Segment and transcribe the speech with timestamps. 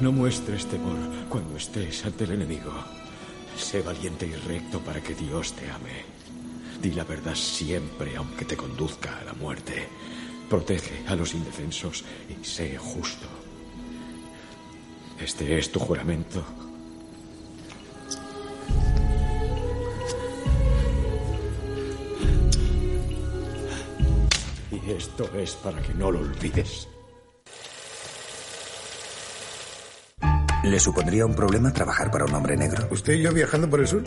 [0.00, 2.72] No muestres temor cuando estés ante el enemigo.
[3.56, 6.04] Sé valiente y recto para que Dios te ame.
[6.82, 9.88] Di la verdad siempre, aunque te conduzca a la muerte.
[10.50, 13.26] Protege a los indefensos y sé justo.
[15.18, 16.44] Este es tu juramento.
[24.70, 26.88] Y esto es para que no lo olvides.
[30.64, 32.88] ¿Le supondría un problema trabajar para un hombre negro?
[32.90, 34.02] ¿Usted y yo viajando por el sur?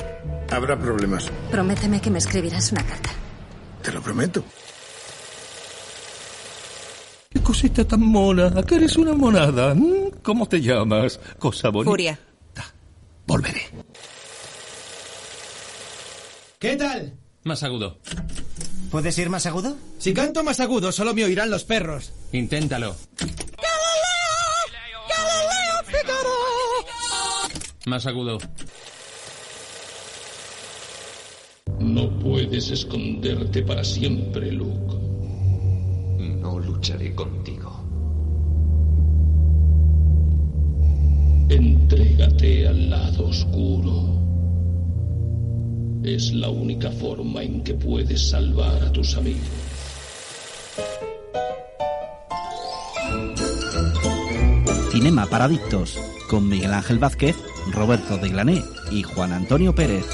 [0.50, 1.30] Habrá problemas.
[1.52, 3.12] Prométeme que me escribirás una carta.
[3.84, 4.44] Te lo prometo.
[7.30, 8.52] Qué cosita tan mona.
[8.64, 9.76] Que eres una monada.
[9.76, 10.20] ¿Mm?
[10.24, 11.20] ¿Cómo te llamas?
[11.38, 11.92] Cosa bonita.
[11.92, 12.20] Furia.
[13.28, 13.62] Volveré.
[16.58, 17.14] ¿Qué tal?
[17.44, 18.00] Más agudo.
[18.90, 19.78] ¿Puedes ir más agudo?
[20.00, 22.14] Si canto más agudo, solo me oirán los perros.
[22.32, 22.96] Inténtalo.
[27.88, 28.38] Más agudo.
[31.80, 34.94] No puedes esconderte para siempre, Luke.
[36.20, 37.72] No lucharé contigo.
[41.48, 44.22] Entrégate al lado oscuro.
[46.04, 49.48] Es la única forma en que puedes salvar a tus amigos.
[54.92, 55.98] Cinema para Adictos,
[56.28, 57.36] con Miguel Ángel Vázquez,
[57.72, 60.06] Roberto de Glané y Juan Antonio Pérez.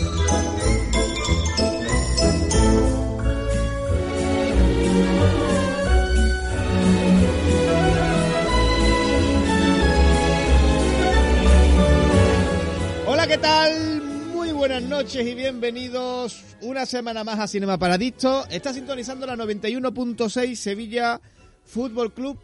[13.07, 14.01] Hola, ¿qué tal?
[14.33, 18.45] Muy buenas noches y bienvenidos una semana más a Cinema Paradicto.
[18.49, 21.19] Está sintonizando la 91.6 Sevilla
[21.65, 22.37] Fútbol Club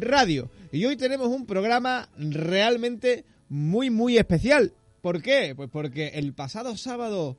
[0.00, 0.50] Radio.
[0.72, 4.72] Y hoy tenemos un programa realmente muy, muy especial.
[5.00, 5.54] ¿Por qué?
[5.56, 7.36] Pues porque el pasado sábado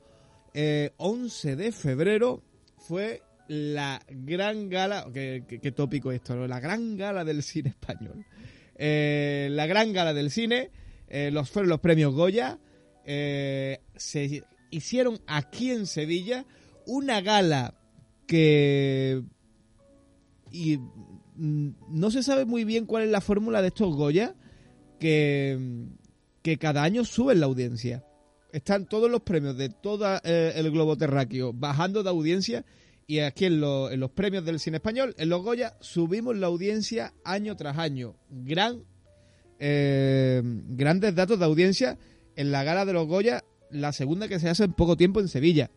[0.54, 2.42] eh, 11 de febrero
[2.76, 6.46] fue la gran gala, qué, qué- tópico esto, ¿no?
[6.46, 8.24] La gran gala del cine español.
[8.76, 10.70] Eh, la gran gala del cine,
[11.08, 12.58] eh, los fueron los premios Goya,
[13.04, 16.44] eh, se hicieron aquí en Sevilla
[16.86, 17.74] una gala
[18.26, 19.22] que
[20.50, 20.78] y
[21.36, 24.34] no se sabe muy bien cuál es la fórmula de estos Goya
[25.00, 25.86] que,
[26.42, 28.04] que cada año suben la audiencia.
[28.52, 32.64] Están todos los premios de todo eh, el globo terráqueo bajando de audiencia
[33.06, 37.12] y aquí en, en los premios del cine español, en los Goya, subimos la audiencia
[37.24, 38.16] año tras año.
[38.30, 38.84] Gran,
[39.58, 41.98] eh, grandes datos de audiencia
[42.36, 45.28] en la gala de los Goya, la segunda que se hace en poco tiempo en
[45.28, 45.70] Sevilla.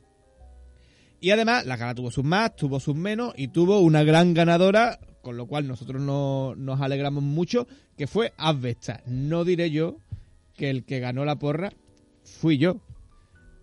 [1.19, 5.00] Y además, la gala tuvo sus más, tuvo sus menos y tuvo una gran ganadora,
[5.27, 7.67] con lo cual nosotros no- nos alegramos mucho,
[7.97, 9.01] que fue Asbestas.
[9.07, 9.97] No diré yo
[10.55, 11.73] que el que ganó la porra
[12.23, 12.77] fui yo,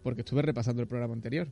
[0.03, 1.49] porque estuve repasando el programa anterior.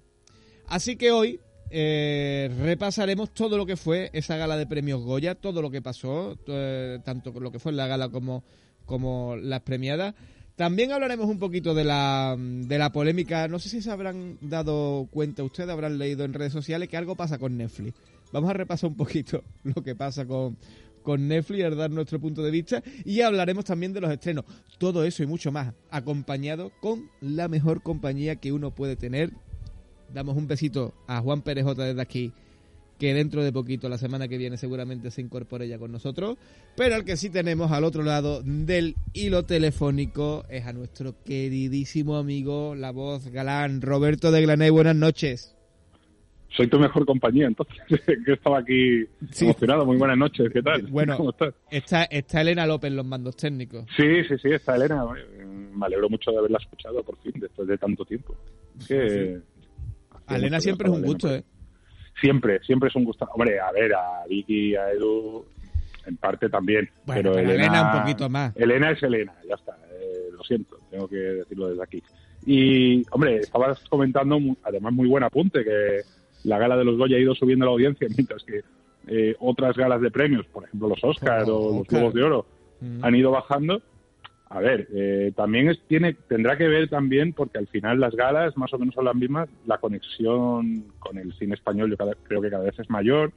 [0.69, 1.41] Así que hoy
[1.71, 6.37] eh, repasaremos todo lo que fue esa gala de premios Goya, todo lo que pasó,
[6.47, 8.45] eh, tanto lo que fue la gala como,
[8.85, 10.15] como las premiadas.
[10.57, 13.49] También hablaremos un poquito de la, de la polémica.
[13.49, 17.17] No sé si se habrán dado cuenta ustedes, habrán leído en redes sociales que algo
[17.17, 17.95] pasa con Netflix.
[18.33, 20.57] Vamos a repasar un poquito lo que pasa con,
[21.03, 24.45] con Netflix, dar nuestro punto de vista y hablaremos también de los estrenos.
[24.79, 29.33] Todo eso y mucho más, acompañado con la mejor compañía que uno puede tener.
[30.13, 32.33] Damos un besito a Juan Pérez J desde aquí,
[32.99, 36.37] que dentro de poquito, la semana que viene, seguramente se incorpore ya con nosotros.
[36.77, 42.17] Pero al que sí tenemos al otro lado del hilo telefónico es a nuestro queridísimo
[42.17, 44.71] amigo, la voz galán, Roberto de Glaney.
[44.71, 45.57] Buenas noches.
[46.57, 47.77] Soy tu mejor compañía, entonces,
[48.27, 49.47] que estaba aquí Sí.
[49.47, 49.87] emocionado.
[49.87, 50.83] Muy buenas noches, ¿qué tal?
[50.89, 51.55] Bueno, ¿Cómo estás?
[51.71, 53.87] está, está Elena López en los mandos técnicos.
[53.97, 55.05] Sí, sí, sí, está Elena.
[55.75, 58.37] Me alegro mucho de haberla escuchado por fin, después de tanto tiempo.
[58.87, 59.39] Que...
[60.27, 61.43] A Elena siempre es un gusto, ¿eh?
[62.21, 63.27] Siempre, siempre es un gusto.
[63.33, 65.45] Hombre, a ver, a Vicky, a Edu,
[66.07, 66.89] en parte también.
[67.07, 68.55] Bueno, pero pero Elena un poquito más.
[68.57, 69.73] Elena es Elena, ya está.
[69.91, 72.03] eh, lo siento, tengo que decirlo desde aquí.
[72.45, 76.01] Y, hombre, estabas comentando, además, muy buen apunte, que
[76.45, 78.61] la gala de los Goya ha ido subiendo la audiencia, mientras que
[79.09, 81.87] eh, otras galas de premios, por ejemplo, los Oscars o los.
[81.89, 82.47] Globos de Oro,
[82.81, 83.05] Mm.
[83.05, 83.81] han ido bajando.
[84.49, 88.57] A ver, eh, también es, tiene, tendrá que ver también, porque al final las galas
[88.57, 92.43] más o menos son las mismas, la conexión con el cine español yo cada- creo
[92.43, 93.33] que cada vez es mayor.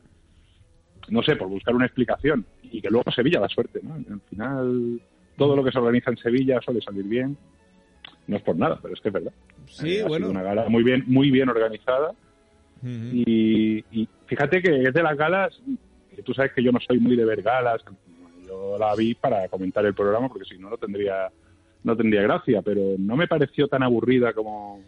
[1.10, 2.46] No sé, por buscar una explicación.
[2.64, 3.94] Y que luego Sevilla da suerte, ¿no?
[3.94, 5.00] Al final,
[5.38, 7.38] todo lo que se organiza en Sevilla suele salir bien.
[8.28, 9.32] No es por nada, pero es que es verdad.
[9.68, 10.26] Sí, Eh, ha bueno.
[10.26, 12.14] sido una gala muy bien, muy bien organizada.
[12.84, 15.60] Y, y fíjate que es de las galas,
[16.16, 17.82] que tú sabes que yo no soy muy de ver galas,
[18.48, 21.30] yo la vi para comentar el programa porque si no no tendría
[21.84, 24.82] no tendría gracia, pero no me pareció tan aburrida como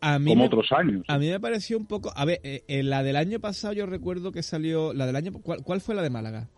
[0.00, 1.04] A mí como me- otros años.
[1.08, 2.10] A mí me pareció un poco.
[2.16, 4.94] A ver, eh, en la del año pasado yo recuerdo que salió.
[4.94, 5.32] La del año.
[5.42, 6.48] ¿Cuál, cuál fue la de Málaga?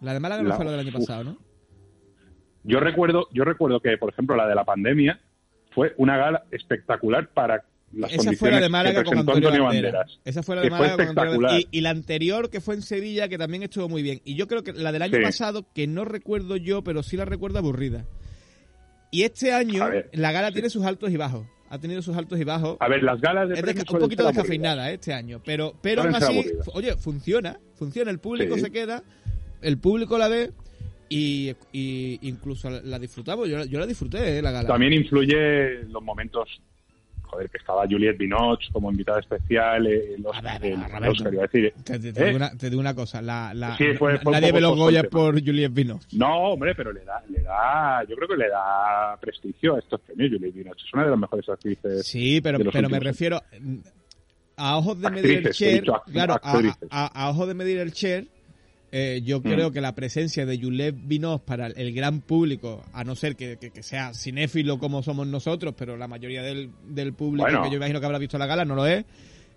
[0.00, 0.94] La de Málaga no La- fue la del año uf.
[1.06, 1.36] pasado, ¿no?
[2.64, 5.20] Yo recuerdo, yo recuerdo que, por ejemplo, la de la pandemia
[5.72, 9.62] fue una gala espectacular para las Esa fue la de Málaga con Antonio, Banderas.
[9.64, 10.18] Banderas.
[10.24, 11.40] Esa fue la de Málaga con Antonio.
[11.40, 11.60] Banderas.
[11.70, 14.20] Y, y la anterior, que fue en Sevilla, que también estuvo muy bien.
[14.24, 15.22] Y yo creo que la del año Sí.
[15.22, 18.04] pasado, que no recuerdo yo, pero sí la recuerdo aburrida.
[19.10, 21.46] Y este año, ver, la gala tiene sus altos y bajos.
[21.70, 22.76] Ha tenido sus altos y bajos.
[22.80, 24.94] A ver, las galas de Es un poquito descafeinada ¿eh?
[24.94, 28.62] este año, pero, pero aún así, oye, funciona, funciona, el público Sí.
[28.62, 29.02] se queda,
[29.60, 30.50] el público la ve
[31.10, 34.42] y, y incluso la, disfrutamos, yo, yo la disfruté, ¿eh?
[34.42, 34.68] la gala.
[34.68, 36.48] También influye los momentos,
[37.28, 41.72] joder, que estaba Juliette Binoche como invitada especial, eh, los, el a decir.
[41.84, 42.24] Te, te- te ¿Eh?
[42.26, 44.70] digo una, te digo una cosa, la, la- Sí, fue- fue nadie poco ve los
[44.72, 46.00] tosco el Goya por Juliette Vino.
[46.12, 50.00] No, hombre, pero le da, le da, yo creo que le da prestigio a estos
[50.00, 50.30] premios.
[50.32, 52.06] Juliette Binoche es una de las mejores actrices.
[52.06, 53.76] Sí, pero, pero me refiero mm,
[54.56, 56.58] a ojos de medir el dicho act- claro, a,
[56.90, 58.26] a- a ojos de medir el share,
[58.90, 59.42] eh, yo Mm.
[59.42, 63.56] creo que la presencia de Juliette Vinos para el gran público, a no ser que,
[63.58, 67.62] que- que sea cinéfilo como somos nosotros, pero la mayoría del, del público Bueno.
[67.64, 69.04] que yo imagino que habrá visto la gala no lo es,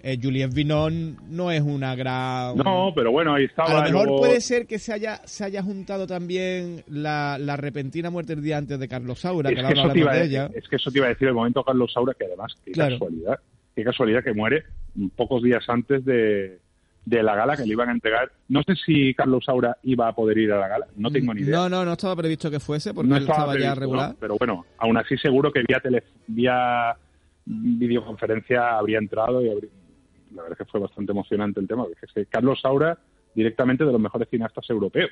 [0.04, 2.58] eh, Juliette Vinon no es una gran...
[2.58, 3.70] No, pero bueno, ahí estaba.
[3.70, 7.56] A lo mejor luego- puede ser que se haya, se haya juntado también la, la
[7.56, 10.26] repentina muerte el día antes de Carlos Saura, es que que, eso te iba de
[10.26, 10.50] ella.
[10.56, 12.96] es que eso te iba a decir el momento Carlos Saura, que además, qué Claro.
[12.98, 13.40] casualidad,
[13.76, 14.64] qué casualidad que muere
[15.16, 16.58] pocos días antes de,
[17.06, 18.32] de la gala que le iban a entregar.
[18.50, 21.42] No sé si Carlos Saura iba a poder ir a la gala, no tengo ni
[21.42, 21.56] idea.
[21.58, 24.10] No, no, no estaba previsto que fuese porque No él estaba ya previsto, regular.
[24.12, 24.16] ¿no?
[24.20, 26.96] Pero bueno, aún así seguro que vía, tele, vía
[27.46, 29.70] videoconferencia habría entrado y habría-
[30.36, 32.98] la verdad es que fue bastante emocionante el tema, porque es que Carlos Saura
[33.36, 35.10] directamente de los mejores cineastas europeos.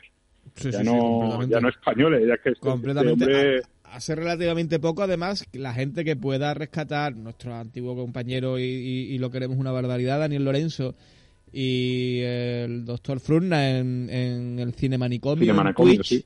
[0.55, 3.25] Sí, ya, sí, no, ya no españoles, ya que este, completamente.
[3.25, 8.63] este hombre- Hace relativamente poco, además, la gente que pueda rescatar, nuestro antiguo compañero y,
[8.63, 10.93] y- y lo queremos una barbaridad, Daniel Lorenzo,
[11.53, 16.07] y el doctor Frunna en, en el Cine Manicomio, Cine en Manicomio, Twitch.
[16.07, 16.25] sí.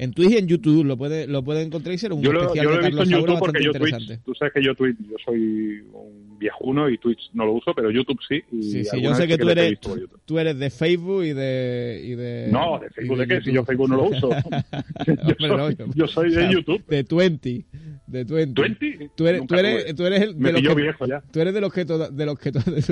[0.00, 2.42] En Twitch y en YouTube lo puede, lo puede encontrar y ser un yo lo,
[2.42, 3.72] especial yo lo de he visto Carlos en Saura YouTube porque yo.
[3.72, 7.74] Twitch, tú sabes que yo Twitch, yo soy un viejuno y Twitch no lo uso,
[7.74, 8.40] pero YouTube sí.
[8.52, 11.32] Y Sí, sí, yo sé que sí tú eres, visto tú eres de Facebook y
[11.32, 12.00] de...
[12.04, 13.40] Y de No, ¿de Facebook y de qué?
[13.42, 13.64] Si yo.
[13.64, 14.30] Facebook no lo uso.
[15.26, 16.84] yo, soy, yo soy de YouTube.
[16.86, 17.64] De 20.
[18.06, 18.62] De 20.
[18.62, 19.10] ¿20?
[19.16, 21.20] Tú eres, Nunca tú eres, tú eres el, de los que, viejo ya.
[21.32, 22.82] Tú eres de los que toda- de los que to- de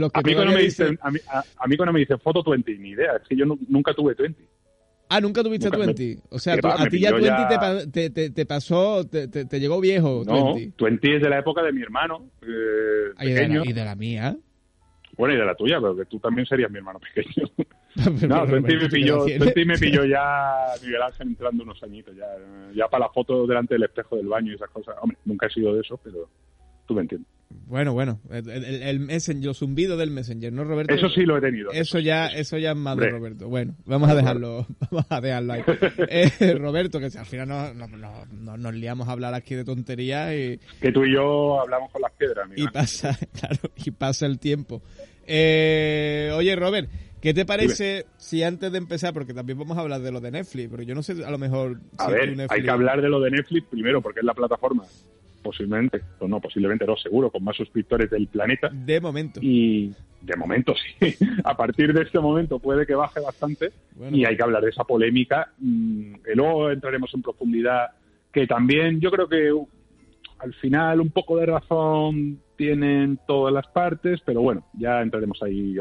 [0.00, 2.00] los que A mí, cuando me dicen- dicen, a, mí, a, a mí cuando me
[2.00, 4.44] dicen foto 20, ni idea, es que yo nu- nunca tuve 20.
[5.08, 6.18] Ah, nunca tuviste Nunca me- 20.
[6.30, 9.06] O sea, Que tú- va, a ti ya pilló 20 ya- te, te, te, pasó,
[9.06, 10.22] te, te, llegó viejo.
[10.26, 10.82] No, 20.
[10.84, 13.64] 20 es de la época de mi hermano, eh, y, de pequeño.
[13.64, 14.36] la, y de la mía.
[15.16, 17.48] Bueno, y de la tuya, pero que tú también serías mi hermano pequeño.
[18.28, 20.52] No, 20 me, pilló, ¿qué edad 20 me pilló ya
[20.82, 22.26] Miguel Ángel entrando unos añitos, ya,
[22.74, 24.96] ya para la foto delante del espejo del baño y esas cosas.
[25.00, 26.28] Hombre, nunca he sido de eso, pero
[26.88, 27.30] tú me entiendes.
[27.66, 30.92] Bueno, bueno, el, el, el Messenger, los zumbidos del Messenger, ¿no, Roberto?
[30.94, 31.70] Eso sí lo he tenido.
[31.70, 33.10] Eso ya, eso ya es Hombre.
[33.10, 33.48] Roberto.
[33.48, 35.62] Bueno, vamos a dejarlo, vamos a dejarlo ahí.
[36.08, 39.54] Eh, Roberto, que si al final no, no- no- no- nos liamos a hablar aquí
[39.54, 42.72] de tonterías y, Que tú y yo hablamos con las piedras, y Miguel.
[42.72, 44.82] pasa, claro, y pasa el tiempo.
[45.26, 46.90] Eh, oye, Robert,
[47.20, 50.30] ¿qué te parece si antes de empezar, porque también vamos a hablar de lo de
[50.30, 51.80] Netflix, pero yo no sé, a lo mejor...
[51.98, 54.34] A si ver, Netflix- hay que hablar de lo de Netflix primero, porque es la
[54.34, 54.84] plataforma,
[55.44, 58.68] posiblemente, o no, posiblemente no, seguro, con más suscriptores del planeta.
[58.72, 59.38] De momento.
[59.40, 61.14] Y de momento sí.
[61.44, 64.70] A partir de este momento puede que baje bastante Bueno, y hay que hablar de
[64.70, 65.52] esa polémica.
[65.58, 67.90] Mm, y luego entraremos en profundidad,
[68.32, 69.68] que también yo creo que uh,
[70.38, 75.76] al final un poco de razón tienen todas las partes, pero bueno, ya entraremos ahí.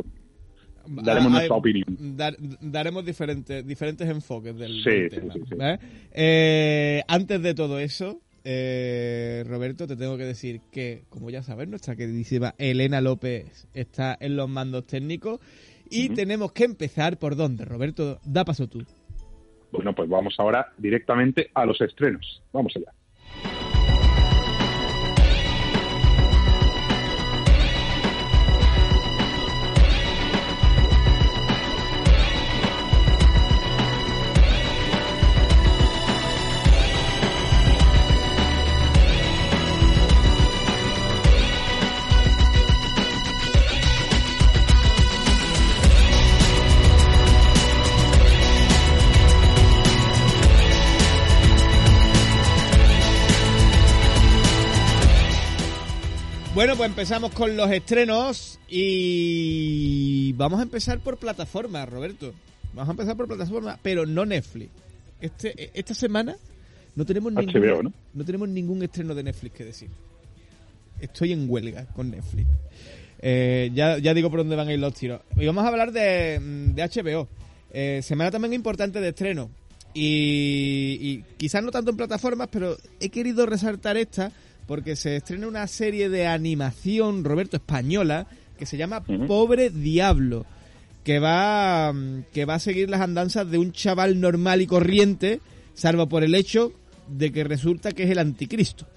[0.85, 1.85] Daremos Ah, nuestra hay- opinión.
[2.17, 5.33] dar- daremos diferentes, diferentes enfoques del, Sí, del sí, tema.
[5.33, 5.55] sí, sí.
[5.55, 5.79] ¿vale?
[6.11, 11.67] Eh, antes de todo eso, eh, Roberto, te tengo que decir que, como ya sabes,
[11.67, 15.39] nuestra queridísima Elena López está en los mandos técnicos
[15.89, 18.83] y tenemos que empezar por dónde, Roberto, da paso tú.
[19.71, 22.43] Bueno, pues vamos ahora directamente a los estrenos.
[22.51, 22.93] Vamos allá.
[56.83, 62.33] Pues empezamos con los estrenos y vamos a empezar por plataformas, Roberto.
[62.73, 64.69] Vamos a empezar por plataformas, pero no Netflix.
[65.21, 66.35] este, esta semana
[66.97, 68.25] no tenemos HBO, ningún, ¿no?
[68.25, 69.89] tenemos ningún estreno de Netflix que decir.
[70.99, 72.49] Estoy en huelga con Netflix.
[73.19, 75.21] Eh, ya, ya digo por dónde van a ir los tiros.
[75.37, 77.29] Y vamos a hablar de, mm, de HBO.
[77.71, 79.49] Eh, semana también importante de estreno.
[79.93, 84.33] Y, y quizás no tanto en plataformas, pero he querido resaltar esta
[84.67, 88.27] porque se estrena una serie de animación, Roberto, española,
[88.57, 90.45] que se llama Pobre Diablo,
[91.03, 95.39] que va, mm, que va a seguir las andanzas de un chaval normal y corriente,
[95.73, 96.71] salvo por el hecho
[97.07, 98.87] de que resulta que es el anticristo.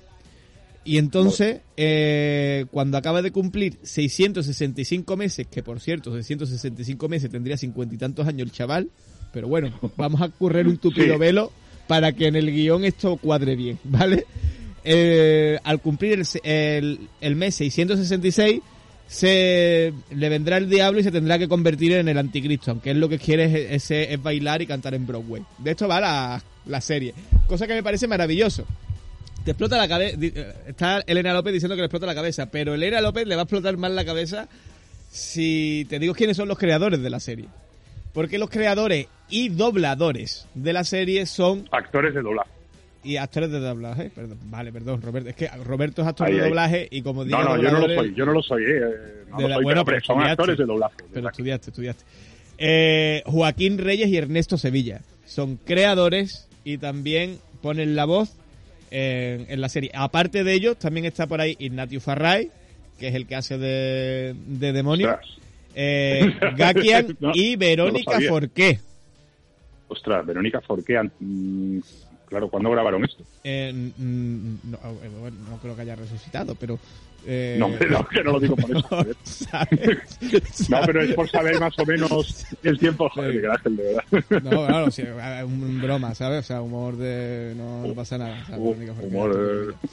[0.85, 7.57] Y entonces, eh, cuando acaba de cumplir 665 meses, que por cierto, 665 meses tendría
[7.57, 8.91] cincuenta y tantos años el chaval,
[9.33, 11.19] pero bueno, vamos a correr un tupido Sí.
[11.19, 11.51] velo
[11.89, 14.27] para que en el guion esto cuadre bien, ¿vale?
[14.89, 18.61] Eh, al cumplir el, el, el mes 666,
[19.09, 23.01] se le vendrá el diablo y se tendrá que convertir en el anticristo, aunque él
[23.01, 25.43] lo que quiere es, es- es bailar y cantar en Broadway.
[25.59, 27.15] De esto va la, la serie,
[27.49, 28.65] cosa que me parece maravilloso.
[29.45, 30.17] Te explota la cabeza.
[30.67, 33.45] Está Elena López diciendo que le explota la cabeza, pero Elena López le va a
[33.45, 34.49] explotar más la cabeza
[35.11, 37.47] si te digo quiénes son los creadores de la serie.
[38.13, 42.51] Porque los creadores y dobladores de la serie son Actores de doblaje.
[43.07, 44.11] Y actores de doblaje.
[44.15, 45.29] Perdón, vale, perdón, Roberto.
[45.31, 46.49] Es que Roberto es actor Ahí, de ahí.
[46.49, 48.81] doblaje y como digo, No, no, yo no lo soy, yo no lo soy, eh,
[49.31, 50.97] no de lo la- soy, bueno, pero, son actores de doblaje.
[51.13, 52.05] Pero estudiaste, estudiaste.
[52.59, 58.35] Eh, Joaquín Reyes y Ernesto Sevilla son creadores y también ponen la voz
[58.91, 59.91] en, en la serie.
[59.95, 62.51] Aparte de ellos, también está por ahí Ignatius Farray,
[62.99, 65.11] que es el que hace de, de demonio.
[65.11, 65.31] Ostras.
[65.75, 68.29] Eh, Gakian No, y no Verónica sabía.
[68.31, 68.79] Forqué.
[69.89, 71.79] Ostras, Verónica Forqué, mm,
[72.27, 73.23] claro, ¿cuándo grabaron esto?
[73.45, 76.79] Eh, no, eh, bueno, no creo que haya resucitado, pero...
[77.27, 78.83] eh, No, no, que no lo digo por eso.
[78.89, 79.17] joder.
[79.25, 80.69] ¿sabes?
[80.71, 83.09] No, pero es por saber más o menos el tiempo.
[83.11, 84.05] Joder, Miguel Ángel, de verdad.
[84.43, 86.41] No, claro, sí, eh, un broma, ¿sabes?
[86.41, 87.55] O sea, humor de...
[87.57, 88.45] No, no pasa nada.
[88.51, 89.09] Verónica Forqué.
[89.09, 89.89] Humor eh,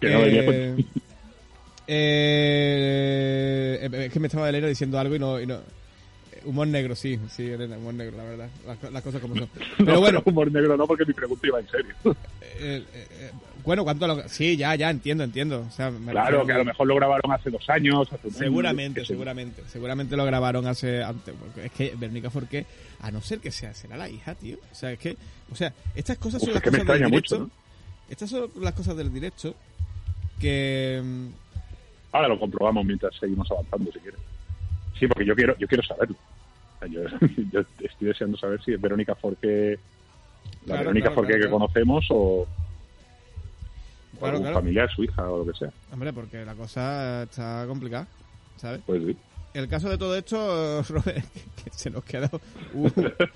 [0.00, 0.76] que no venía Eh,
[1.88, 5.60] eh, eh, es que me estaba Elena diciendo algo y no, y no- eh,
[6.44, 8.48] Humor negro, sí, sí, Elena, humor negro, la verdad.
[8.66, 9.48] Las, las cosas como son.
[9.78, 11.94] Pero No, bueno, humor negro no, porque mi pregunta iba en serio.
[12.04, 12.14] eh,
[12.60, 13.30] eh, eh,
[13.64, 15.64] bueno, ¿cuánto lo- Sí, ya, ya, entiendo, entiendo.
[15.68, 18.26] O sea, me Claro, refiero que a lo mejor lo grabaron hace dos años, hace
[18.28, 19.62] un año, Seguramente, seguramente.
[19.68, 21.34] Seguramente lo grabaron hace antes.
[21.38, 22.66] Porque es que Verónica Forqué,
[23.00, 24.56] a no ser que sea, será la hija, tío.
[24.70, 25.16] O sea, es que,
[25.50, 27.38] o sea, estas cosas son Uf, las es que me cosas del directo.
[27.40, 27.50] mucho,
[28.10, 29.54] Estas son las cosas del directo
[30.40, 31.26] que mm,
[32.14, 34.20] Ahora lo comprobamos mientras seguimos avanzando, si quieres.
[34.98, 36.16] Sí, porque yo quiero, yo quiero saberlo.
[36.90, 37.02] Yo,
[37.52, 39.78] yo estoy deseando saber si es Verónica Forqué,
[40.62, 42.46] la Claro, Verónica claro, Forqué claro, que conocemos o,
[44.20, 45.72] o algún familiar, su hija o lo que sea.
[45.92, 48.06] Hombre, porque la cosa está complicada,
[48.56, 48.80] ¿sabes?
[48.86, 49.16] Pues sí.
[49.54, 51.26] El caso de todo esto, Robert,
[51.62, 52.30] que se nos queda
[52.72, 52.92] un,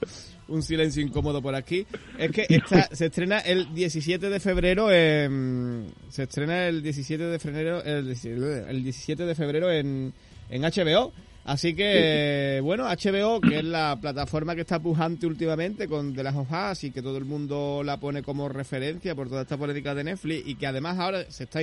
[0.49, 1.87] un silencio incómodo por aquí,
[2.19, 7.39] es que esta, se estrena el 17 de febrero en, se estrena el 17 de
[7.39, 10.13] febrero el, 17 el 17 de febrero en,
[10.49, 11.13] en HBO.
[11.47, 16.39] Así que, bueno, HBO, que es la plataforma que está pujante últimamente con The Last
[16.39, 19.95] of Us y que todo el mundo la pone como referencia por toda esta política
[19.95, 21.61] de Netflix y que además ahora se está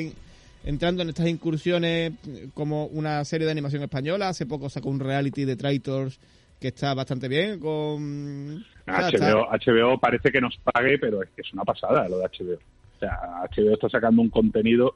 [0.63, 4.29] entrando en estas incursiones eh, como una serie de animación española.
[4.29, 6.17] Hace poco sacó un reality de Traitors
[6.61, 8.63] que está bastante bien con...
[8.87, 12.55] HBO, HBO parece que nos pague, pero es que es una pasada lo de HBO.
[12.55, 13.19] O sea,
[13.51, 14.95] HBO está sacando un contenido,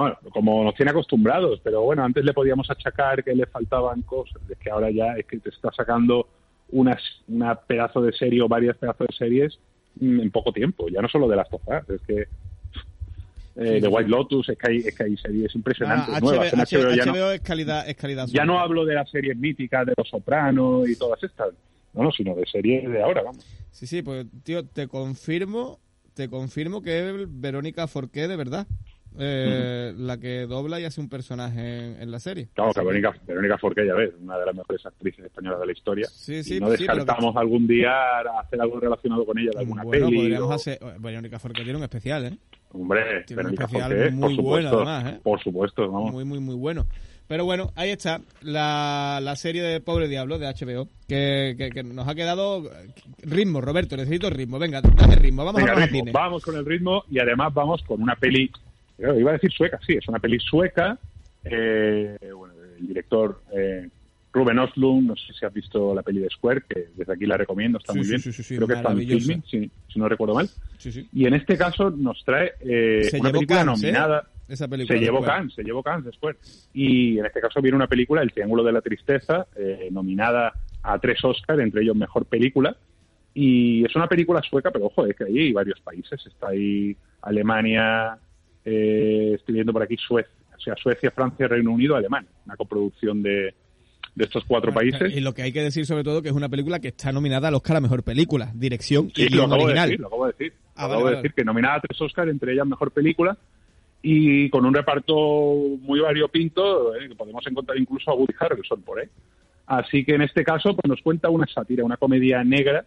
[0.00, 4.42] bueno, como nos tiene acostumbrados, pero bueno, antes le podíamos achacar que le faltaban cosas,
[4.48, 6.28] es que ahora ya es que te está sacando
[6.70, 9.58] unas, una pedazo de serie o varias pedazos de series
[10.00, 12.28] mm, en poco tiempo, ya no solo de las tofas, es que
[13.56, 13.88] eh, Sí, de.
[13.88, 16.52] White Lotus, es que hay, es que hay series impresionantes Ah, nuevas.
[16.52, 18.26] En HBO, HBO ya no- es calidad, es calidad.
[18.28, 21.48] ya no hablo de las series míticas de Los Sopranos y todas estas,
[21.92, 23.44] no, no, sino de series de ahora, vamos.
[23.70, 25.80] Sí, sí, pues tío, te confirmo,
[26.14, 28.66] te confirmo que es Verónica Forqué de verdad.
[29.18, 32.48] Eh, La que dobla y hace un personaje en, en la serie.
[32.54, 35.72] Claro, que Verónica, Verónica Forqué, ya ves, una de las mejores actrices españolas de la
[35.72, 36.06] historia.
[36.08, 37.90] Sí, sí, y no sí, pero que- descartamos algún día
[38.40, 40.16] hacer algo relacionado con ella, de alguna Bueno, peli.
[40.18, 40.78] podríamos o- hacer.
[41.00, 42.38] Verónica Forqué tiene un especial, ¿eh?
[42.72, 45.20] Hombre, tiene un especial Forqué, muy bueno, además, ¿eh?
[45.22, 46.12] Por supuesto, vamos.
[46.12, 46.86] Muy, muy, muy bueno.
[47.26, 51.82] Pero bueno, ahí está la, la serie de Pobre Diablo de HBO, que, que- que
[51.84, 52.68] nos ha quedado
[53.22, 54.58] ritmo, Roberto, necesito ritmo.
[54.58, 56.12] Venga, dame ritmo, vamos Venga, a ritmo, cine.
[56.12, 58.50] vamos con el ritmo y además vamos con una peli,
[59.00, 60.98] iba a decir sueca, sí, es una peli sueca.
[61.44, 63.88] eh, bueno, el director eh,
[64.32, 67.36] Ruben Östlund, no sé si has visto la peli de Square, que desde aquí la
[67.36, 68.20] recomiendo, está Sí, muy sí, bien.
[68.44, 70.48] sí, creo que está en filming, si, si no recuerdo mal.
[70.78, 71.08] Sí, sí.
[71.12, 73.86] Y en este caso nos trae eh, una película Cannes, ¿eh?
[73.86, 74.28] nominada.
[74.48, 75.22] Esa película Se llevó.
[75.22, 76.36] Cannes, se llevó Cannes después.
[76.74, 80.52] Y en este caso viene una película, El Triángulo de la Tristeza, eh, nominada
[80.82, 82.76] a tres Oscars, entre ellos Mejor Película.
[83.34, 86.24] Y es una película sueca, pero ojo, es que ahí hay varios países.
[86.26, 88.16] Está ahí Alemania,
[88.64, 92.30] eh, estoy viendo por aquí Suecia, o sea, Suecia, Francia, Reino Unido, Alemania.
[92.46, 93.54] Una coproducción de,
[94.14, 95.14] de estos cuatro países.
[95.14, 97.48] Y lo que hay que decir sobre todo que es una película que está nominada
[97.48, 99.88] al Oscar a Mejor Película, Dirección Sí, y lo guion acabo original.
[99.88, 100.52] de decir, lo acabo de decir.
[100.76, 101.16] Ah, Lo vale, acabo de vale.
[101.22, 103.36] decir que nominada a tres Oscars, entre ellas Mejor Película,
[104.02, 105.14] y con un reparto
[105.82, 109.08] muy variopinto, eh, que podemos encontrar incluso a Woody Harrelson por ahí.
[109.66, 112.84] Así que en este caso pues nos cuenta una sátira, una comedia negra,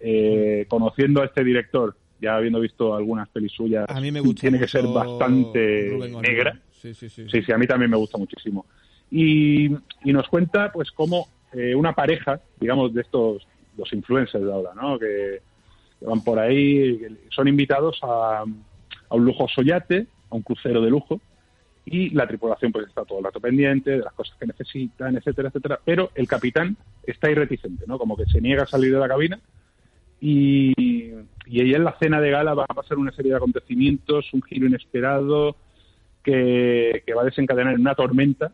[0.00, 4.42] eh, conociendo a este director, ya habiendo visto algunas pelis suyas, A mí me gusta
[4.42, 5.90] tiene que ser bastante
[6.22, 6.58] negra.
[6.72, 7.26] Sí, sí, sí.
[7.28, 8.66] Sí, sí, a mí también me gusta muchísimo.
[9.10, 9.66] Y,
[10.04, 14.70] y nos cuenta, pues, cómo eh, una pareja, digamos, de estos, los influencers de ahora,
[14.74, 14.98] ¿no?
[14.98, 15.40] Que,
[15.98, 18.44] que van por ahí, son invitados a,
[19.08, 21.20] a un lujoso yate, a un crucero de lujo,
[21.86, 25.48] y la tripulación, pues, está todo el rato pendiente de las cosas que necesitan, etcétera,
[25.48, 25.80] etcétera.
[25.84, 27.98] Pero el capitán está irreticente, ¿no?
[27.98, 29.38] Como que se niega a salir de la cabina.
[30.20, 31.12] Y,
[31.46, 34.42] y ahí en la cena de gala va a pasar una serie de acontecimientos, un
[34.42, 35.56] giro inesperado,
[36.22, 38.52] que, que va a desencadenar en una tormenta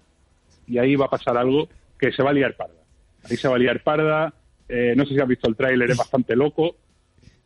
[0.66, 1.68] y ahí va a pasar algo
[1.98, 2.74] que se va a liar parda.
[3.28, 4.32] Ahí se va a liar parda.
[4.68, 6.76] eh, no sé si has visto el tráiler, es bastante loco.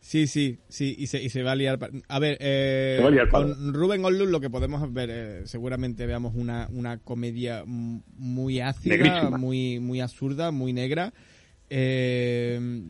[0.01, 1.79] Sí, sí, sí, y se, y se va a liar.
[2.09, 6.35] A ver, eh, a liar con Rubén Oslund lo que podemos ver, eh, seguramente veamos
[6.35, 9.39] una, una comedia muy ácida, Negrísima.
[9.39, 11.15] muy, muy absurda, muy negra.
[11.71, 12.83] Eh,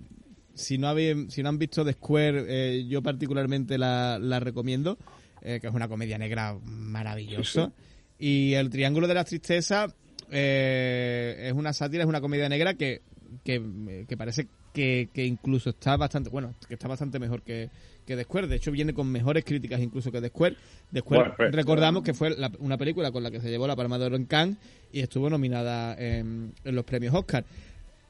[0.54, 4.98] si, no habéis- si no han visto The Square, eh, yo particularmente la, la recomiendo,
[5.42, 7.72] eh, que es una comedia negra maravillosa.
[8.18, 9.86] Y El Triángulo de la Tristeza
[10.30, 13.02] eh, es una sátira, es una comedia negra que,
[13.44, 17.70] que, que parece que, que incluso está bastante, bueno, que está bastante mejor que,
[18.06, 18.46] que The Square.
[18.48, 20.56] De hecho, viene con mejores críticas incluso que The Square.
[20.92, 23.66] The Square, Bueno, pues, recordamos que fue la- una película con la que se llevó
[23.66, 24.56] la Palma de Oro en Cannes
[24.92, 27.44] y estuvo nominada en, en los premios Oscar.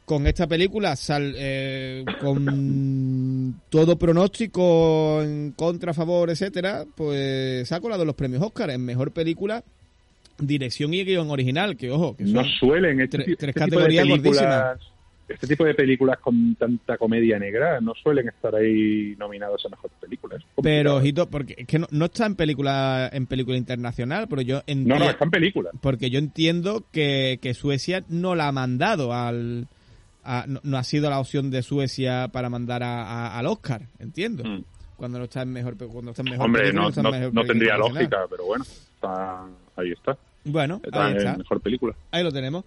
[0.04, 7.74] Con esta película, sal, eh, con todo pronóstico en contra, a favor, etcétera, pues se
[7.74, 9.64] ha colado los premios Oscar en mejor película,
[10.38, 13.64] dirección y guion original, que ojo, que son No suelen este, tre- ti- tres este
[13.64, 14.80] tipo de películas, gordísimas.
[15.26, 19.90] este tipo de películas con tanta comedia negra no suelen estar ahí nominados a mejor
[20.00, 20.36] película.
[20.36, 24.42] Es Pero, ojito, porque es que no, no está en película en película internacional, pero
[24.42, 24.98] yo no, entiendo...
[24.98, 25.70] no, está en película.
[25.80, 29.66] Porque yo entiendo que, que Suecia no la ha mandado al...
[30.24, 33.86] a- no, no ha sido la opción de Suecia para mandar a, a- al Oscar,
[33.98, 34.44] entiendo.
[34.44, 34.64] Mm.
[34.96, 37.44] Cuando no está en mejor, cuando está en mejor Hombre, película, no, no, mejor no
[37.44, 39.44] tendría lógica, pero bueno, está,
[39.76, 40.16] ahí está.
[40.44, 41.94] Bueno, Está ahí en mejor película.
[42.10, 42.64] Ahí lo tenemos.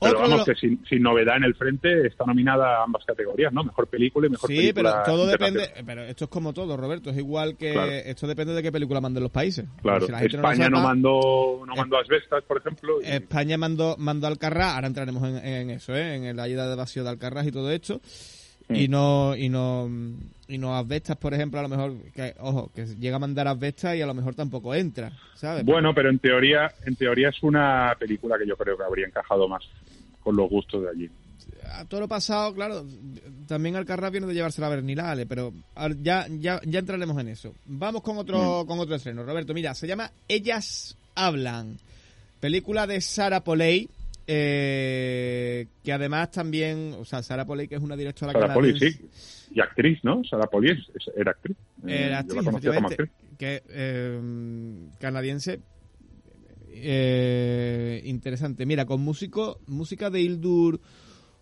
[0.00, 3.52] Pero Otro vamos, que sin, sin novedad en el frente está nominada a ambas categorías,
[3.52, 3.62] ¿no?
[3.64, 5.02] Mejor película y mejor Sí, película.
[5.04, 5.70] pero todo depende.
[5.84, 7.10] Pero esto es como todo, Roberto.
[7.10, 7.72] Es igual que.
[7.72, 7.90] Claro.
[7.92, 9.66] Esto depende de qué película manden los países.
[9.82, 13.00] Claro, Si no España no, sepa, mandó no mandó asbestas, por ejemplo.
[13.02, 16.14] y- España mandó, mandó a Alcarrás, ahora entraremos en, en eso, ¿eh?
[16.30, 18.00] en la ida de vacío de Alcarrás y todo esto.
[18.72, 19.90] Y no, y no,
[20.46, 23.96] y no asbestas, por ejemplo, a lo mejor, que, ojo, que llega a mandar asbestas
[23.96, 25.64] y a lo mejor tampoco entra, ¿sabes?
[25.64, 29.48] Bueno, pero en teoría, en teoría es una película que yo creo que habría encajado
[29.48, 29.64] más
[30.22, 31.10] con los gustos de allí.
[31.72, 32.84] a todo lo pasado, claro,
[33.46, 35.52] también Alcarrás viene de llevarse la Bernilale, pero
[36.02, 37.54] ya, ya, ya entraremos en eso.
[37.66, 39.22] Vamos con otro, con otro estreno.
[39.24, 41.78] Roberto, mira, se llama Ellas Hablan.
[42.40, 43.88] Película de Sara Poley,
[44.26, 48.92] eh, que además también, o sea, Sara Poley, que es una directora Sara canadiense.
[48.92, 49.08] sí.
[49.52, 50.22] Y actriz, ¿no?
[50.24, 51.56] Sara Poli es- es- era actriz.
[51.86, 53.10] Eh, Era yo actriz, la conocía como actriz.
[53.38, 54.20] que eh,
[55.00, 55.60] canadiense
[56.82, 58.66] eh, interesante.
[58.66, 60.80] Mira, con músico, música de Hildur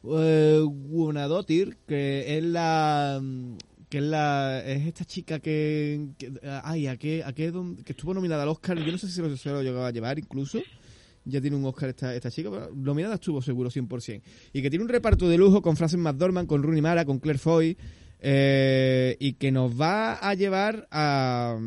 [0.04, 3.20] eh, Guðnadóttir, que es la
[3.88, 6.08] que es la es esta chica que,
[6.62, 7.52] ay, a qué a qué
[7.84, 10.18] que estuvo nominada al Oscar, yo no sé si lo, se lo llegó a llevar
[10.18, 10.60] incluso.
[11.24, 14.22] Ya tiene un Oscar esta, esta chica, pero nominada estuvo seguro 100%.
[14.54, 17.38] Y que tiene un reparto de lujo con Frances McDormand, con Rooney Mara, con Claire
[17.38, 17.76] Foy,
[18.20, 21.58] eh, y que nos va a llevar a...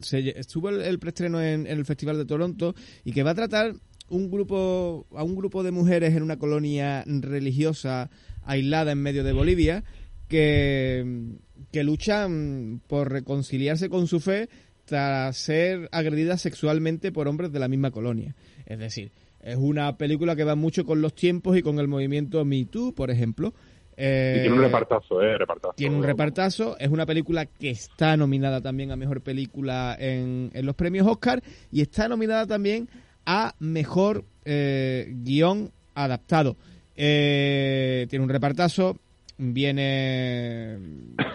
[0.00, 3.34] Se, estuvo el, el preestreno en, en el Festival de Toronto y que va a
[3.34, 3.74] tratar
[4.08, 8.10] un grupo a un grupo de mujeres en una colonia religiosa
[8.42, 9.84] aislada en medio de Bolivia
[10.28, 11.36] que,
[11.72, 14.48] que luchan por reconciliarse con su fe
[14.84, 18.34] tras ser agredidas sexualmente por hombres de la misma colonia.
[18.66, 22.44] Es decir, es una película que va mucho con los tiempos y con el movimiento
[22.44, 23.54] Me Too, por ejemplo.
[24.02, 25.36] Eh, Y tiene un repartazo, ¿eh?
[25.36, 25.74] Repartazo.
[25.76, 30.64] tiene un repartazo, es una película que está nominada también a Mejor Película en, en
[30.64, 32.88] los premios Oscar y está nominada también
[33.26, 36.56] a Mejor eh, Guión Adaptado.
[36.96, 38.96] Eh, tiene un repartazo,
[39.40, 40.78] viene,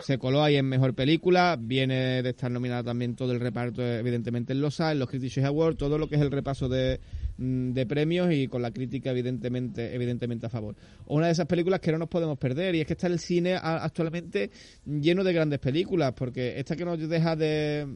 [0.02, 4.54] se coló ahí en Mejor Película, viene de estar nominada también todo el reparto, evidentemente
[4.54, 7.00] en los A, en los Critics Awards, todo lo que es el repaso de,
[7.38, 10.76] mm, de premios y con la crítica evidentemente evidentemente a favor.
[11.08, 13.56] Una de esas películas que no nos podemos perder y es que está el cine
[13.56, 14.52] actualmente
[14.86, 17.88] lleno de grandes películas porque esta que nos deja de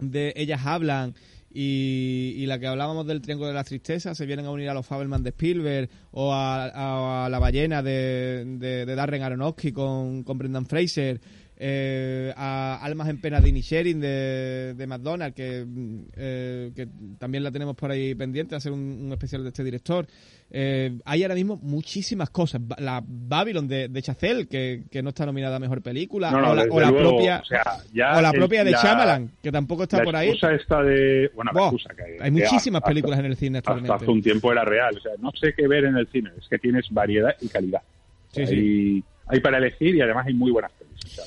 [0.00, 1.14] de ellas hablan
[1.50, 4.74] y, y la que hablábamos del Triángulo de las Tristezas se vienen a unir a
[4.74, 11.20] los Fabelman de Spielberg o a, La Ballena de Darren Aronofsky con, con Brendan Fraser
[11.60, 16.86] eh, a Almas en Pena de Inisherin de, de McDonald's que, mm, eh, que
[17.18, 20.06] también la tenemos por ahí pendiente hacer un, un especial de este director
[20.50, 25.26] Eh, hay ahora mismo muchísimas cosas la Babylon de, de Chazelle que, que no está
[25.26, 27.62] nominada a Mejor Película No, no, o la, desde o la luego, propia o sea,
[27.92, 31.30] ya o la el- propia de la- Shyamalan que tampoco está por ahí esta de...
[31.34, 32.16] Bueno, que...
[32.20, 33.92] hay muchísimas hasta- películas en el cine actualmente.
[33.92, 34.96] Hasta hace un tiempo era real.
[34.96, 36.30] O sea, no sé qué ver en el cine.
[36.38, 37.82] Es que tienes variedad y calidad.
[38.32, 39.04] Sí, hay, sí.
[39.26, 41.20] hay para elegir y además hay muy buenas pelis.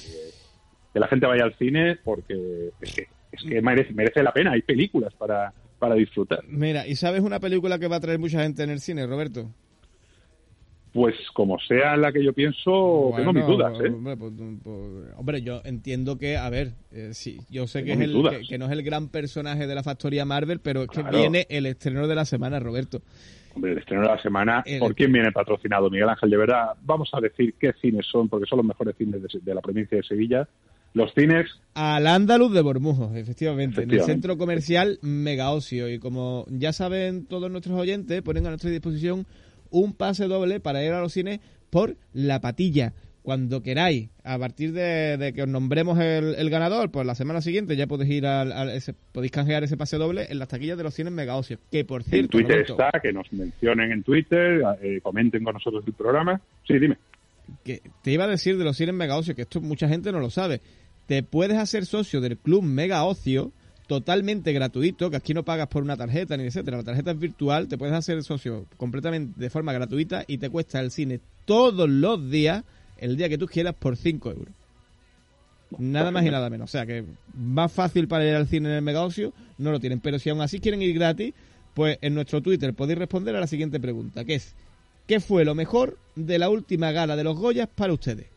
[0.94, 4.52] Que, la gente vaya al cine porque es que, es que merece, merece la pena.
[4.52, 6.40] Hay películas para, para disfrutar.
[6.48, 9.50] Mira, ¿y sabes una película que va a traer mucha gente en el cine, Roberto?
[10.94, 13.72] Pues como sea la que yo pienso, tengo mis dudas.
[13.80, 13.88] ¿eh?
[13.88, 14.78] Hombre, pues, pues,
[15.16, 18.58] hombre, yo entiendo que, a ver, eh, sí, yo sé que, es el, que, que
[18.58, 21.18] no es el gran personaje de la factoría Marvel, pero es que Claro.
[21.18, 23.02] viene el estreno de la semana, Roberto.
[23.56, 25.90] Hombre, el estreno de la semana, El- ¿por quién viene patrocinado?
[25.90, 29.22] Miguel Ángel, de verdad, vamos a decir qué cines son, porque son los mejores cines
[29.22, 30.46] de, de la provincia de Sevilla.
[30.94, 35.90] Los cines, Al Andaluz de Bormujos, efectivamente, en el centro comercial Mega Ocio.
[35.90, 39.26] Y como ya saben todos nuestros oyentes, ponen a nuestra disposición
[39.70, 42.94] un pase doble para ir a los cines por La Patilla.
[43.24, 47.40] Cuando queráis, a partir de, de que os nombremos el, el ganador, pues la semana
[47.40, 50.76] siguiente ya podéis ir al, al- ese- podéis canjear ese pase doble en las taquillas
[50.76, 51.60] de los cines Mega Ocio.
[51.72, 55.54] Que por en cierto, Twitter Roberto, está, que nos mencionen en Twitter, eh, comenten con
[55.54, 56.42] nosotros el programa.
[56.68, 56.98] Sí, dime.
[57.64, 60.20] que te iba a decir de los cines Mega Ocio, que esto mucha gente no
[60.20, 60.60] lo sabe.
[61.12, 63.52] Te puedes hacer socio del club Mega Ocio
[63.86, 66.78] totalmente gratuito, que aquí no pagas por una tarjeta ni etcétera.
[66.78, 70.80] La tarjeta es virtual, te puedes hacer socio completamente de forma gratuita y te cuesta
[70.80, 72.64] el cine todos los días,
[72.98, 74.56] el día que tú quieras, por 5 euros.
[75.78, 76.70] Nada más y nada menos.
[76.70, 79.82] O sea que más fácil para ir al cine en el Mega Ocio no lo
[79.82, 80.00] tienen.
[80.00, 81.34] Pero si aún así quieren ir gratis,
[81.74, 84.56] pues en nuestro Twitter podéis responder a la siguiente pregunta, que es
[85.08, 88.28] ¿qué fue lo mejor de la última gala de los Goyas para ustedes?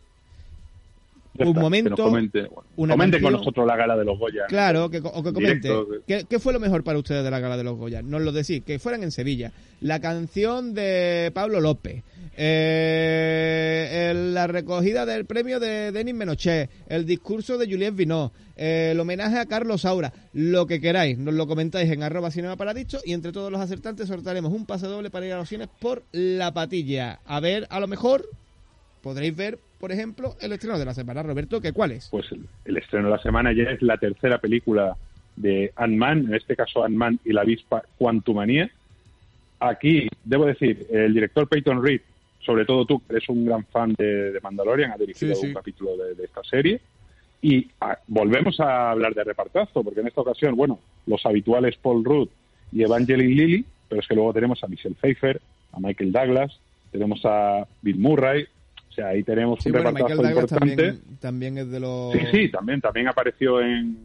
[1.36, 4.18] Un está, momento, que nos comente, bueno, una comenten con nosotros la gala de los
[4.18, 4.44] Goya.
[4.48, 5.68] Claro, que, o que En comente.
[6.06, 8.02] ¿Qué, qué fue lo mejor para ustedes de la gala de los Goya?
[8.02, 9.50] Nos lo decís, que fueran en Sevilla.
[9.80, 12.02] La canción de Pablo López.
[12.36, 16.70] eh, el- la recogida del premio de Denis Menochet.
[16.88, 18.32] El discurso de Juliette Vinó.
[18.56, 20.12] eh, el homenaje a Carlos Saura.
[20.32, 21.18] Lo que queráis.
[21.18, 24.86] Nos lo comentáis en arroba cinema paradicho y entre todos los acertantes sortaremos un pase
[24.86, 27.18] doble para ir a los cines por La Patilla.
[27.24, 28.28] A ver, a lo mejor
[29.02, 31.22] podréis ver, por ejemplo, el estreno de la semana.
[31.22, 32.08] Roberto, ¿qué cuál es?
[32.10, 34.96] Pues el, el estreno de la semana ya es la tercera película
[35.36, 38.70] de Ant-Man, en este caso Ant-Man y la avispa Quantumania.
[39.60, 42.00] Aquí, debo decir, el director Peyton Reed,
[42.40, 45.46] sobre todo tú, que eres un gran fan de, de Mandalorian, ha dirigido Sí, sí.
[45.48, 46.80] un capítulo de, de esta serie.
[47.42, 52.02] Y ah, volvemos a hablar de repartazo, porque en esta ocasión, bueno, los habituales Paul
[52.06, 52.30] Rudd
[52.72, 55.42] y Evangeline Lilly, pero es que luego tenemos a Michelle Pfeiffer,
[55.72, 56.58] a Michael Douglas,
[56.90, 58.46] tenemos a Bill Murray,
[58.94, 60.76] o sea, ahí tenemos Sí, un bueno, repartazo importante.
[60.76, 62.12] también, también es de los...
[62.12, 63.98] Sí, sí, también, también apareció en,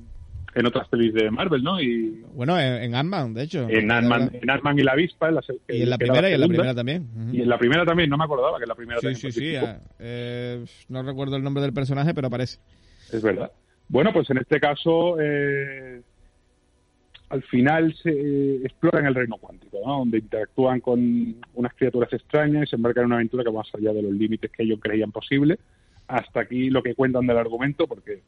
[0.56, 1.80] en otras pelis de Marvel, ¿no?
[1.80, 3.67] Y Bueno, en, en Ant-Man, de hecho.
[3.69, 5.30] en Ant-Man, en Ant-Man y la avispa.
[5.30, 7.08] En la, Y en la primera y en la primera también.
[7.32, 9.32] Y en la primera también, no me acordaba que en la primera Sí, también sí,
[9.32, 9.56] sí.
[9.58, 12.58] ah, eh, no recuerdo el nombre del personaje, pero aparece.
[13.13, 13.52] Es verdad.
[13.89, 16.02] Bueno, pues en este caso, eh,
[17.29, 19.79] al final se eh, exploran el reino cuántico.
[19.85, 23.75] Donde interactúan con unas criaturas extrañas y se embarcan en una aventura que va más
[23.75, 25.59] allá de los límites que ellos creían posible.
[26.07, 28.21] Hasta aquí lo que cuentan del argumento, porque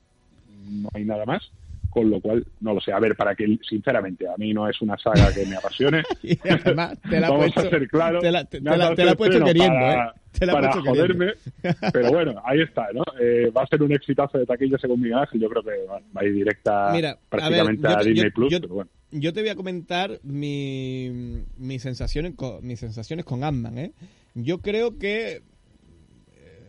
[0.70, 1.52] no hay nada más.
[1.92, 2.92] Con lo cual, no lo sé.
[2.94, 6.02] A ver, para que, sinceramente, a mí no es una saga que me apasione.
[6.24, 8.24] Y además, te la Vamos puesto- a ser claros.
[8.24, 10.12] te la- te- te la- dado te la puesto queriendo, para, ¿eh?
[10.32, 11.26] Te la ha para puesto queriendo.
[11.26, 11.82] joderme.
[11.92, 13.04] Pero bueno, ahí está, ¿no?
[13.20, 15.42] Eh, va a ser un exitazo de taquilla según Miguel Ángel.
[15.42, 18.24] Yo creo que va va a ir directa Mira, a ver, prácticamente yo a, Disney
[18.30, 18.52] yo- Plus.
[18.52, 18.90] yo- pero bueno.
[19.14, 23.92] Yo te voy a comentar mi, mis sensaciones con, mis sensaciones con Ant-Man, ¿eh?
[24.34, 25.42] Yo creo que eh,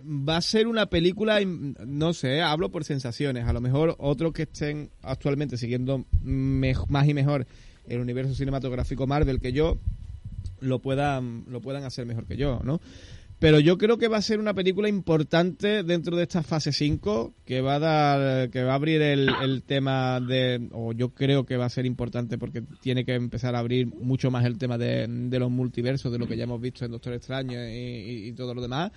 [0.05, 3.47] va a ser una película, no sé, hablo por sensaciones.
[3.47, 7.47] A lo mejor otros que estén actualmente siguiendo más y mejor
[7.87, 9.79] el universo cinematográfico Marvel que yo,
[10.61, 12.81] lo puedan, lo puedan hacer mejor que yo, ¿no?
[13.43, 17.35] Pero yo creo que va a ser una película importante dentro de esta fase 5
[17.45, 21.45] que va a dar, que va a abrir el, el tema de, o yo creo
[21.45, 24.79] que va a ser importante porque tiene que empezar a abrir mucho más el tema
[24.79, 28.29] de, de los multiversos, de lo que ya hemos visto en Doctor Extraño y, y-
[28.29, 28.93] y todo lo demás.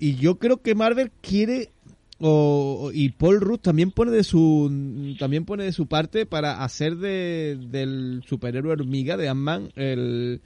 [0.00, 1.70] Y yo creo que Marvel quiere
[2.18, 6.96] o, y Paul Rudd también pone de su también pone de su parte para hacer
[6.96, 10.40] de, del superhéroe hormiga de Ant-Man el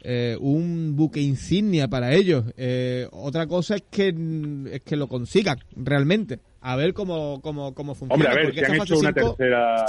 [0.00, 2.44] eh, un buque insignia para ellos.
[2.56, 4.08] Eh, otra cosa es que
[4.72, 6.40] es que lo consigan realmente.
[6.60, 8.14] A ver cómo, cómo, cómo funciona.
[8.14, 9.84] Hombre, a ver, si han hecho una cinco- tercera,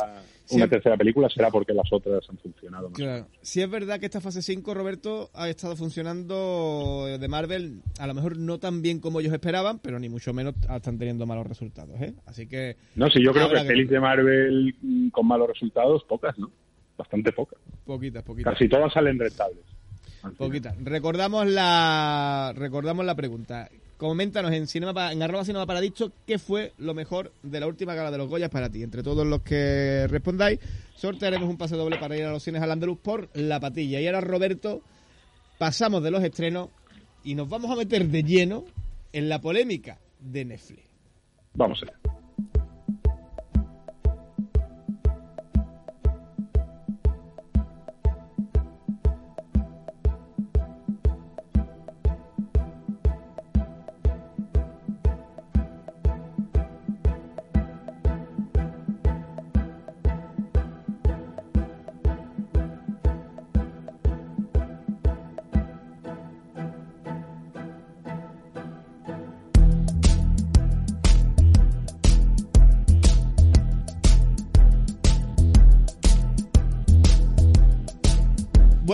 [0.52, 2.89] una tercera película será porque las otras han funcionado.
[2.89, 2.98] más.
[2.98, 3.28] Claro.
[3.41, 8.13] Si es verdad que esta fase 5, Roberto, ha estado funcionando de Marvel, a lo
[8.13, 12.00] mejor no tan bien como ellos esperaban, pero ni mucho menos están teniendo malos resultados,
[12.02, 12.13] ¿eh?
[12.26, 12.78] Así que...
[12.95, 16.52] No, sí, yo creo habrá que pelis de Marvel mm, con malos resultados, pocas, ¿no?
[16.98, 17.60] Bastante pocas.
[17.86, 18.54] Poquitas, poquitas.
[18.54, 19.63] Casi todas salen rentables.
[20.38, 20.76] Poquitas.
[20.84, 23.70] Recordamos la recordamos la pregunta.
[23.98, 28.12] Coméntanos en cinema en arroba cinema paradicho qué fue lo mejor de la última gala
[28.12, 28.82] de los Goyas para ti.
[28.82, 30.60] Entre todos los que respondáis,
[30.96, 34.00] sortearemos un pase doble para ir a los cines al Andaluz por La Patilla.
[34.00, 34.82] Y ahora, Roberto,
[35.58, 36.70] pasamos de los estrenos
[37.24, 38.66] y nos vamos a meter de lleno
[39.12, 40.84] en la polémica de Netflix.
[41.54, 42.09] Vamos allá.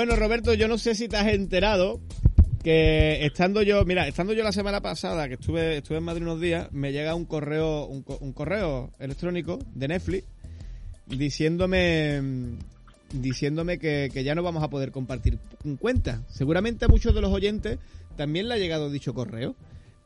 [0.05, 1.99] Bueno, Roberto, yo no sé si te has enterado
[2.63, 6.39] que estando yo, mira, estando yo la semana pasada, que estuve, estuve en Madrid unos
[6.39, 10.27] días, me llega un correo, un, un correo electrónico de Netflix
[11.07, 12.21] diciéndome
[13.13, 15.39] diciéndome que, que ya no vamos a poder compartir
[15.79, 16.21] cuentas.
[16.27, 17.79] Seguramente a muchos de los oyentes
[18.15, 19.55] también le ha llegado dicho correo.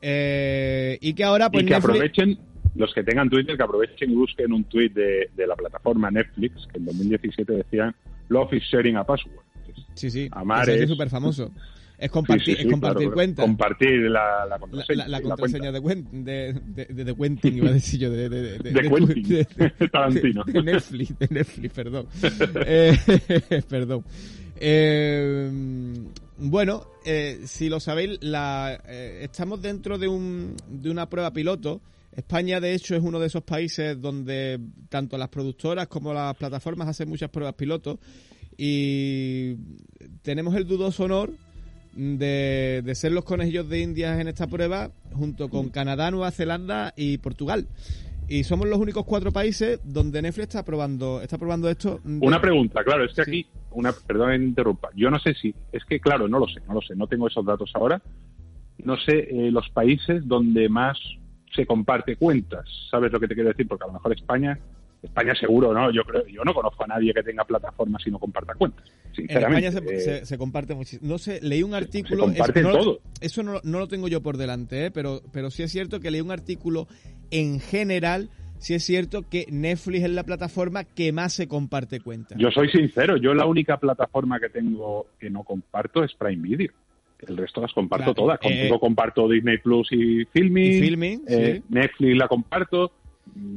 [0.00, 2.38] Eh, y que ahora pues y que Netflix- aprovechen,
[2.74, 6.66] los que tengan Twitter, que aprovechen y busquen un tweet de, de la plataforma Netflix,
[6.72, 7.94] que en 2017 decían
[8.30, 9.49] Love is sharing a password.
[9.94, 10.28] Sí, sí.
[10.66, 11.50] Es- súper famoso.
[11.98, 13.44] Es compartir, Sí, sí, sí, es compartir claro, cuentas.
[13.44, 15.06] Compartir la, contraseña.
[15.06, 16.08] la- contraseña cuenta.
[16.12, 19.46] de, de, de, de, de Quentin, iba a decir yo, de, de, de, Quentin,
[19.92, 20.44] Tarantino.
[20.44, 22.06] de Netflix, de Netflix, perdón.
[22.64, 22.96] Eh,
[23.68, 24.04] perdón.
[24.58, 25.50] Eh,
[26.38, 31.82] bueno, eh, si lo sabéis, la, eh, estamos dentro de, un, de una prueba piloto.
[32.16, 36.88] España, de hecho, es uno de esos países donde tanto las productoras como las plataformas
[36.88, 37.98] hacen muchas pruebas pilotos
[38.62, 39.56] y
[40.22, 41.30] tenemos el dudoso honor
[41.94, 46.92] de, de ser los conejillos de Indias en esta prueba junto con Canadá, Nueva Zelanda
[46.94, 47.66] y Portugal.
[48.28, 52.00] Y somos los únicos cuatro países donde Netflix está probando, está probando esto.
[52.04, 55.34] de- Una pregunta, claro, es que aquí, una, perdón que me interrumpa, yo no sé
[55.34, 58.00] si, es que claro, no lo sé, no lo sé, no tengo esos datos ahora,
[58.84, 60.98] no sé eh, los países donde más
[61.56, 63.66] se comparte cuentas, ¿sabes lo que te quiero decir?
[63.66, 64.58] Porque a lo mejor España,
[65.02, 65.90] España seguro, ¿no?
[65.92, 68.84] Yo creo, yo no conozco a nadie que tenga plataformas y no comparta cuentas,
[69.14, 69.24] En.
[69.28, 71.08] España se, Eh, se- se comparte muchísimo.
[71.10, 72.24] No sé, leí un artículo.
[72.24, 73.00] comparten no lo- todo.
[73.20, 74.90] Eso no, no lo tengo yo por delante, ¿eh?
[74.90, 76.86] pero, pero sí es cierto que leí un artículo
[77.30, 78.28] en general.
[78.58, 82.36] Sí es cierto que Netflix es la plataforma que más se comparte cuentas.
[82.38, 86.70] Yo soy sincero, yo la única plataforma que tengo que no comparto es Prime Video.
[87.26, 88.38] El resto las comparto Claro, todas.
[88.42, 90.72] eh, Contigo comparto Disney Plus y Filming.
[90.72, 91.64] Y Filmin, eh, sí.
[91.70, 92.92] Netflix la comparto.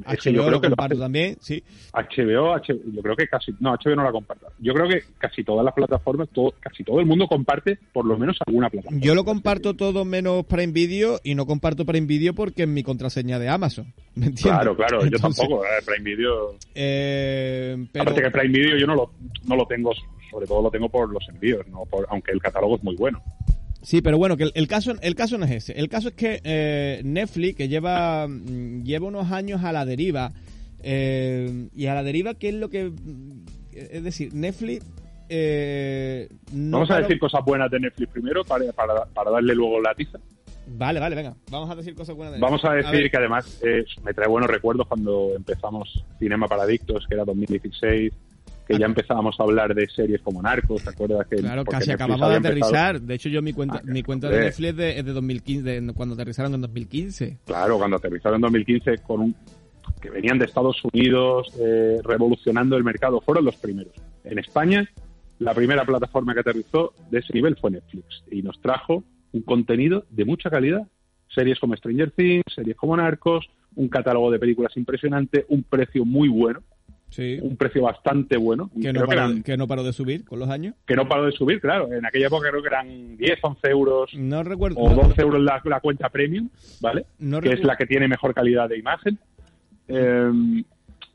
[0.07, 1.63] Es que HBO yo creo lo que comparto también, sí.
[1.93, 4.47] HBO, H- yo creo que casi, no, HBO no la comparto.
[4.59, 8.17] Yo creo que casi todas las plataformas, todo, casi todo el mundo comparte por lo
[8.17, 8.99] menos alguna plataforma.
[9.03, 12.83] Yo lo comparto todo menos Prime Video y no comparto Prime Video porque es mi
[12.83, 13.85] contraseña de Amazon.
[14.15, 14.43] ¿Me entiendes?
[14.43, 15.63] Claro, claro, yo tampoco.
[15.65, 16.55] eh, Prime Video.
[16.75, 19.11] eh, pero, Aparte que Prime Video yo no lo,
[19.47, 19.91] no lo tengo,
[20.29, 23.21] sobre todo lo tengo por los envíos, no por, aunque el catálogo es muy bueno.
[23.83, 25.73] Sí, pero bueno, que el, el caso el caso no es ese.
[25.73, 30.31] El caso es que eh, Netflix, que lleva, mm, lleva unos años a la deriva,
[30.81, 32.85] eh, y a la deriva, ¿qué es lo que...?
[32.85, 34.85] mm, Es decir, Netflix...
[35.29, 39.81] eh, no Vamos a decir cosas buenas de Netflix primero para, para, para darle luego
[39.81, 40.17] la tiza.
[40.65, 41.35] Vale, vale, venga.
[41.51, 44.49] Vamos a decir cosas buenas de Vamos a decir que además eh, me trae buenos
[44.49, 48.13] recuerdos cuando empezamos Cinema para Adictos, que era 2016,
[48.67, 51.27] que ya empezábamos a hablar de series como Narcos, ¿te acuerdas?
[51.27, 53.01] Que, Claro, casi Netflix acabamos de empezado- aterrizar.
[53.01, 54.39] De hecho, yo mi cuenta, mi cuenta de.
[54.39, 57.37] Netflix es de, es de 2015, de cuando aterrizaron en 2015.
[57.45, 59.35] Claro, cuando aterrizaron en 2015 con un
[60.01, 63.93] que venían de Estados Unidos eh, revolucionando el mercado, fueron los primeros.
[64.23, 64.89] En España,
[65.39, 70.05] la primera plataforma que aterrizó de ese nivel fue Netflix y nos trajo un contenido
[70.09, 70.87] de mucha calidad,
[71.33, 76.27] series como Stranger Things, series como Narcos, un catálogo de películas impresionante, un precio muy
[76.29, 76.61] bueno.
[77.13, 77.37] Sí.
[77.43, 78.71] un precio bastante bueno.
[78.81, 80.73] Que no, que paró, eran- que no paró de subir con los años.
[80.87, 81.93] que no paró de subir, claro.
[81.93, 84.79] En aquella época creo que eran 10, 11 euros No recuerdo.
[84.79, 86.49] o no- 12 euros la, la cuenta premium,
[86.81, 87.05] ¿vale?
[87.19, 89.19] No que es la que tiene mejor calidad de imagen.
[89.87, 90.63] Eh,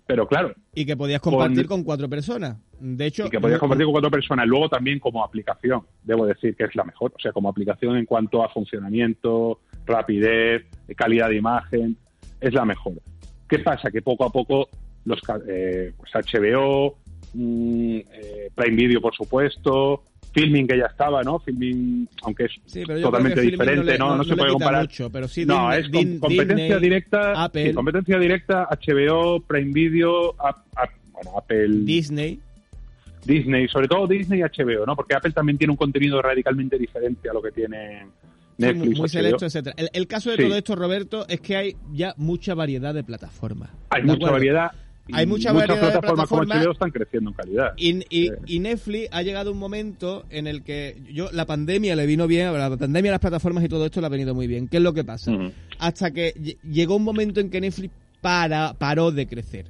[0.07, 2.57] pero claro, Y que podías compartir Con- con, cuatro personas.
[2.81, 4.47] De hecho, y que podías compartir con cuatro personas.
[4.47, 7.13] Luego también como aplicación, debo decir que es la mejor.
[7.17, 10.65] O sea, como aplicación en cuanto a funcionamiento, rapidez,
[10.97, 11.97] calidad de imagen,
[12.41, 12.95] es la mejor.
[13.49, 13.91] ¿Qué pasa?
[13.91, 14.69] Que poco a poco
[15.09, 16.97] los eh, pues HBO,
[17.35, 21.39] mm, eh, Prime Video, por supuesto, Filming que ya estaba, ¿no?
[21.39, 24.83] Filming, aunque es Sí, totalmente diferente, le- no, no, se puede comparar.
[24.83, 27.69] mucho, pero sí no, Disney- es competencia Disney, directa, Apple.
[27.69, 30.35] sí, competencia directa, HBO, Prime Video,
[31.13, 32.39] bueno, Apple, Disney.
[33.25, 34.95] Disney, sobre todo Disney y HBO, ¿no?
[34.95, 38.07] Porque Apple también tiene un contenido radicalmente diferente a lo que tiene
[38.59, 39.09] Netflix, muy, muy HBO.
[39.09, 39.75] selecto, etcétera.
[39.79, 40.43] El, el caso de Sí.
[40.45, 43.71] todo esto, Roberto, es que hay ya mucha variedad de plataformas.
[43.91, 44.71] Hay ¿de mucha variedad.
[45.13, 46.67] Hay mucha muchas variedad de plataformas como plataformas.
[46.67, 47.73] HBO están creciendo en calidad.
[47.77, 48.31] Y, y- Sí.
[48.47, 52.53] y Netflix ha llegado un momento en el que yo la pandemia le vino bien,
[52.53, 54.69] la pandemia, las plataformas y todo esto le ha venido muy bien.
[54.69, 55.33] ¿Qué es lo que pasa?
[55.79, 59.67] Hasta que lle- llegó un momento en que Netflix para, paró de crecer.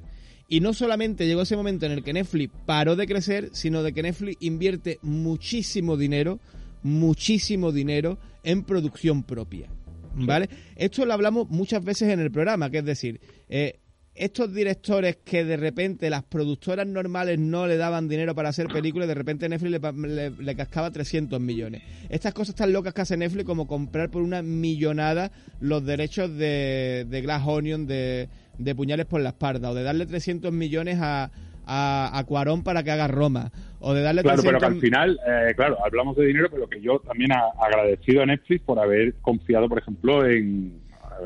[0.47, 3.93] Y no solamente llegó ese momento en el que Netflix paró de crecer, sino de
[3.93, 6.39] que Netflix invierte muchísimo dinero,
[6.81, 9.69] muchísimo dinero en producción propia.
[10.15, 10.49] ¿Vale?
[10.75, 13.79] Esto lo hablamos muchas veces en el programa, que es decir, eh,
[14.15, 19.07] estos directores que de repente las productoras normales no le daban dinero para hacer películas,
[19.07, 21.83] de repente Netflix le, le- le cascaba 300 millones.
[22.09, 27.05] Estas cosas tan locas que hace Netflix como comprar por una millonada los derechos de,
[27.09, 31.31] de Glass Onion, de, de Puñales por la espalda, o de darle 300 millones a,
[31.65, 34.81] a, a Cuarón para que haga Roma, o de darle Claro, pero 300 que al
[34.81, 35.19] final,
[35.49, 39.13] eh, claro, hablamos de dinero, pero que yo también ha- agradecido a Netflix por haber
[39.21, 40.73] confiado, por ejemplo, en,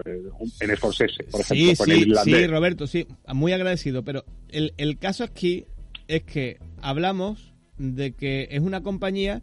[0.06, 2.40] en Scorsese, por ejemplo, Sí, con el sí, irlandés.
[2.40, 5.66] sí, Roberto, sí, muy agradecido, pero el, el caso aquí
[6.08, 9.42] es que hablamos de que es una compañía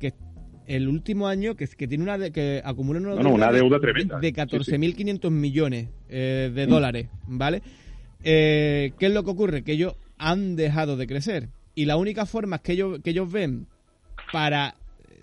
[0.00, 0.12] que
[0.66, 3.58] el último año que, que tiene una de- que acumula una, No, no, una de-
[3.58, 4.18] deuda tremenda.
[4.20, 4.70] de, Sí, sí.
[4.72, 6.70] 14.500 millones eh, de Mm.
[6.70, 7.62] dólares, ¿vale?
[8.22, 9.64] Eh, ¿Qué es lo que ocurre?
[9.64, 13.66] Que ellos han dejado de crecer y la única forma que ellos que ellos ven
[14.32, 14.76] para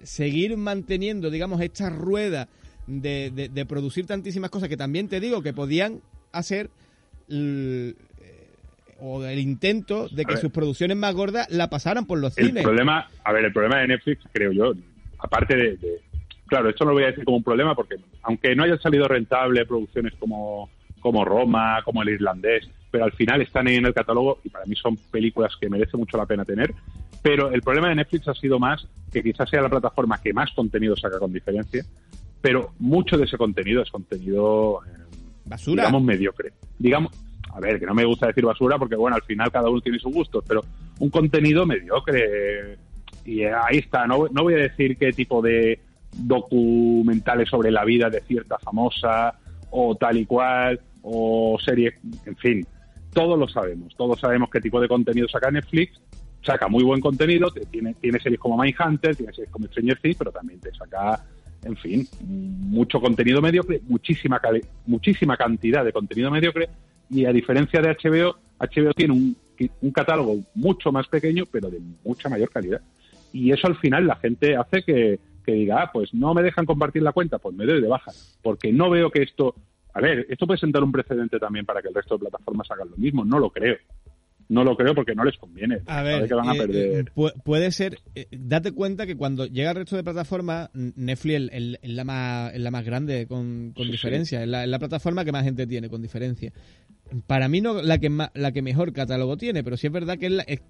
[0.03, 2.49] seguir manteniendo, digamos, esta rueda
[2.89, 6.69] de, de- de producir tantísimas cosas que también te digo que podían hacer
[7.29, 7.93] eh,
[8.99, 12.63] o el intento de que sus producciones más gordas la pasaran por los El cines.
[12.63, 14.73] problema, a ver, el problema de Netflix, creo yo,
[15.19, 16.01] aparte de, de-
[16.47, 19.07] claro, esto no lo voy a decir como un problema porque aunque no hayan salido
[19.07, 23.93] rentable producciones como, como Roma, como El Irlandés, pero al final están ahí en el
[23.93, 26.73] catálogo y para mí son películas que merece mucho la pena tener.
[27.21, 30.51] Pero el problema de Netflix ha sido más que quizás sea la plataforma que más
[30.53, 31.85] contenido saca con diferencia,
[32.41, 34.89] pero mucho de ese contenido es contenido eh,
[35.45, 35.83] Basura.
[35.83, 36.53] digamos mediocre.
[36.77, 37.11] Digamos,
[37.53, 39.99] a ver, que no me gusta decir basura porque bueno, al final cada uno tiene
[39.99, 40.61] su gusto, pero
[40.99, 42.77] un contenido mediocre.
[43.25, 45.79] Y eh, ahí está, no, no voy a decir qué tipo de
[46.13, 49.35] documentales sobre la vida de cierta famosa
[49.71, 51.93] o tal y cual o serie,
[52.25, 52.65] en fin,
[53.13, 55.99] todos lo sabemos, todos sabemos qué tipo de contenido saca Netflix,
[56.43, 60.17] saca muy buen contenido, te- tiene, tiene series como Mindhunter, tiene series como Stranger Things,
[60.17, 61.23] pero también te saca,
[61.63, 64.41] en fin, mucho contenido mediocre, muchísima,
[64.85, 66.69] muchísima cantidad de contenido mediocre,
[67.09, 69.37] y a diferencia de HBO, HBO tiene un,
[69.81, 72.81] un catálogo mucho más pequeño, pero de mucha mayor calidad.
[73.33, 76.65] Y eso al final la gente hace que, que diga, ah, pues no me dejan
[76.65, 79.55] compartir la cuenta, pues me doy de baja, porque no veo que esto...
[79.93, 82.91] A ver, esto puede sentar un precedente también para que el resto de plataformas hagan
[82.91, 83.77] lo mismo, no lo creo.
[84.49, 85.79] No lo creo porque no les conviene.
[85.85, 86.99] A ver, que van a eh, perder.
[86.99, 87.99] eh, pu- puede ser.
[88.15, 92.59] eh, date cuenta que cuando llega el resto de plataformas, Netflix es la más, es
[92.59, 94.41] la más grande con, con Sí, diferencia.
[94.41, 96.51] Es, la, plataforma que más gente tiene con diferencia.
[97.27, 100.17] Para mí no la que ma- la que mejor catálogo tiene, pero sí es verdad
[100.17, 100.61] que es la, es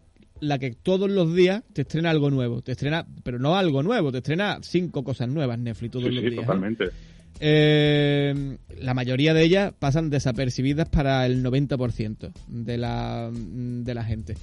[0.42, 2.62] la que todos los días te estrena algo nuevo.
[2.62, 6.24] Te estrena, pero no algo nuevo, te estrena cinco cosas nuevas Netflix todos Sí, los
[6.24, 6.44] sí, días.
[6.44, 6.46] ¿eh?
[6.46, 6.84] totalmente.
[6.86, 6.92] Eh,
[7.40, 14.36] la mayoría de ellas pasan desapercibidas para el 90% de la, de la gente.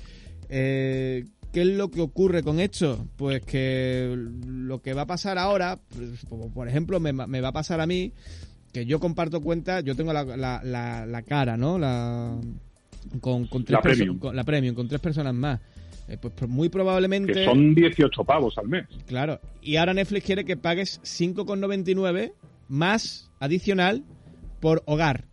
[0.48, 3.06] Eh, ¿Qué es lo que ocurre con esto?
[3.16, 4.14] Pues que
[4.46, 7.86] lo que va a pasar ahora, pues, por ejemplo me, me va a pasar a
[7.86, 8.12] mí,
[8.72, 11.78] que yo comparto cuenta, yo tengo la, la, la, la cara, ¿no?
[11.78, 12.36] La,
[13.20, 14.18] con, con tres premium.
[14.18, 15.60] con- la premium, con tres personas más.
[16.08, 17.32] Eh, pues pro- muy probablemente...
[17.32, 18.86] Que son 18 pavos al mes.
[19.06, 19.40] Claro.
[19.62, 22.32] Y ahora Netflix quiere que pagues 5,99
[22.68, 24.04] más adicional
[24.60, 25.24] por hogar.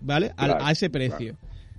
[0.00, 0.32] ¿Vale?
[0.36, 1.36] Al- Claro, a ese precio.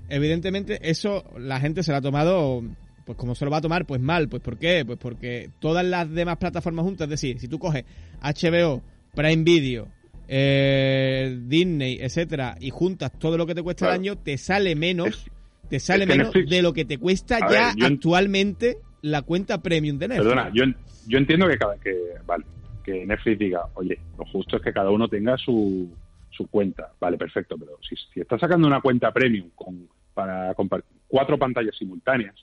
[0.10, 2.64] Evidentemente, eso la gente se lo ha tomado.
[3.06, 4.28] Pues como se lo va a tomar, pues mal.
[4.28, 4.84] Pues ¿por qué?
[4.86, 7.86] Pues porque todas las demás plataformas juntas, es decir, si tú coges
[8.22, 8.82] HBO,
[9.16, 9.88] Prime Video,
[10.28, 13.96] eh, Disney, etcétera, y juntas todo lo que te cuesta Claro.
[13.96, 15.26] el año, te sale menos.
[15.70, 19.62] te sale menos Netflix- de lo que te cuesta A ya ver, actualmente la cuenta
[19.62, 20.30] premium de Netflix.
[20.34, 20.64] Perdona, yo,
[21.08, 21.94] yo entiendo que cada que
[22.26, 22.46] vale,
[22.88, 25.94] que Netflix diga, oye, lo justo es que cada uno tenga su,
[26.30, 26.94] su cuenta.
[27.02, 31.76] Vale, perfecto, pero si, si estás sacando una cuenta premium con, para compartir cuatro pantallas
[31.78, 32.34] simultáneas,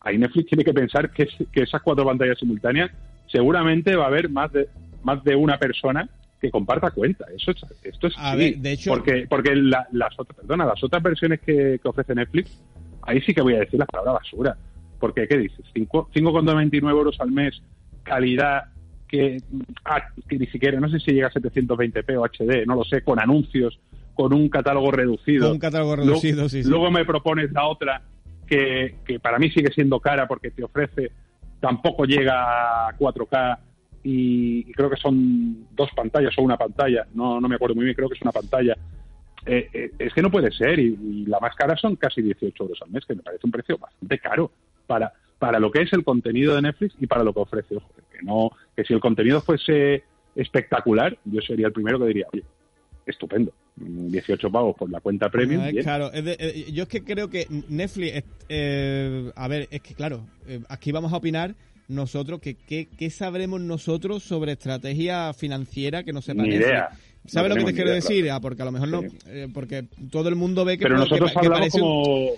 [0.00, 2.90] ahí Netflix tiene que pensar que, que esas cuatro pantallas simultáneas
[3.26, 4.68] seguramente va a haber más de
[5.02, 6.08] más de una persona
[6.38, 7.24] que comparta cuenta.
[7.34, 10.82] Eso es, esto es A ver, de hecho- porque porque la- las otras, perdona, las
[10.84, 12.62] otras versiones que, que ofrece Netflix,
[13.02, 14.56] ahí sí que voy a decir la palabra basura.
[15.00, 15.64] Porque, ¿qué dices?
[15.72, 17.62] Cinco- 5,99 euros al mes,
[18.02, 18.64] calidad
[19.08, 19.38] que,
[19.84, 23.02] ah, que ni siquiera, no sé si llega a 720p o HD, no lo sé,
[23.02, 23.78] con anuncios,
[24.14, 25.44] con un catálogo reducido.
[25.46, 26.68] Con un catálogo Luego- reducido, sí, sí.
[26.68, 28.02] Luego me propones la otra
[28.46, 31.10] que, que para mí sigue siendo cara porque te ofrece,
[31.60, 33.58] tampoco llega a 4K
[34.04, 37.84] y, y creo que son dos pantallas o una pantalla, no, no me acuerdo muy
[37.84, 38.76] bien, creo que es una pantalla.
[39.44, 42.64] Eh, eh, es que no puede ser y, y la más cara son casi 18
[42.64, 44.50] euros al mes, que me parece un precio bastante caro
[44.88, 47.76] para, para lo que es el contenido de Netflix y para lo que ofrece.
[47.76, 52.26] Ojo, que, no, que si el contenido fuese espectacular, yo sería el primero que diría,
[52.32, 52.42] oye,
[53.06, 55.62] estupendo, mm, 18 pavos por la cuenta premium.
[55.70, 55.82] Bien.
[55.82, 59.94] claro, es de- eh, yo es que creo que Netflix, eh, a ver, es que
[59.94, 61.54] claro, eh, aquí vamos a opinar
[61.88, 66.88] nosotros que qué qué sabremos nosotros sobre estrategia financiera que no sepa Ni idea.
[67.26, 68.24] ¿Sabes No lo que te quiero idea, decir?
[68.24, 68.36] claro.
[68.36, 71.00] Ah, porque a lo mejor no, eh, porque todo el mundo ve que, Pero que-
[71.00, 72.30] nosotros que hablamos parece un-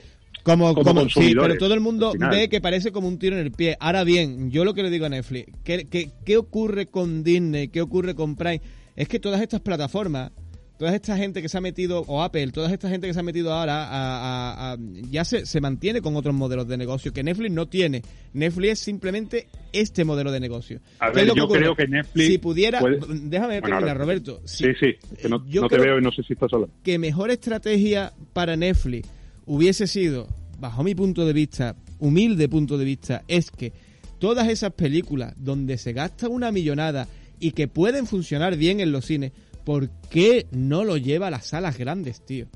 [0.43, 3.53] como, como, sí, pero todo el mundo ve que parece como un tiro en el
[3.53, 3.77] pie.
[3.81, 7.69] Ahora bien, yo lo que le digo a Netflix, ¿qué, qué, qué ocurre con Disney?
[7.69, 8.61] ¿Qué ocurre con Prime?
[8.97, 10.31] Es que todas estas plataformas,
[10.79, 13.23] toda esta gente que se ha metido, o Apple, toda esta gente que se ha
[13.23, 14.77] metido ahora, a- a- a-
[15.11, 18.01] ya se, se mantiene con otros modelos de negocio que Netflix no tiene.
[18.33, 20.81] Netflix es simplemente este modelo de negocio.
[21.01, 21.61] A ¿Qué ver, yo ocurre?
[21.61, 22.81] creo que Netflix Si pudiera...
[22.81, 24.41] puede- Déjame terminar, Roberto.
[24.47, 26.71] Si- Sí, sí, que no, yo no te veo y no sé si estás solo.
[26.83, 29.09] que mejor estrategia para Netflix
[29.49, 30.29] hubiese sido,
[30.61, 33.73] bajo mi punto de vista, humilde punto de vista, es que
[34.21, 37.09] todas esas películas donde se gasta una millonada
[37.41, 39.33] y que pueden funcionar bien en los cines,
[39.65, 42.47] ¿por qué no lo lleva a las salas grandes, tío?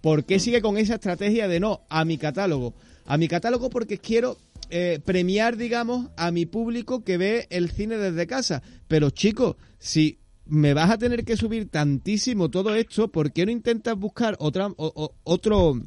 [0.00, 2.74] ¿Por qué sigue con esa estrategia de no a mi catálogo?
[3.06, 4.38] A mi catálogo porque quiero
[4.70, 8.62] eh, premiar, digamos, a mi público que ve el cine desde casa.
[8.88, 13.52] Pero chicos, si me vas a tener que subir tantísimo todo esto, ¿por qué no
[13.52, 15.82] intentas buscar otra, o- o- otro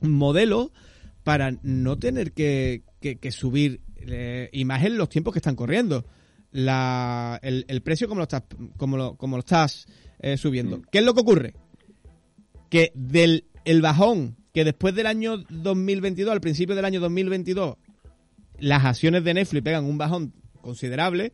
[0.00, 0.72] modelo
[1.24, 5.56] para no tener que, que- que subir eh, y más en los tiempos que están
[5.56, 6.04] corriendo?
[6.50, 8.44] La, el, el precio como lo estás,
[8.76, 9.86] como lo, como lo estás
[10.20, 10.80] eh, subiendo.
[10.90, 11.54] ¿Qué es lo que ocurre?
[12.70, 17.76] que del el bajón que después del año 2022, al principio del año 2022,
[18.58, 21.32] las acciones de Netflix pegan un bajón considerable,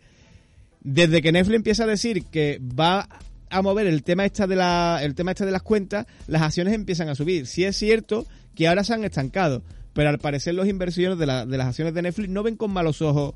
[0.83, 3.09] desde que Netflix empieza a decir que va
[3.55, 6.75] a mover el tema esta de la, el tema este de las cuentas, las acciones
[6.75, 7.47] empiezan a subir.
[7.47, 11.47] Sí es cierto que ahora se han estancado, pero al parecer los inversores de, la-
[11.47, 13.35] de las acciones de Netflix no ven con malos ojos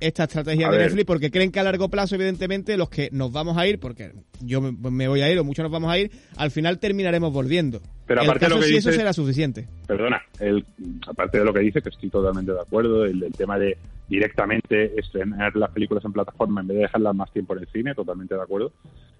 [0.00, 0.86] esta estrategia A de ver.
[0.86, 4.12] Netflix porque creen que a largo plazo, evidentemente, los que nos vamos a ir, porque
[4.40, 7.82] yo me, voy a ir o muchos nos vamos a ir, al final terminaremos volviendo.
[8.06, 9.66] Pero El aparte de caso lo que si eso dices- será suficiente.
[9.88, 10.64] Perdona, el,
[11.06, 13.76] aparte de lo que dice, que estoy totalmente de acuerdo, el, el tema de
[14.08, 17.94] directamente estrenar las películas en plataforma en vez de dejarlas más tiempo en el cine,
[17.94, 18.72] totalmente de acuerdo.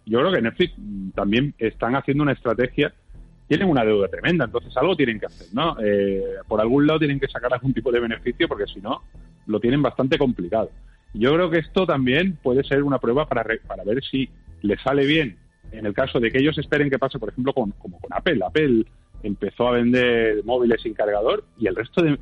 [0.08, 2.92] Yo creo que Netflix mm, también están haciendo una estrategia,
[3.46, 5.76] tienen una deuda tremenda, entonces algo tienen que hacer, ¿no?
[5.82, 9.02] Eh, por algún lado tienen que sacar algún tipo de beneficio porque si no,
[9.46, 10.70] lo tienen bastante complicado.
[11.14, 14.28] Yo creo que esto también puede ser una prueba para, re- para ver si
[14.62, 15.36] le sale bien
[15.72, 18.40] en el caso de que ellos esperen que pase, por ejemplo, con, como con Apple.
[18.46, 18.84] Apple
[19.22, 22.18] empezó a vender móviles sin cargador y el resto de...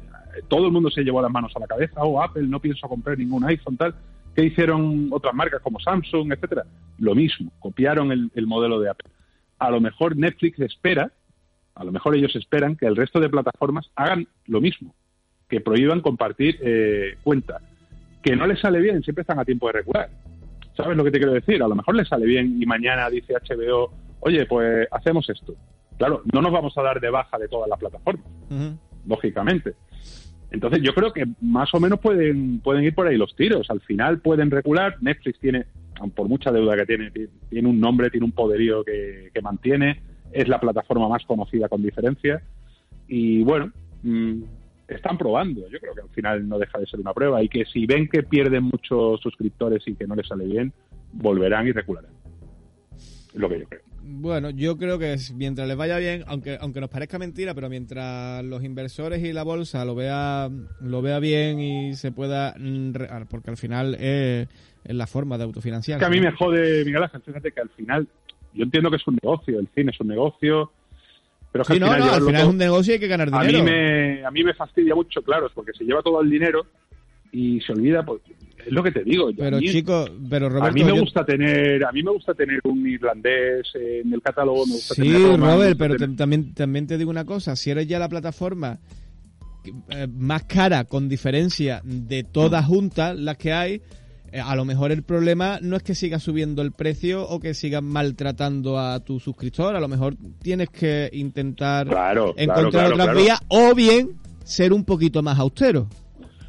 [0.49, 3.17] Todo el mundo se llevó las manos a la cabeza, oh, Apple, no pienso comprar
[3.19, 3.95] ningún iPhone, tal.
[4.37, 6.65] ¿Qué hicieron otras marcas como Samsung, etcétera?
[6.99, 9.11] Lo mismo, copiaron el, el modelo de Apple.
[9.59, 11.11] A lo mejor Netflix espera,
[11.75, 14.95] a lo mejor ellos esperan que el resto de plataformas hagan lo mismo,
[15.49, 17.63] que prohíban compartir eh, cuenta.
[18.23, 20.11] Que no les sale bien, siempre están a tiempo de regular.
[20.77, 21.63] ¿Sabes lo que te quiero decir?
[21.63, 25.55] A lo mejor les sale bien y mañana dice HBO, oye, pues hacemos esto.
[25.97, 28.27] Claro, no nos vamos a dar de baja de todas las plataformas,
[29.07, 29.73] lógicamente.
[30.57, 33.71] Entonces yo creo que más o menos pueden, pueden ir por ahí los tiros.
[33.71, 34.97] Al final pueden regular.
[35.01, 35.67] Netflix tiene,
[36.15, 40.01] por mucha deuda que tiene, ti- tiene un nombre, tiene un poderío que, que mantiene.
[40.33, 42.43] Es la plataforma más conocida con diferencia.
[43.07, 43.71] Y bueno,
[44.03, 44.43] mm,
[44.89, 45.69] están probando.
[45.69, 47.43] Yo creo que al final no deja de ser una prueba.
[47.43, 50.73] Y que si ven que pierden muchos suscriptores y que no les sale bien,
[51.13, 52.11] volverán y regularán.
[52.97, 53.83] Es lo que yo creo.
[54.09, 58.45] Bueno, yo creo que mientras les vaya bien, aunque aunque nos parezca mentira, pero mientras
[58.45, 60.49] los inversores y la bolsa lo vea
[60.81, 64.49] lo vea bien y se pueda mm, re- porque al final es,
[64.85, 65.97] es la forma de autofinanciar.
[65.99, 68.07] Es que a mí me jode, Miguel Ángel, fíjate que al final,
[68.55, 70.71] yo entiendo que es un negocio, el cine es un negocio,
[71.53, 73.01] Pero es que Sí, al final no, al final todo- es un negocio y hay
[73.01, 73.65] que ganar a dinero.
[73.65, 76.67] mí me a mí me fastidia mucho, claro, porque se lleva todo el dinero
[77.33, 78.21] y se olvida, pues,
[78.67, 79.31] es lo que te digo.
[79.37, 82.11] Pero a mí, chicos, pero Roberto, a mí me yo- gusta tener, a mí me
[82.13, 85.97] gusta tener un irlandés en el catálogo, me gusta Sí, tener Roma, me Robert, pero
[85.97, 88.79] tener- también, también te digo una cosa, si eres ya la plataforma
[89.91, 93.83] eh, más cara con diferencia de todas juntas las que hay,
[94.31, 97.53] eh, a lo mejor el problema no es que sigas subiendo el precio o que
[97.53, 103.03] sigas maltratando a tu suscriptor, a lo mejor tienes que intentar Claro, claro, encontrar claro,
[103.11, 104.11] otras vías o bien
[104.45, 105.89] ser un poquito más austero.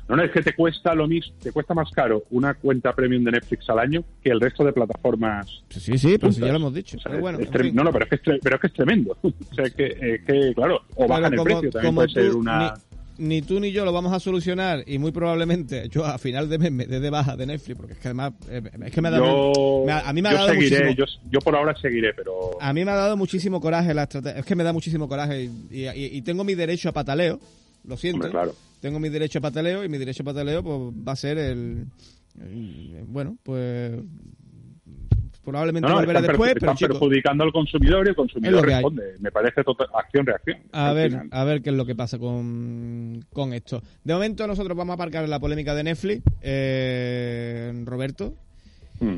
[0.10, 3.24] No, no, es que te cuesta lo mismo, te cuesta más caro una cuenta premium
[3.26, 5.48] de Netflix al año que el resto de plataformas.
[5.70, 6.38] Sí, sí, juntas.
[6.38, 6.96] ya lo hemos dicho.
[6.98, 7.76] O sea, pero bueno, es en tre- fin.
[7.76, 9.18] no, no, pero es que es, pero es que es tremendo.
[9.24, 12.74] o sea, que, eh, que claro, o Pero bajan el precio, también puede ser una...
[13.18, 16.48] Ni, ni tú ni yo lo vamos a solucionar y muy probablemente yo a final
[16.50, 19.02] de mes me dé de baja de Netflix porque es que además eh, es que
[19.02, 21.40] me ha dado yo, me ha- a mí me ha dado seguiré, muchísimo yo, yo
[21.40, 24.56] por ahora seguiré, pero a mí me ha dado muchísimo coraje la estrategia es que
[24.56, 27.40] me da muchísimo coraje y, y- y tengo mi derecho a pataleo
[27.86, 28.56] lo siento Hombre, claro.
[28.80, 31.86] Tengo mi derecho a pataleo y mi derecho a pataleo pues va a ser el,
[32.40, 33.94] el- bueno pues
[35.44, 38.66] probablemente no, no, volveré están, después pero están chicos perjudicando al consumidor y el consumidor
[38.66, 39.04] responde.
[39.20, 40.58] Me parece total- acción-reacción.
[40.74, 41.30] A ver, final.
[41.32, 43.82] a ver qué es lo que pasa con, con esto.
[44.04, 48.36] De momento nosotros vamos a aparcar la polémica de Netflix, eh, Roberto,
[49.00, 49.18] Mm.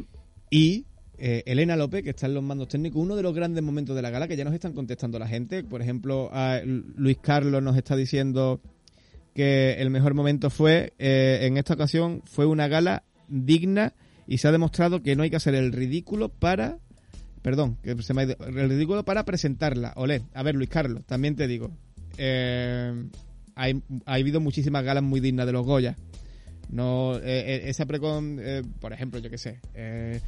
[0.52, 0.86] y
[1.18, 4.02] eh, Elena López, que está en los mandos técnicos, uno de los grandes momentos de
[4.02, 5.64] la gala que ya nos están contestando la gente.
[5.64, 8.60] Por ejemplo, a Luis Carlos nos está diciendo
[9.40, 13.94] que el mejor momento fue, eh, en esta ocasión, fue una gala digna
[14.28, 16.78] y se ha demostrado que no hay que hacer el ridículo para...
[17.42, 19.94] Perdón, que se me ha ido- el ridículo para presentarla.
[19.96, 21.72] Olé, a ver Luis Carlos, también te digo.
[22.18, 22.94] eh,
[23.56, 25.96] hay, ha habido muchísimas galas muy dignas de los Goya.
[26.70, 30.20] No, eh, eh, esa precon, eh, por ejemplo, yo qué sé, eh,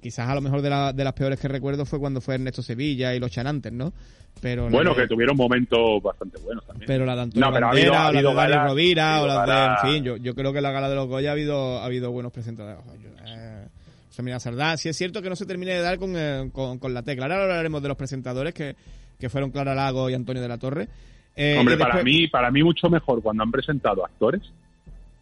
[0.00, 2.62] quizás a lo mejor de, la- de las peores que recuerdo fue cuando fue Ernesto
[2.62, 3.92] Sevilla y los Chanantes, ¿no?
[4.40, 6.86] Pero Bueno, de- que tuvieron momentos bastante buenos también.
[6.86, 8.68] pero la de Antonio No, pero ha habido- Bandera, ha o la habido de Dani
[8.68, 9.88] Rovira, o habido la de...
[9.88, 11.84] En fin, yo, yo creo que en la gala de los Goya ha habido, ha
[11.84, 12.78] habido buenos presentadores.
[13.26, 13.66] Eh,
[14.10, 14.76] Semina Sardá.
[14.76, 17.24] Sí es cierto que no se termine de dar con, eh, con, con la tecla.
[17.26, 18.74] Ahora hablaremos de los presentadores que,
[19.18, 20.88] que fueron Clara Lago y Antonio de la Torre.
[21.36, 24.42] Eh, Hombre, para mí, para mí mucho mejor cuando han presentado actores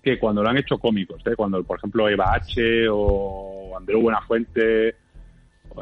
[0.03, 1.35] que cuando lo han hecho cómicos, ¿eh?
[1.37, 4.95] cuando por ejemplo Eva H o Andreu Buenafuente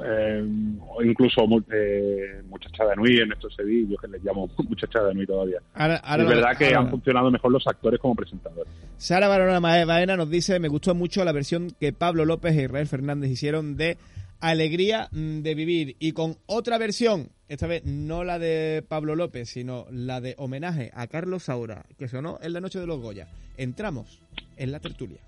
[0.04, 0.44] eh,
[0.86, 1.42] o incluso
[1.72, 5.58] eh, Muchachada Nui en estos Sevilla, yo que les llamo Muchachada Nui todavía.
[5.74, 8.72] Ahora- ahora es verdad que ahora- han funcionado mejor los actores como presentadores.
[8.98, 12.86] Sara Barona Baena nos dice, me gustó mucho la versión que Pablo López e Israel
[12.86, 13.96] Fernández hicieron de
[14.40, 15.96] Alegría mm, de Vivir.
[15.98, 20.90] Y con otra versión, esta vez no la de Pablo López, sino la de homenaje
[20.94, 23.28] a Carlos Saura, que sonó en la noche de los Goya.
[23.56, 24.22] Entramos
[24.56, 25.20] en la tertulia.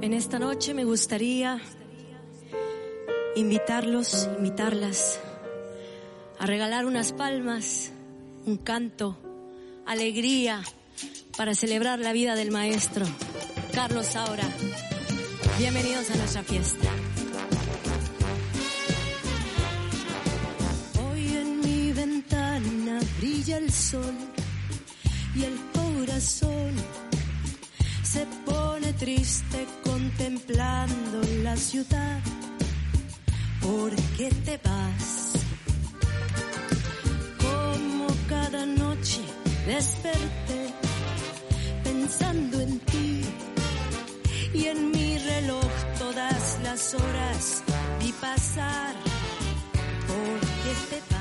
[0.00, 1.60] En esta noche me gustaría
[3.36, 5.20] invitarlos, invitarlas
[6.38, 7.92] a regalar unas palmas,
[8.44, 9.18] un canto,
[9.86, 10.62] alegría
[11.36, 13.06] para celebrar la vida del maestro
[13.72, 14.44] Carlos Saura.
[15.58, 16.88] Bienvenidos a nuestra fiesta.
[21.02, 24.14] Hoy en mi ventana brilla el sol
[25.34, 26.74] y el corazón
[28.02, 32.20] se pone triste contemplando la ciudad.
[33.60, 35.32] ¿Por qué te vas?
[37.40, 39.20] Como cada noche
[39.66, 40.83] desperté
[42.04, 43.22] pensando en ti
[44.52, 47.62] y en mi reloj todas las horas
[47.98, 48.94] vi pasar.
[50.06, 51.13] ¿Por qué te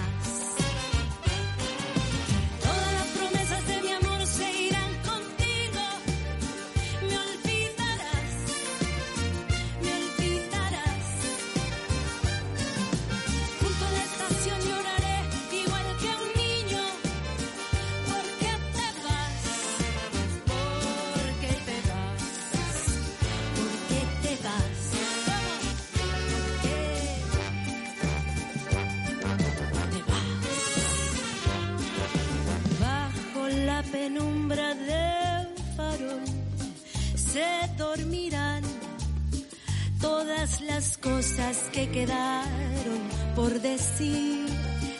[40.43, 42.99] las cosas que quedaron
[43.33, 44.45] por decir.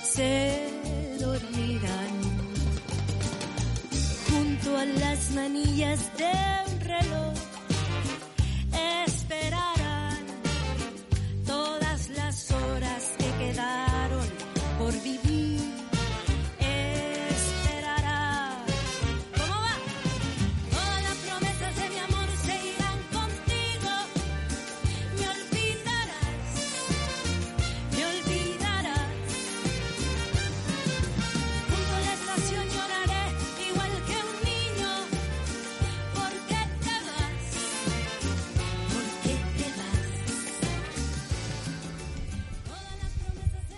[0.02, 0.70] Se
[1.20, 2.14] dormirán
[4.30, 6.32] junto a las manillas de
[6.72, 7.53] un reloj.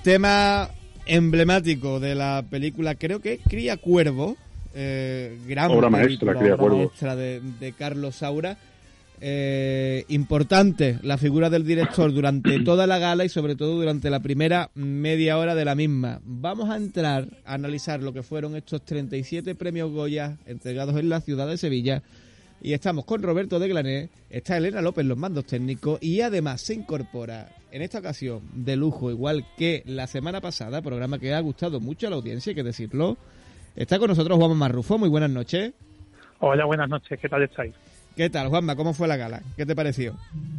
[0.05, 0.69] Tema
[1.07, 4.37] emblemático de la película, creo que Cría Cuervo,
[4.75, 6.77] eh, gran Obra película, maestra, Cría obra Cuervo.
[6.77, 8.55] maestra de, de Carlos Saura.
[9.19, 14.19] Eh, importante la figura del director durante toda la gala y sobre todo durante la
[14.19, 16.21] primera media hora de la misma.
[16.23, 21.21] Vamos a entrar a analizar lo que fueron estos 37 premios Goya entregados en la
[21.21, 22.03] ciudad de Sevilla.
[22.65, 26.73] Y estamos con Roberto de Glané, está Elena López los mandos técnicos y además se
[26.73, 31.79] incorpora en esta ocasión de lujo, igual que la semana pasada, programa que ha gustado
[31.79, 33.17] mucho a la audiencia, hay que decirlo.
[33.75, 35.73] Está con nosotros Juanma Marrufo, muy buenas noches.
[36.39, 37.75] Hola, buenas noches, ¿qué tal estáis?
[38.15, 38.75] ¿Qué tal, Juanma?
[38.77, 39.41] ¿Cómo fue la gala?
[39.57, 40.13] ¿Qué te pareció?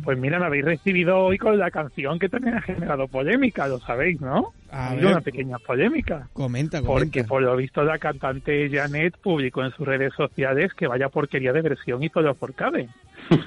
[0.05, 3.81] Pues mira, me habéis recibido hoy con la canción que también ha generado polémica, lo
[3.81, 4.53] sabéis, ¿no?
[4.71, 5.07] A ver.
[5.07, 6.29] una pequeña polémica.
[6.35, 6.87] Comenta, comenta.
[7.05, 11.53] Porque por lo visto la cantante Janet publicó en sus redes sociales que vaya porquería
[11.55, 12.89] de versión y todo por cabe.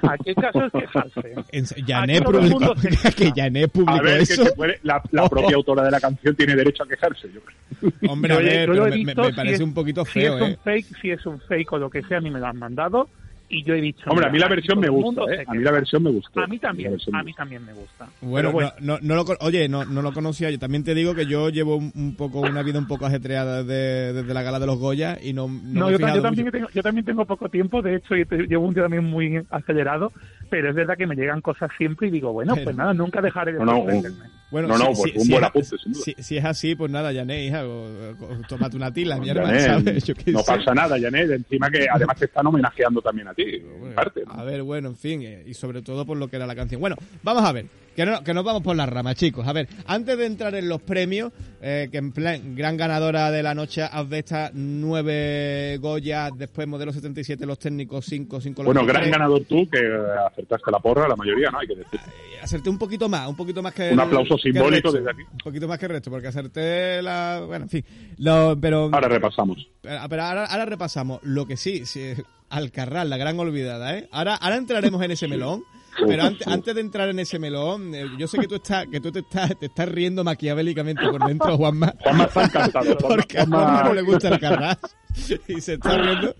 [0.02, 1.36] ¿A qué caso es quejarse?
[1.88, 2.74] Janet publicó,
[3.16, 4.44] que Janet publicó A ver, que eso.
[4.44, 8.12] se puede- la, la propia autora de la canción tiene derecho a quejarse, yo creo.
[8.12, 10.12] Hombre, a ver, yo pero me, me- visto, me si parece es- un poquito si
[10.22, 10.58] feo, es un ¿eh?
[10.64, 13.08] fake, si es un fake o lo que sea, a mí me lo han mandado
[13.50, 14.10] y yo he dicho...
[14.10, 15.44] Hombre, a mí la versión me gusta, ¿eh?
[15.48, 16.40] A mí la versión me gustó.
[16.42, 18.08] A mí también, a me mí también me gusta.
[18.22, 20.50] Bueno, bueno, No, no, no lo, oye, no, no lo conocía.
[20.52, 23.64] Yo también te digo que yo llevo un, un poco una vida un poco ajetreada
[23.64, 26.16] desde, desde la gala de los Goya y no, no, No, me he yo, fijado
[26.18, 26.58] yo también mucho.
[26.58, 29.42] tengo, yo también tengo poco tiempo, de hecho, y te- llevo un día también muy
[29.50, 30.12] acelerado,
[30.50, 33.22] pero es verdad que me llegan cosas siempre y digo, bueno, Pero- pues nada, nunca
[33.22, 34.26] dejaré de No, no, sorprenderme.
[34.52, 36.04] Bueno, No, no, si- pues un si buen es- apunte, sin duda.
[36.04, 39.60] Si, si es así, pues nada, Janet, hija, o- o- tómate una tila, mi hermana,
[39.60, 40.04] Janet, ¿sabes?
[40.06, 40.46] Yo qué no sé.
[40.46, 41.30] pasa nada, Janet.
[41.32, 44.24] Encima que además te están homenajeando también a ti, en parte.
[44.26, 44.34] ¿no?
[44.34, 46.82] A ver, bueno, en fin, eh, y sobre todo por lo que era la canción.
[46.82, 47.66] Bueno, vamos a ver,
[47.96, 49.48] que, no, que nos vamos por las ramas, chicos.
[49.48, 51.32] A ver, antes de entrar en los premios,
[51.62, 57.46] eh, que en plan, gran ganadora de la noche, Asbesta, nueve Goya, después modelo 77,
[57.46, 59.92] los técnicos, 5, 5 Bueno, gran ganador tú, que eh,
[60.32, 61.60] acertaste la porra, la mayoría, ¿no?
[61.60, 62.00] Hay que decir.
[62.42, 65.22] Acerté un poquito más, un poquito más que Un aplauso simbólico desde aquí.
[65.24, 67.44] Un poquito más que el resto, porque acerté la...
[67.46, 67.86] Bueno, en fin.
[68.18, 69.68] Lo- pero, Ahora repasamos.
[69.82, 71.20] pero, pero ahora, ahora repasamos.
[71.24, 72.14] Lo que sí, sí,
[72.50, 74.08] Alcarral, la gran olvidada, ¿eh?
[74.12, 75.64] Ahora, ahora entraremos en ese melón.
[76.08, 79.00] Pero antes, antes de entrar en ese melón, eh, yo sé que tú estás, que
[79.00, 81.94] tú te estás, te estás riendo maquiavélicamente por dentro, Juanma.
[82.04, 82.98] Juanma está encantado.
[82.98, 84.78] Porque a Juanma- no le gusta el carras
[85.48, 86.36] y se está riendo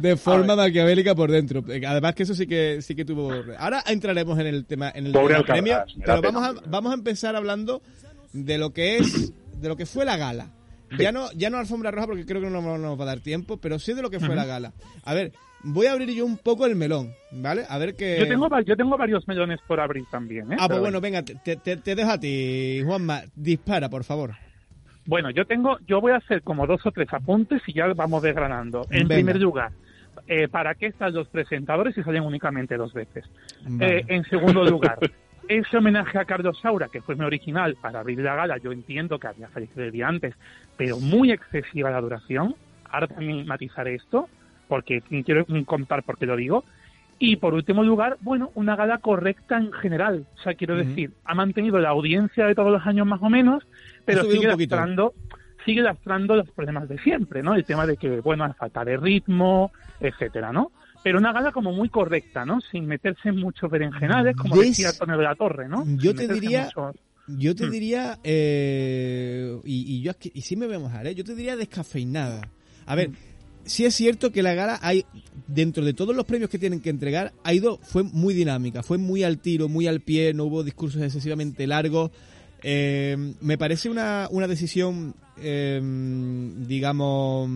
[0.00, 1.64] de forma maquiavélica por dentro.
[1.68, 3.32] Eh, Además que eso sí que sí que tuvo.
[3.58, 6.94] Ahora entraremos en el tema en el Pobre tema premio, pero vamos a vamos a
[6.94, 7.82] empezar hablando
[8.32, 10.50] de lo que es de lo que fue la gala.
[10.98, 13.58] Ya no ya no alfombra roja porque creo que no nos, va a dar tiempo,
[13.58, 14.36] pero sí de lo que fue Ujú.
[14.36, 14.72] la gala.
[15.04, 15.32] A ver,
[15.62, 17.64] voy a abrir yo un poco el melón, ¿vale?
[17.68, 20.56] A ver que Yo tengo, yo tengo varios melones por abrir también, ¿eh?
[20.58, 23.22] Ah, pues Pero bueno, venga, te, te, te dejo a ti, Juanma.
[23.34, 24.32] Dispara, por favor.
[25.06, 28.22] Bueno, yo tengo, yo voy a hacer como dos o tres apuntes y ya vamos
[28.22, 28.82] desgranando.
[28.90, 29.14] En Venga.
[29.16, 29.72] primer lugar,
[30.26, 33.24] eh, ¿para qué están los presentadores si salen únicamente dos veces?
[33.66, 33.98] Vale.
[33.98, 34.98] Eh, en segundo lugar,
[35.48, 39.18] ese homenaje a Carlos Saura, que fue mi original para abrir la gala, yo entiendo
[39.18, 40.34] que había fallecido el día antes,
[40.76, 42.54] pero muy excesiva la duración.
[42.88, 44.28] Ahora también matizaré esto,
[44.70, 46.64] porque quiero contar por qué lo digo.
[47.18, 50.24] Y por último lugar, bueno, una gala correcta en general.
[50.38, 53.62] O sea, quiero decir, ha mantenido la audiencia de todos los años más o menos,
[54.06, 55.12] pero sigue lastrando,
[55.66, 57.54] sigue lastrando los problemas de siempre, ¿no?
[57.54, 60.72] El tema de que, bueno, hay falta de ritmo, etcétera, ¿no?
[61.02, 62.60] Pero una gala como muy correcta, ¿no?
[62.62, 64.68] Sin meterse en muchos berenjenales, como ¿Ves?
[64.68, 65.84] decía Antonio de la Torre, ¿no?
[65.96, 66.96] Yo Sin te diría- muchos-
[67.38, 67.70] Yo te Hmm.
[67.70, 71.14] diría, eh, y, y yo aquí- y sí me voy a mojar, ¿eh?
[71.14, 72.48] yo te diría descafeinada.
[72.86, 73.10] A ver,
[73.70, 75.04] sí es cierto que la gala hay,
[75.46, 78.98] dentro de todos los premios que tienen que entregar, ha ido, fue muy dinámica, fue
[78.98, 82.10] muy al tiro, muy al pie, no hubo discursos excesivamente largos.
[82.62, 85.80] Eh, me parece una, una decisión, eh,
[86.66, 87.48] digamos,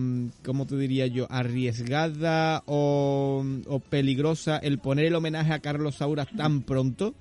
[0.43, 1.27] ¿cómo te diría yo?
[1.29, 7.13] Arriesgada o, o peligrosa el poner el homenaje a Carlos Saura tan pronto.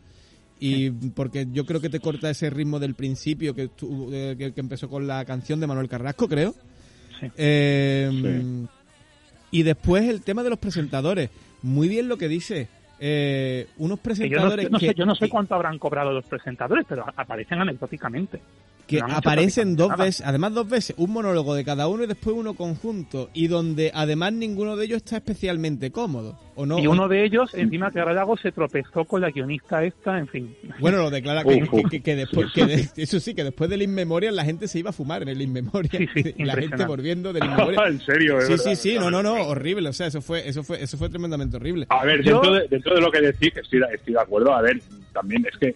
[0.60, 3.68] Y porque yo creo que te corta ese ritmo del principio que,
[4.12, 6.54] eh, que, que empezó con la canción de Manuel Carrasco, creo.
[7.20, 7.26] Sí.
[7.36, 8.66] Eh,
[9.54, 11.30] Y después el tema de los presentadores.
[11.62, 12.66] Muy bien lo que dice.
[12.98, 16.10] Eh, unos que yo, no, presentadores no sé, que, yo no sé cuánto habrán cobrado
[16.10, 18.40] los presentadores, pero aparecen anecdóticamente.
[18.86, 20.04] Que No aparecen dos nada.
[20.04, 23.90] veces, además dos veces, un monólogo de cada uno y después uno conjunto, y donde
[23.94, 26.38] además ninguno de ellos está especialmente cómodo.
[26.56, 26.78] ¿o no?
[26.78, 30.54] y uno de ellos, encima que Lago se tropezó con la guionista esta, en fin.
[30.78, 34.36] Bueno, lo declara que, que- que- que después, de- eso sí, que después del Inmemorial
[34.36, 36.08] la gente se iba a fumar en el Inmemorial.
[36.14, 37.92] Sí, sí, la gente volviendo del Inmemorial.
[37.94, 38.64] en serio, Sí, verdad.
[38.64, 39.88] sí, sí, no, no, no, horrible.
[39.88, 41.86] O sea, eso fue, eso fue, eso fue tremendamente horrible.
[41.88, 44.62] A ver, Yo- dentro, de, dentro de lo que decís, estoy, estoy de acuerdo, a
[44.62, 44.80] ver,
[45.12, 45.74] también es que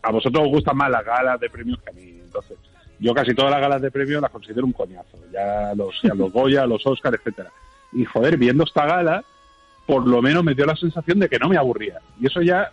[0.00, 2.12] a vosotros os gustan más las galas de premios que a mí.
[2.34, 2.58] Entonces,
[2.98, 5.18] yo casi todas las galas de premios las considero un coñazo.
[5.32, 7.50] Ya los, ya los Goya, los Oscar, etcétera.
[7.92, 9.24] Y joder, viendo esta gala,
[9.86, 12.00] por lo menos me dio la sensación de que no me aburría.
[12.20, 12.72] Y eso ya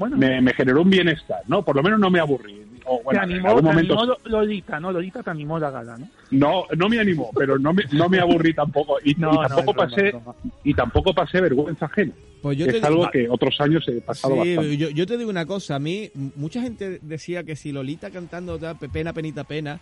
[0.00, 0.16] Bueno.
[0.16, 1.62] me, me generó un bienestar, ¿no?
[1.62, 2.58] Por lo menos no me aburrí.
[2.86, 4.90] O, bueno, te en animó, te animó Lolita, ¿no?
[4.90, 6.08] Lolita te animó la gala, ¿no?
[6.30, 9.48] no, no me animó, pero no me, no me aburrí tampoco y, No, y no,
[9.48, 10.34] tampoco pasé broma.
[10.64, 12.14] y tampoco pasé vergüenza ajena.
[12.40, 14.76] Pues yo es te- algo que otros años he pasado Sí, bastante.
[14.78, 18.58] yo, yo te digo una cosa, a mí mucha gente decía que si Lolita cantando
[18.90, 19.78] pena, penita, pena,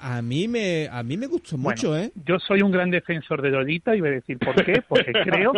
[0.00, 2.10] a mí me a mí me gustó mucho, Bueno, ¿eh?
[2.26, 5.52] Yo soy un gran defensor de Lolita y voy a decir por qué, porque creo...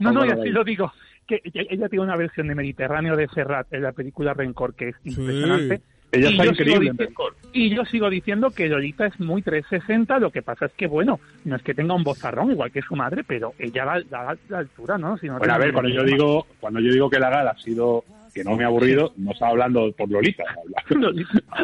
[0.00, 0.90] No, no, y así lo digo,
[1.30, 4.88] que ella ella tiene una versión de Mediterráneo de Serrat en la película Rencor que
[4.88, 5.80] es impresionante.
[6.12, 7.36] Ella Y está increíble en dici- Rencor.
[7.52, 11.20] Y yo sigo diciendo que Lolita es muy 360, lo que pasa es que, bueno,
[11.44, 14.58] no es que tenga un bozarrón igual que su madre, pero ella da, da la
[14.58, 15.16] altura, ¿no?
[15.18, 17.58] Si no Bueno, a ver, cuando yo digo cuando yo digo que la gala ha
[17.60, 18.02] sido
[18.32, 20.44] que no me ha aburrido, no estaba hablando por Lolita.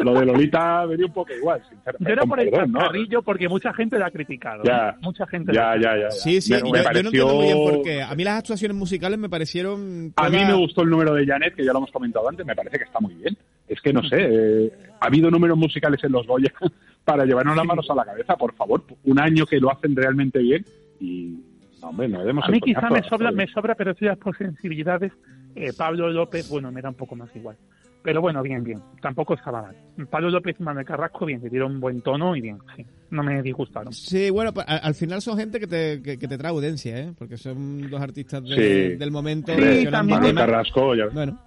[0.03, 2.05] Lo de Lolita me dio un poco igual, sinceramente.
[2.05, 2.79] Yo era por el perdón, ¿no?
[2.79, 4.63] chascarrillo porque mucha gente la ha criticado.
[4.63, 4.91] Ya.
[4.93, 5.01] ¿no?
[5.01, 6.11] Mucha gente Ya, la- ya, ya, ya.
[6.11, 8.01] Sí, sí, Me- yo, me yo no pareció- entiendo muy bien por qué.
[8.03, 10.13] A mí las actuaciones musicales me parecieron...
[10.15, 12.55] A mí me gustó el número de Janet, que ya lo hemos comentado antes, me
[12.55, 13.37] parece que está muy bien.
[13.67, 16.53] Es que no sé, eh, ha habido números musicales en los Goya
[17.03, 18.83] para llevarnos las manos a la cabeza, por favor.
[19.05, 20.65] Un año que lo hacen realmente bien
[20.99, 21.37] y,
[21.81, 25.11] no, hombre, no A mí quizá me sobra, me sobra, pero sí las por sensibilidades.
[25.59, 27.57] Eh, Pablo López, bueno, me da un poco más igual.
[28.03, 28.79] Pero bueno, bien, bien.
[29.01, 29.75] Tampoco estaba mal.
[30.09, 32.85] Pablo López y Manuel Carrasco, bien, le dieron un buen tono y bien, sí.
[33.09, 33.91] No me disgustaron.
[33.91, 36.97] Sí, bueno, pues, al, al final son gente que te, que, que te trae audiencia,
[36.99, 37.13] ¿eh?
[37.17, 38.55] Porque son dos artistas de-
[38.91, 38.95] Sí.
[38.97, 39.51] del momento.
[39.51, 40.35] Hombre, versionando Manuel.
[40.35, 41.37] Carrasco, ya- Bueno.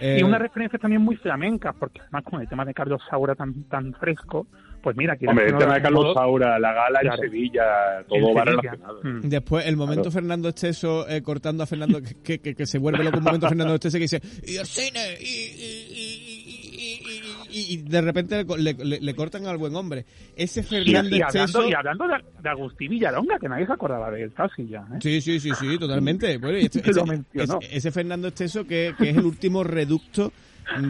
[0.00, 3.34] y eh, una referencia también muy flamenca, porque además con el tema de Carlos Saura
[3.34, 4.46] tan, tan fresco,
[4.82, 7.22] pues mira, Hombre, el no, tema de Carlos modo- Saura, la gala Claro.
[7.22, 7.62] en Sevilla,
[8.08, 8.44] todo En va Sevilla.
[8.44, 9.00] relacionado.
[9.02, 9.20] Mm.
[9.28, 10.10] Después, el momento Claro.
[10.12, 13.74] Fernando Esteso eh, cortando a Fernando, que, que, que se vuelve loco un momento Fernando
[13.74, 18.72] Esteso que dice, y el cine, y, y, y, y, y- y de repente le,
[18.74, 20.04] le- le cortan al buen hombre.
[20.36, 21.68] Ese Y, Fernando y hablando, Esteso...
[21.68, 24.80] y hablando de, de Agustín Villalonga, que nadie se acordaba de él casi ya.
[24.94, 24.98] ¿eh?
[25.00, 26.38] Sí, sí, sí, sí, totalmente.
[26.38, 30.32] Bueno, y este- ese- ese Fernando Esteso que, que es el último reducto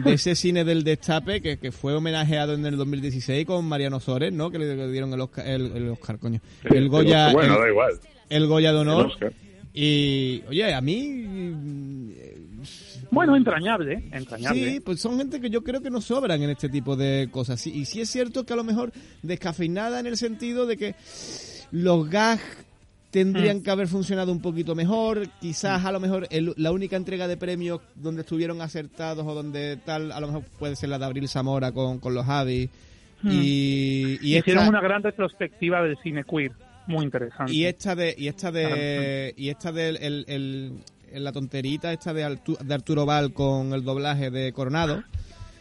[0.03, 4.31] de ese cine del destape que, que fue homenajeado en el 2016 con Mariano Sores,
[4.31, 4.51] ¿no?
[4.51, 6.39] Que le, dieron el Oscar, el, el Oscar, coño.
[6.61, 7.99] Sí, El Goya, pero bueno, el, da igual.
[8.29, 9.11] el Goya de honor.
[9.73, 12.13] Y, oye, a mí...
[13.09, 14.09] Bueno, entrañable, ¿eh?
[14.11, 14.71] entrañable.
[14.73, 17.59] Sí, pues son gente que yo creo que no sobran en este tipo de cosas.
[17.59, 20.95] Sí, y sí es cierto que a lo mejor descafeinada en el sentido de que
[21.71, 22.41] los gags
[23.11, 23.63] tendrían Mm.
[23.63, 25.27] que haber funcionado un poquito mejor.
[25.39, 29.77] Quizás a lo mejor el- la única entrega de premios donde estuvieron acertados o donde
[29.85, 32.69] tal, a lo mejor puede ser la de Abril Zamora con, con los Javi.
[33.21, 33.29] Mm.
[33.31, 36.53] Y, y Hicieron esta- una gran retrospectiva del cine queer,
[36.87, 37.53] muy interesante.
[37.53, 40.25] y esta de y esta de y esta de el, el-
[41.13, 45.03] el- la tonterita esta de, Artu- de Arturo Val con el doblaje de Coronado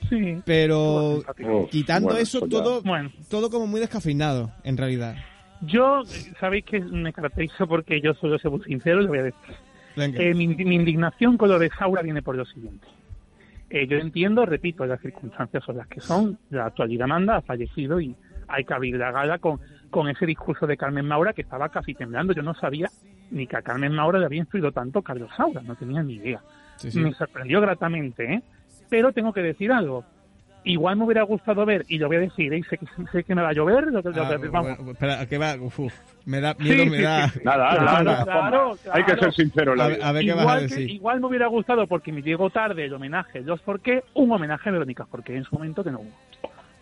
[0.09, 0.37] Sí.
[0.45, 1.23] pero
[1.71, 2.49] quitando bueno, eso ya.
[2.49, 5.17] todo Bueno, todo como muy descafeinado en realidad
[5.63, 6.03] yo,
[6.39, 9.55] sabéis que me caracterizo porque yo suelo ser muy sincero, le voy a decir.
[9.97, 12.87] Eh, mi, mi indignación con lo de Saura viene por lo siguiente.
[13.71, 18.01] Eh, yo entiendo, repito, las circunstancias son las que son, la actualidad manda, ha fallecido
[18.01, 18.17] y
[18.49, 21.95] hay que abrir la gala con, con ese discurso de Carmen Maura que estaba casi
[21.95, 22.33] temblando.
[22.33, 22.91] Yo no sabía
[23.31, 26.43] ni que a Carmen Maura le había influido tanto Carlos Saura, no tenía ni idea.
[26.77, 26.99] Sí, sí.
[26.99, 28.43] Me sorprendió gratamente, ¿eh?
[28.89, 30.05] Pero tengo que decir algo.
[30.63, 32.61] Igual me hubiera gustado ver, y lo voy a decir, ¿eh?
[32.69, 34.77] sé, que, sé que me va a llover, lo que- lo Ah, que- vamos.
[34.77, 35.95] bueno, espera que va uf,
[36.27, 37.45] me da miedo Sí, me sí, da sí, sí.
[37.45, 38.93] Nada, Claro, nada, claro, Juanma.
[38.93, 39.21] Hay que claro.
[39.23, 41.27] ser sincero la a, ver- a ver qué vas a igual, que- decir igual me
[41.29, 45.35] hubiera gustado porque me llegó tarde el homenaje Los Forqué, un homenaje a Verónica Forqué
[45.37, 46.11] en su momento que no hubo.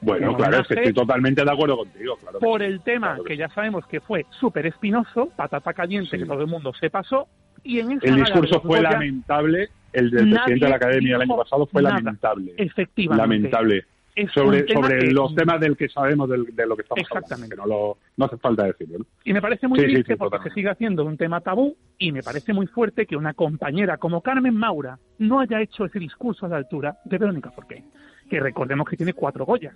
[0.00, 2.16] Bueno, claro, es que estoy totalmente de acuerdo contigo.
[2.16, 6.10] Claro Por el tema Claro que que ya sabemos que fue súper espinoso, patata caliente,
[6.16, 6.18] Sí.
[6.22, 7.26] que todo el mundo se pasó,
[7.64, 9.68] y en esa El discurso fue Goya, lamentable.
[9.92, 11.96] El del presidente de la Academia el año pasado fue nada.
[11.96, 12.52] lamentable.
[12.56, 13.22] Efectivamente.
[13.22, 13.84] Lamentable.
[14.14, 17.54] Es Sobre, sobre que- los temas del que sabemos del- de lo que estamos Exactamente.
[17.54, 17.54] hablando.
[17.54, 18.98] Que no, lo, no hace falta decirlo.
[18.98, 19.04] ¿no?
[19.24, 20.50] Y me parece muy Sí, sí, triste sí, porque totalmente.
[20.50, 24.20] se sigue haciendo un tema tabú y me parece muy fuerte que una compañera como
[24.20, 27.84] Carmen Maura no haya hecho ese discurso a la altura de Verónica Forqué,
[28.28, 29.74] que recordemos que tiene cuatro Goyas.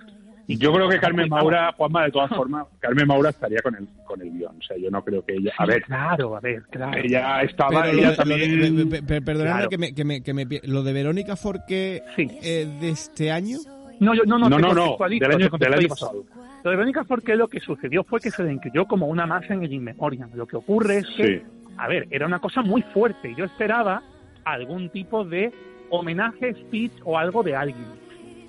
[0.49, 1.29] Y Yo creo que Carmen.
[1.29, 4.57] Maura, Juanma, de todas formas, Carmen Maura estaría con el, con el guion.
[4.59, 5.53] O sea, yo no creo que ella.
[5.57, 6.99] A ver, Claro, a ver, claro.
[6.99, 7.83] ella estaba.
[7.83, 8.61] Pero lo ella de- también.
[8.77, 9.69] lo de- Claro.
[9.69, 12.29] que me, que me, que me lo de Verónica Forqué Sí.
[12.43, 13.59] eh, de este año
[14.01, 16.25] No, yo, no, no, No, no, del año, del pasado.
[16.65, 19.49] Lo de Verónica Forqué lo que sucedió fue que se le incluyó como una más
[19.49, 20.31] en el In Memoriam.
[20.35, 21.43] Lo que ocurre es que, Sí.
[21.79, 23.33] a ver, era una cosa muy fuerte.
[23.37, 24.03] Yo esperaba
[24.45, 25.53] algún tipo de
[25.91, 27.87] homenaje, speech o algo de alguien.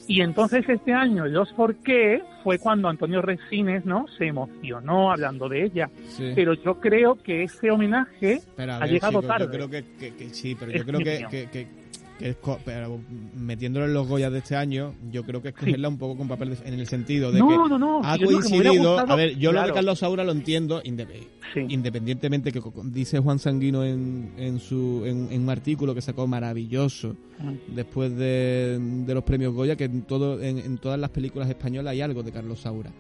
[0.08, 4.06] Y entonces este año, los Forqué, fue cuando Antonio Resines, ¿no?
[4.18, 5.90] Se emocionó hablando de ella.
[6.10, 6.32] sí.
[6.36, 9.46] Pero yo creo que ese homenaje ha llegado chicos, tarde.
[9.46, 11.68] Yo creo que, que- que sí, pero Es yo creo que, que,
[12.24, 13.00] que, es pero
[13.36, 16.28] metiéndolo en los Goyas de este año, yo creo que es cogerla un poco con
[16.28, 18.98] papel de- en el sentido de No, que no, no, ha coincidido.
[19.00, 19.74] a ver, yo lo de.
[19.74, 21.08] Carlos Saura lo entiendo, inde-
[21.68, 27.16] independientemente que dice Juan Sanguino en, en su en, en un artículo que sacó maravilloso
[27.68, 31.92] después de, de los premios Goya que en todo en, en todas las películas españolas
[31.92, 32.92] hay algo de Carlos Saura.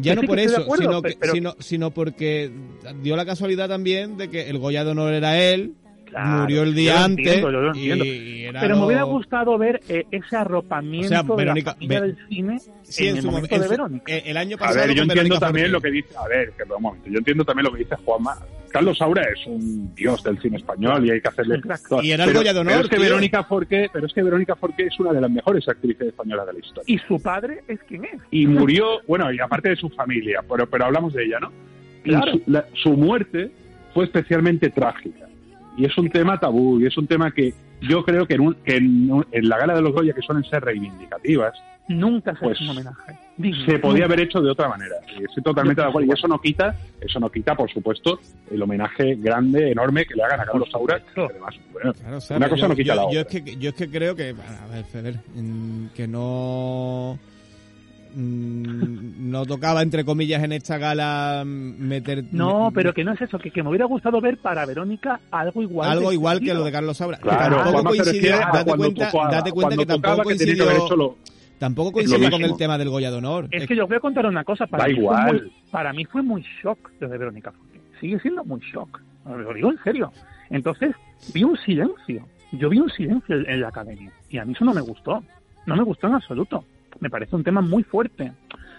[0.00, 2.50] Ya no sí, por eso, acuerdo, sino, que- pero- sino, sino porque
[3.02, 5.74] dio la casualidad también de que el Goya de honor era él,
[6.10, 8.04] Claro, murió el día antes entiendo, yo lo y- entiendo.
[8.04, 12.00] y era Pero me hubiera gustado ver eh, ese arropamiento O sea, de la Ve-
[12.00, 14.12] del cine Sí, en, en el su momento en de Verónica.
[14.12, 16.08] eh, el año A pasado ver, yo entiendo Verónica también lo que dice.
[16.16, 17.08] A ver, que un momento.
[17.10, 18.36] Yo entiendo también lo que dice Juanma.
[18.70, 21.60] Carlos Saura es un dios del cine español y hay que hacerle.
[22.02, 23.04] Y era el Goya de honor, Pero es que tío.
[23.04, 26.52] Verónica Forqué, pero es que Verónica Forqué es una de las mejores actrices españolas de
[26.54, 26.84] la historia.
[26.86, 28.20] Y su padre es quien es.
[28.30, 31.50] Y murió, bueno, y aparte de su familia, pero, pero hablamos de ella, ¿no?
[32.04, 32.32] Y Claro.
[32.32, 33.50] su, la- su muerte
[33.94, 35.27] fue especialmente trágica.
[35.78, 38.54] Y es un tema tabú, y es un tema que yo creo que en, un-
[38.64, 41.54] que en, un- en la gala de los Goya, que suelen ser reivindicativas,
[41.90, 43.18] Nunca se Pues, hizo un homenaje.
[43.38, 43.64] Digno.
[43.64, 44.04] se podía Nunca.
[44.04, 44.96] haber hecho de otra manera.
[45.18, 46.06] Y estoy totalmente de acuerdo.
[46.06, 48.20] Y eso no quita, eso no quita, por supuesto,
[48.50, 51.00] el homenaje grande, enorme que le hagan a Carlos Saura.
[51.02, 53.38] que además, bueno, Claro, una cosa yo, no quita yo- la yo otra.
[53.38, 55.14] es que yo es que creo que a ver, Feder,
[55.94, 57.18] que no
[58.14, 61.48] mm, no tocaba entre comillas en esta gala mm,
[61.78, 65.20] meter No, pero que no es eso, que, que me hubiera gustado ver para Verónica
[65.30, 65.90] algo igual.
[65.90, 67.18] algo igual que lo de Carlos Saura.
[67.18, 70.22] Claro, que tampoco coincidió, refiere a date cuando cuenta, tocaba, date cuenta que tampoco que
[70.24, 71.16] coincidió haber hecho lo-
[71.58, 72.02] tampoco con
[72.44, 73.48] el tema del Goya de honor.
[73.50, 74.66] Es que yo os voy a contar una cosa.
[74.66, 75.32] Para, Da mí fue igual.
[75.42, 77.80] muy, para mí fue muy shock lo de Verónica Forqué.
[78.00, 79.00] Sigue siendo muy shock.
[79.26, 80.12] Lo digo en serio.
[80.50, 80.94] Entonces,
[81.34, 82.24] vi un silencio.
[82.52, 84.10] Yo vi un silencio en en la academia.
[84.30, 85.22] Y a mí eso no me gustó.
[85.66, 86.64] No me gustó en absoluto.
[87.00, 88.32] Me parece un tema muy fuerte.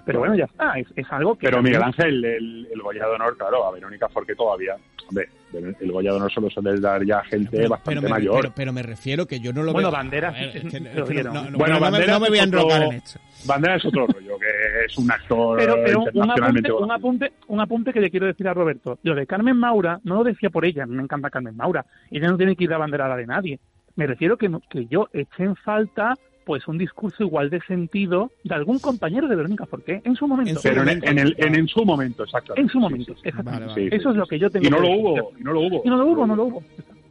[0.05, 0.73] Pero bueno, ya está.
[0.79, 1.47] Es, es algo que.
[1.47, 4.75] Pero Miguel Ángel, el, el Goya de Honor, claro, a Verónica Forqué todavía.
[5.07, 8.41] Hombre, el Goya de Honor solo suele dar ya gente pero, bastante me, mayor.
[8.41, 9.97] pero, pero me refiero que yo no lo Bueno, veo.
[9.97, 12.39] Banderas ver, es- que- lo no- no- no- Bueno, no me- Banderas no me voy
[12.39, 13.19] a enrocar en esto.
[13.45, 17.59] Bandera es otro rollo, que es un actor Pero, pero un, apunte, un, apunte, un
[17.61, 18.99] apunte que le quiero decir a Roberto.
[19.03, 21.85] Lo de Carmen Maura, no lo decía por ella, me encanta Carmen Maura.
[22.11, 23.59] Ella no tiene que ir a banderada de nadie.
[23.95, 26.15] Me refiero que, que yo eché en falta
[26.49, 30.59] pues un discurso igual de sentido de algún compañero de Verónica Forqué en su momento.
[30.63, 32.59] Pero en, en el, en, en su momento, exactamente.
[32.59, 32.79] En su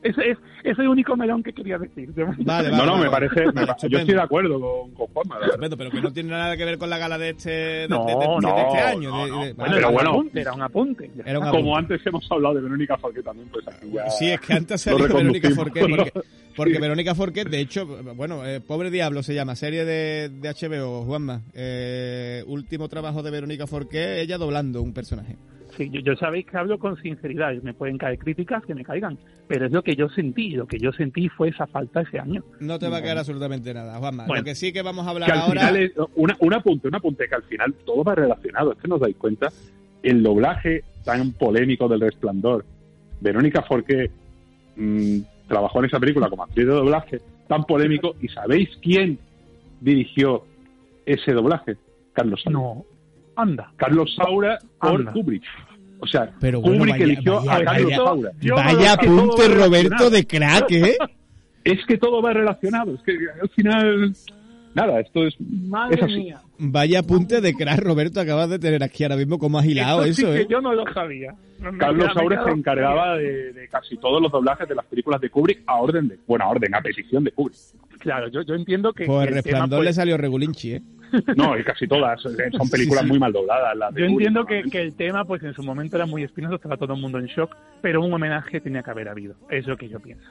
[0.02, 2.08] Ese es, ese es el único melón que quería decir.
[2.44, 3.46] Vale, no, no, me parece.
[3.46, 5.44] me Vale, pa- yo estoy de acuerdo con, con Juanma.
[5.44, 8.04] Estupendo, pero que no tiene nada que ver con la gala de este, de, No,
[8.06, 9.10] de- de- de no, este año.
[9.10, 9.44] no, de- no.
[9.44, 10.10] de- Bueno, vale, pero bueno.
[10.10, 11.10] apunte, era un apunte.
[11.24, 11.62] Era un apunte.
[11.64, 14.08] Como antes hemos hablado de Verónica Forqué también, pues aquí ya.
[14.10, 15.80] Sí, es que antes lo salió Verónica Forqué.
[16.58, 17.86] Porque, Verónica Forqué, de hecho,
[18.16, 21.42] bueno, eh, Pobre Diablo se llama, serie de, de HBO, Juanma.
[21.54, 25.36] Eh, último trabajo de Verónica Forqué, ella doblando un personaje.
[25.78, 29.16] Sí, yo, yo sabéis que hablo con sinceridad, me pueden caer críticas que me caigan,
[29.46, 32.42] pero es lo que yo sentí, lo que yo sentí fue esa falta ese año.
[32.58, 34.26] No te va a quedar absolutamente nada, Juanma.
[34.26, 34.40] Bueno.
[34.40, 35.60] Lo que sí que vamos a hablar que al ahora...
[35.60, 38.72] final es una, un apunte, un apunte que al final todo va relacionado.
[38.72, 39.52] Es que nos dais cuenta
[40.02, 42.64] el doblaje tan polémico del Resplandor.
[43.20, 44.10] Verónica Forqué
[44.74, 49.18] mm, trabajó en esa película como actriz de doblaje tan polémico y sabéis quién
[49.80, 50.44] dirigió
[51.06, 51.76] ese doblaje,
[52.12, 52.58] Carlos Saura.
[52.58, 52.84] No,
[53.36, 53.72] anda.
[53.76, 55.12] Carlos Saura por.
[55.12, 55.44] Kubrick.
[56.00, 58.30] O sea, Pero bueno, Kubrick vaya- eligió vaya- a Carlos vaya- Saura.
[58.54, 60.96] Vaya Que apunte, Roberto, de crack, ¿eh?
[61.64, 62.94] Es que todo va relacionado.
[62.94, 64.14] Es que al final,
[64.74, 66.14] nada, esto es, Madre es así.
[66.14, 66.40] mía.
[66.58, 70.14] Vaya apunte de crack, Roberto, acabas de tener aquí ahora mismo como has hilado Esto
[70.14, 70.46] sí eso, que ¿eh?
[70.48, 71.34] yo no lo sabía.
[71.60, 75.28] No Carlos queda- se encargaba de, de casi todos los doblajes de las películas de
[75.30, 77.58] Kubrick a orden de, bueno, a orden, a petición de Kubrick.
[77.98, 79.04] Claro, yo, yo entiendo que.
[79.06, 80.82] Pues que el tema, resplandor pues, le salió regulinchi, ¿eh?
[81.36, 83.10] No, y casi todas eh, son películas Sí, sí.
[83.10, 83.76] muy mal dobladas.
[83.76, 86.76] Las de Yo entiendo que, el tema, pues en su momento era muy espinoso, estaba
[86.76, 89.34] todo el mundo en shock, pero un homenaje tenía que haber habido.
[89.50, 90.28] Es lo que yo pienso.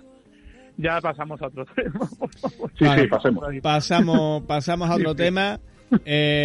[0.78, 2.72] Ya pasamos a otro tema, por favor.
[2.78, 3.44] Sí, Vale, sí, pasemos.
[3.64, 5.24] Pasamos, pasamos a otro Sí, sí.
[5.24, 5.60] tema.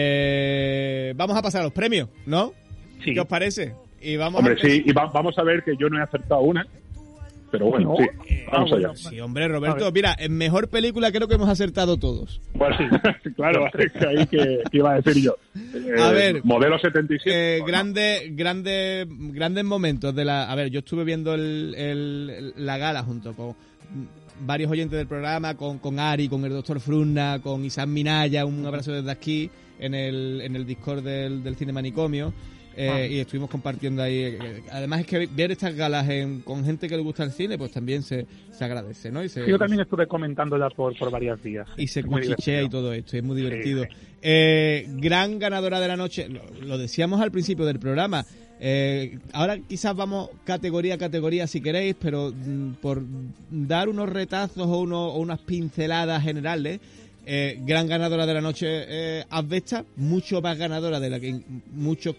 [0.04, 2.52] Eh, vamos a pasar a los premios, ¿no?
[3.04, 3.12] Sí.
[3.14, 3.74] ¿Qué os parece?
[4.00, 6.40] Y vamos Hombre, a sí, y va- vamos a ver que yo no he acertado
[6.42, 6.66] una,
[7.52, 7.96] pero bueno, No.
[7.96, 8.90] sí, Eh, vamos ah, allá.
[8.96, 12.40] Sí, hombre, Roberto, mira, en mejor película creo que hemos acertado todos.
[12.54, 12.76] Bueno,
[13.36, 15.36] claro, es que ahí que, que iba a decir yo.
[15.54, 16.44] Eh, A ver.
[16.44, 17.30] Modelo 77.
[17.30, 20.50] Eh, bueno, grandes, grandes, grandes momentos de la.
[20.50, 23.54] A ver, yo estuve viendo el, el- la gala junto con
[24.40, 28.64] varios oyentes del programa, con, con Ari, con el doctor Frunna, con Isam Minaya, un
[28.66, 32.32] abrazo desde aquí en el, en el Discord del, del Cine Manicomio.
[32.76, 33.06] Eh, Ah.
[33.06, 34.16] Y estuvimos compartiendo ahí.
[34.18, 37.58] eh, Además, es que ver estas galas en- con gente que le gusta el cine,
[37.58, 39.22] pues también se, se agradece, ¿no?
[39.22, 41.68] Y se, yo también estuve comentándola por, por varios días.
[41.76, 43.84] y se cuchichea y todo esto, y es muy divertido.
[43.84, 43.88] sí.
[44.22, 48.24] Eh, gran ganadora de la noche, lo, lo decíamos al principio del programa,
[48.64, 53.02] Eh, ahora quizás vamos categoría a categoría si queréis, pero mm, por
[53.50, 56.78] dar unos retazos o, uno- o unas pinceladas generales,
[57.26, 61.40] eh, gran ganadora de la noche eh, Asbesta, mucho más ganadora de la que
[61.74, 62.14] muchos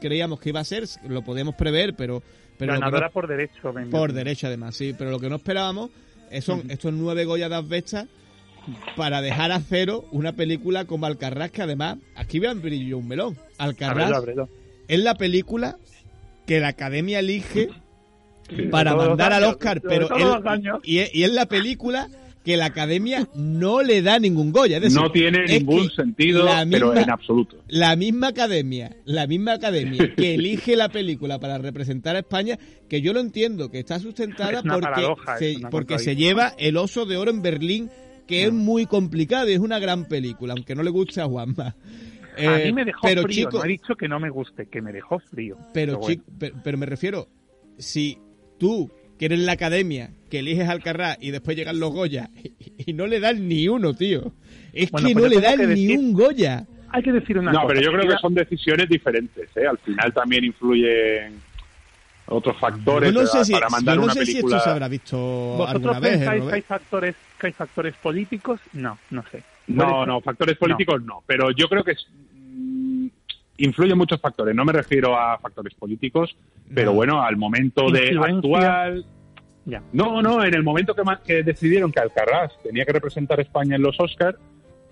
[0.00, 2.22] creíamos que iba a ser, lo podíamos prever, pero...
[2.58, 3.90] Ganadora no- por derecho, venga.
[3.90, 4.94] por derecho, además, sí.
[4.96, 5.90] Pero lo que no esperábamos
[6.40, 8.06] son estos nueve Goya de Asbesta
[8.96, 13.36] para dejar a cero una película como Alcarrás, que además, aquí me brilló un melón.
[13.58, 14.22] Alcarrás
[14.88, 15.76] es la película
[16.46, 17.68] que la academia elige
[18.48, 22.08] Sí, para mandar al Oscar, pero él- y es la película
[22.46, 24.76] que la academia no le da ningún Goya.
[24.76, 27.56] Es decir, no tiene es ningún sentido, pero en absoluto.
[27.66, 32.56] la misma academia, la misma academia que elige la película para representar a España,
[32.88, 36.76] que yo lo entiendo, que está sustentada Es porque, paradoja, se, porque se lleva el
[36.76, 37.90] oso de oro en Berlín,
[38.28, 41.74] que es muy complicado y es una gran película, aunque no le guste a Juanma.
[42.38, 44.66] a Eh, mí me dejó pero frío, chico, no he dicho que no me guste,
[44.66, 45.56] que me dejó frío.
[45.74, 46.14] pero, bueno.
[46.14, 47.26] chico, pero, pero me refiero,
[47.76, 48.18] si
[48.56, 48.88] tú,
[49.18, 53.06] que eres la academia, que eliges Alcarrás y después llegan los Goya y, y no
[53.06, 54.32] le dan ni uno, tío.
[54.72, 56.66] Es Bueno, que pues no le dan ni un Goya.
[56.90, 57.74] Hay que decir una No, cosa.
[57.74, 59.48] pero yo creo que son decisiones diferentes.
[59.56, 59.66] ¿eh?
[59.66, 61.40] Al final también influyen
[62.28, 64.56] otros factores no sé si, para mandar yo no una sé si película.
[64.56, 66.12] esto se habrá visto ¿Vosotros alguna vez.
[66.14, 66.54] ¿eh, pensáis que Robert?
[66.54, 68.60] hay, factores, que hay factores políticos?
[68.72, 69.42] No, no sé.
[69.68, 71.22] No, no, factores políticos no.
[71.26, 72.06] pero yo creo que es-
[73.58, 74.54] influyen muchos factores.
[74.54, 76.36] No me refiero a factores políticos,
[76.72, 79.04] pero bueno, al momento de actual.
[79.64, 79.82] Ya.
[79.92, 80.94] No, no, en el momento
[81.24, 84.38] que, decidieron que Alcarrás tenía que representar a España en los Oscars,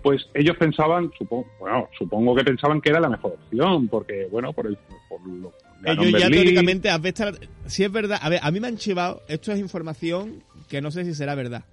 [0.03, 4.53] pues ellos pensaban, supongo, bueno, supongo que pensaban que era la mejor opción, porque, bueno,
[4.53, 4.77] por el.
[5.09, 5.53] Por lo,
[5.83, 6.31] Ellos ya Berlín.
[6.31, 7.31] teóricamente, Asbesta,
[7.65, 10.91] si es verdad, a ver, a mí me han chivado, esto es información que no
[10.91, 11.63] sé si será verdad.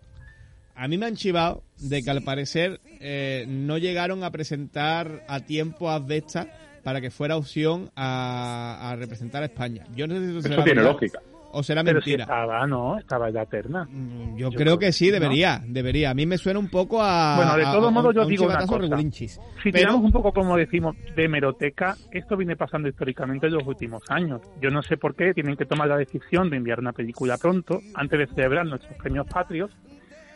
[0.74, 5.40] A mí me han chivado de que al parecer eh, no llegaron a presentar a
[5.40, 6.48] tiempo a Asbesta
[6.82, 9.84] para que fuera opción a, a representar a España.
[9.94, 11.20] Yo no sé si eso, Eso será tiene verdad lógica.
[11.52, 12.24] o será Pero si mentira.
[12.24, 13.88] estaba, no, estaba ya terna.
[14.36, 16.10] Yo, creo que sí, debería, debería.
[16.10, 17.36] A mí me suena un poco a.
[17.36, 18.78] Bueno, de todos modos, yo un digo una cosa.
[18.78, 19.32] regulinchis.
[19.62, 23.66] Si Pero- tiramos un poco, como decimos, de hemeroteca, esto viene pasando históricamente en los
[23.66, 24.40] últimos años.
[24.60, 27.80] Yo no sé por qué tienen que tomar la decisión de enviar una película pronto,
[27.94, 29.70] antes de celebrar nuestros premios patrios,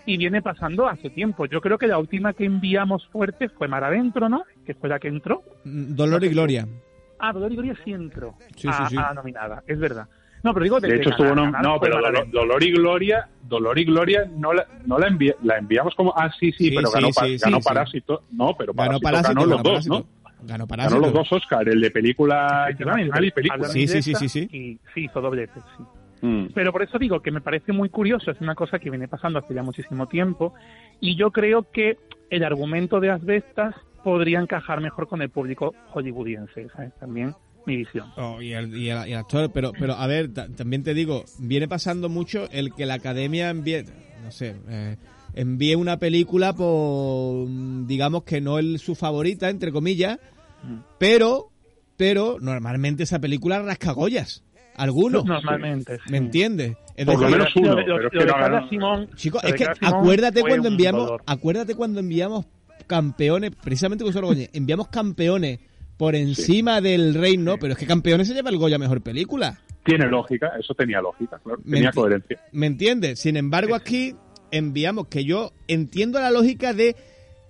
[0.06, 1.46] y viene pasando hace tiempo.
[1.46, 4.44] Yo creo que la última que enviamos fuerte fue Mar Adentro, ¿no?
[4.64, 5.42] Que fue la que entró.
[5.64, 6.66] Mm, Dolor y Gloria.
[7.18, 8.96] Ah, Dolor y Gloria sí entró Sí, a, sí, sí.
[8.98, 10.06] a nominada, es verdad.
[10.42, 13.84] No, pero digo, De hecho, estuvo nom- no, pero Dolor, Dolor y Gloria, Dolor y
[13.84, 16.94] Gloria no la, no la, envi- la enviamos como, ah, sí, sí, Sí, pero sí,
[16.94, 17.68] ganó, sí, ganó sí, sí.
[17.68, 19.94] Parásito, no, pero Ganó Parásito, Parásito, ganó los ganó dos, ¿no?
[20.04, 20.16] Parásito.
[20.46, 20.94] Ganó Parásito.
[20.94, 23.68] Ganó los dos Oscar, el de película internacional y película.
[23.70, 24.40] Sí, sí, sí, sí, sí.
[24.52, 25.84] Y sí, hizo doblete, sí.
[26.22, 26.46] Mm.
[26.54, 29.38] Pero por eso digo que me parece muy curioso, es una cosa que viene pasando
[29.38, 30.54] hace ya muchísimo tiempo,
[31.00, 31.98] y yo creo que
[32.30, 36.92] el argumento de Asbestas podría encajar mejor con el público hollywoodiense, ¿sabes?
[36.98, 37.34] También
[37.66, 38.06] mi visión.
[38.16, 40.94] Oh, y, el, y, el, y el actor, pero, pero a ver, ta- también te
[40.94, 43.84] digo, viene pasando mucho el que la academia envíe,
[44.24, 44.96] no sé, eh,
[45.34, 47.46] envíe una película por,
[47.86, 50.18] digamos que no es su favorita, entre comillas,
[50.62, 50.78] Mm.
[50.98, 51.50] pero,
[51.98, 54.42] pero normalmente esa película rasca Goyas.
[54.76, 55.24] Algunos.
[55.24, 56.10] Normalmente, sí.
[56.10, 56.76] ¿Me entiendes?
[56.96, 58.68] Es Por lo menos uno, Lo lo- lo de Carla.
[58.68, 62.46] Simón- Chicos, es que acuérdate cuando enviamos, acuérdate cuando enviamos
[62.86, 65.58] campeones, precisamente con Solo enviamos campeones
[65.96, 69.58] por encima del reino, pero es que campeones se lleva el Goya mejor película.
[69.84, 72.40] Tiene lógica, eso tenía lógica, claro, Me tenía coherencia.
[72.52, 73.20] ¿Me entiendes?
[73.20, 74.14] Sin embargo, aquí
[74.50, 76.96] enviamos que yo entiendo la lógica de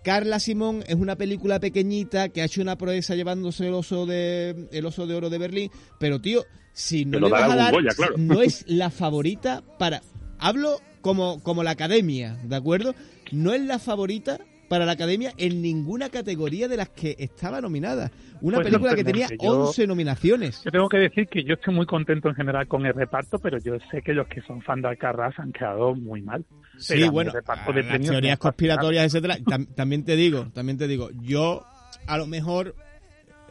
[0.05, 4.69] Carla Simón es una película pequeñita que ha hecho una proeza llevándose el oso de
[4.71, 6.45] el oso de oro de Berlín, pero tío,
[6.79, 8.15] si no le vas a dar, Goya, claro.
[8.19, 10.03] no es la favorita para
[10.39, 12.95] hablo como como la academia, ¿de acuerdo?
[13.33, 18.11] No es la favorita para la academia en ninguna categoría de las que estaba nominada.
[18.41, 20.61] Una Pues película que tenía sorprendente, yo- 11 nominaciones.
[20.65, 23.59] Yo tengo que decir que yo estoy muy contento en general con el reparto, pero
[23.59, 26.45] yo sé que los que son fan de Alcarraz han quedado muy mal.
[26.79, 29.39] Sí, Pero bueno, el reparto a de las teorías conspiratorias, etcétera.
[29.39, 31.65] Tam- también te digo, también te digo, yo
[32.09, 32.75] a lo mejor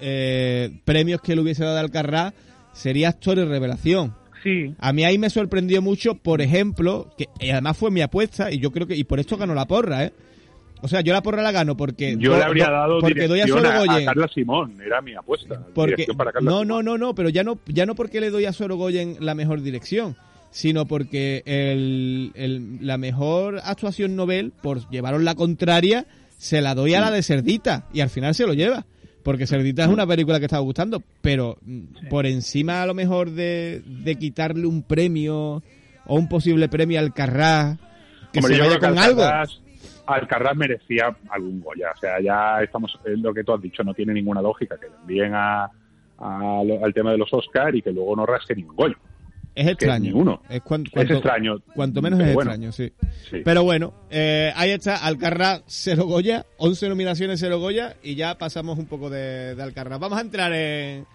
[0.02, 1.82] eh, premios que le hubiese dado a
[2.76, 4.14] sería actor y revelación.
[4.44, 4.76] Sí.
[4.78, 8.60] A mí ahí me sorprendió mucho, por ejemplo, que y además fue mi apuesta y
[8.60, 10.14] yo creo que y por esto ganó la porra, ¿eh?
[10.82, 13.28] O sea, yo la porra la gano porque Yo do- le habría do- dado porque
[13.28, 14.06] doy a solo a.
[14.06, 15.60] Carla Simón, era mi apuesta.
[15.74, 16.68] Porque, para Carla no, Simón.
[16.68, 19.62] no, no, no, pero ya no, ya no porque le doy a Sorogoyen la mejor
[19.64, 20.16] dirección,
[20.52, 26.06] sino porque el, el- la mejor actuación novel, por llevaros la contraria,
[26.38, 28.86] se la doy a la de Cerdita y al final se lo lleva.
[29.26, 33.32] Porque Cerdita es una película que estaba gustando, pero mm, por encima a lo mejor
[33.32, 35.64] de, de quitarle un premio
[36.06, 37.80] o un posible premio al Carrás,
[38.32, 39.24] que Hombre, se yo vaya creo que con algo.
[39.24, 39.62] Alcarrás,
[40.06, 41.88] Alcarrás merecía algún Goya.
[41.96, 44.90] O sea, ya estamos, es lo que tú has dicho, no tiene ninguna lógica que
[44.90, 45.72] le envíen a,
[46.20, 48.98] al tema de los Oscar y que luego no rasque ningún Goya.
[49.56, 50.04] Es extraño.
[50.04, 50.42] ni uno.
[50.50, 51.60] Es, cuan- Es extraño.
[51.74, 52.52] Cuanto menos Pero es bueno.
[52.52, 52.92] extraño, sí.
[53.30, 53.42] Sí.
[53.44, 58.78] Pero bueno, eh, ahí está Alcarrás, cero Goya, 11 nominaciones, cero Goya, y ya pasamos
[58.78, 60.00] un poco de, de Alcarrás.
[60.00, 61.06] Vamos a entrar en,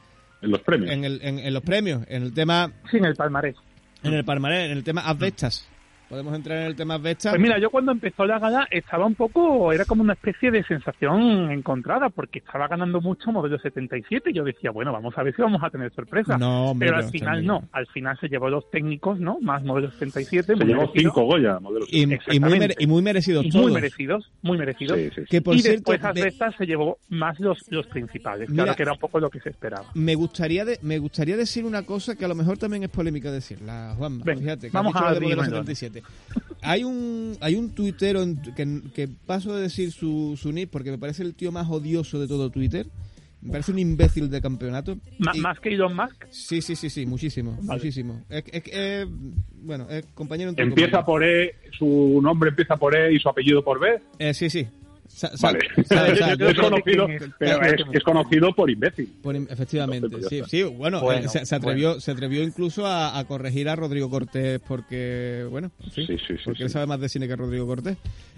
[0.43, 0.91] En los premios.
[0.91, 3.57] en, el- en- en los premios, en el tema, Sí, en el palmarés.
[4.03, 5.68] en el palmarés, en el tema Asbestas
[6.11, 7.32] podemos entrar en el tema Vestas.
[7.32, 10.64] Pues mira, yo cuando empezó la gala estaba un poco, era como una especie de
[10.64, 15.36] sensación encontrada, porque estaba ganando mucho modelo 77 y yo decía, bueno, vamos a ver
[15.36, 16.36] si vamos a tener sorpresa.
[16.36, 19.38] No, Pero al final no, al final se llevó los técnicos, ¿no?
[19.40, 20.56] Más modelo 77.
[20.56, 23.66] Se llevó cinco Goya, modelo y, y, muy mere, muy merecidos todos.
[23.66, 24.98] Muy merecidos, muy merecidos.
[24.98, 29.20] Y después a Vestas se llevó más los, los principales, claro que era un poco
[29.20, 29.86] lo que se esperaba.
[29.94, 33.30] Me gustaría, de, me gustaría decir una cosa que a lo mejor también es polémica
[33.30, 34.24] decirla, Juanma.
[34.24, 35.99] Fíjate, vamos a modelo 77.
[36.62, 38.24] Hay un, hay un tuitero
[38.55, 42.20] que, que paso de decir su, su nick porque me parece el tío más odioso
[42.20, 42.86] de todo Twitter.
[43.42, 44.98] Me parece un imbécil de campeonato.
[45.18, 45.40] ¿Más, y...
[45.40, 46.26] ¿Más que Elon Musk?
[46.28, 48.22] Sí, sí, sí, sí, muchísimo, muchísimo.
[48.28, 49.07] Es, es, eh,
[49.62, 50.51] bueno, compañero...
[50.51, 53.98] En empieza por E, su nombre empieza por E y su apellido por B.
[54.18, 54.68] Eh, sí, sí,
[55.42, 55.58] Vale.
[55.76, 59.12] es conocido, que- que- pero que- es, es conocido por imbécil.
[59.22, 63.18] Por efectivamente, pues sí, sí, bueno, Bueno, eh, se, se atrevió, se atrevió incluso a,
[63.18, 66.62] a corregir a Rodrigo Cortés porque, bueno, Sí, sí, sí, porque sí.
[66.64, 67.96] él sabe más de cine que Rodrigo Cortés.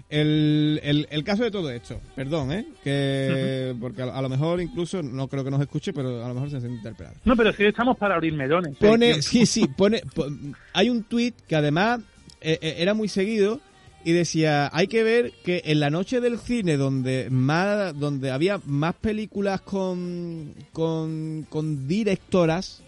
[0.09, 2.65] El, el, el caso de todo esto, perdón, ¿eh?
[2.83, 6.33] que porque a, a lo mejor incluso, no creo que nos escuche, pero a lo
[6.35, 7.15] mejor se siente interpelado.
[7.25, 8.73] no, pero sí estamos para abrir melones.
[8.73, 8.77] ¿eh?
[8.79, 10.27] Pone, sí, sí, pone, po-
[10.73, 12.01] hay un tuit que además
[12.41, 13.59] eh, eh, era muy seguido
[14.05, 18.59] y decía, hay que ver que en la noche del cine donde más, donde había
[18.65, 22.81] más películas con, con, con directoras,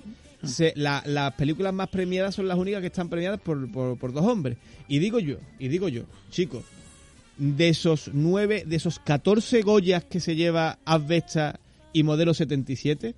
[0.44, 4.14] se- la- las películas más premiadas son las únicas que están premiadas por, por, por
[4.14, 4.58] dos hombres.
[4.88, 6.64] Y digo yo, y digo yo, chicos,
[7.38, 11.60] de esos nueve, de esos 14 Goyas que se lleva Asbesta
[11.94, 13.16] y Modelo 77,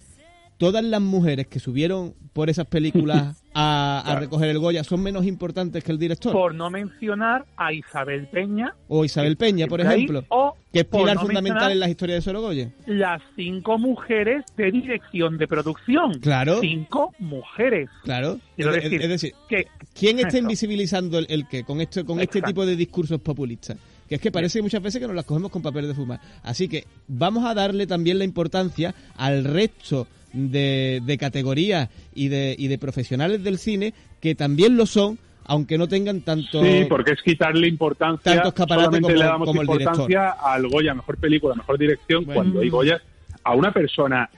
[0.57, 5.25] todas las mujeres que subieron por esas películas a, a recoger el Goya son menos
[5.25, 6.31] importantes que el director.
[6.31, 10.85] Por no mencionar a Isabel Peña, o Isabel Peña, por ahí, ejemplo, o que es
[10.85, 12.69] pilar no fundamental en las historias de Solo Goya.
[12.85, 16.19] las cinco mujeres de dirección de producción.
[16.19, 16.59] Claro.
[16.61, 17.89] Cinco mujeres.
[18.03, 18.37] Claro.
[18.55, 20.37] Quiero es, decir es decir, que ¿quién está Eso.
[20.37, 23.77] invisibilizando el, el qué con, este, con este tipo de discursos populistas?
[24.07, 26.19] Que es que parece muchas veces que nos las cogemos con papel de fumar.
[26.43, 32.55] Así que vamos a darle también la importancia al resto de, de categorías y de,
[32.57, 36.63] y de profesionales del cine que también lo son, aunque no tengan tanto...
[36.63, 38.33] Sí, porque es quitarle importancia.
[38.33, 42.41] Tanto escaparate como- le damos como el importancia al Goya, mejor película, mejor dirección, Bueno.
[42.41, 43.01] cuando hay Goya
[43.43, 44.29] a una persona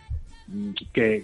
[0.94, 1.24] que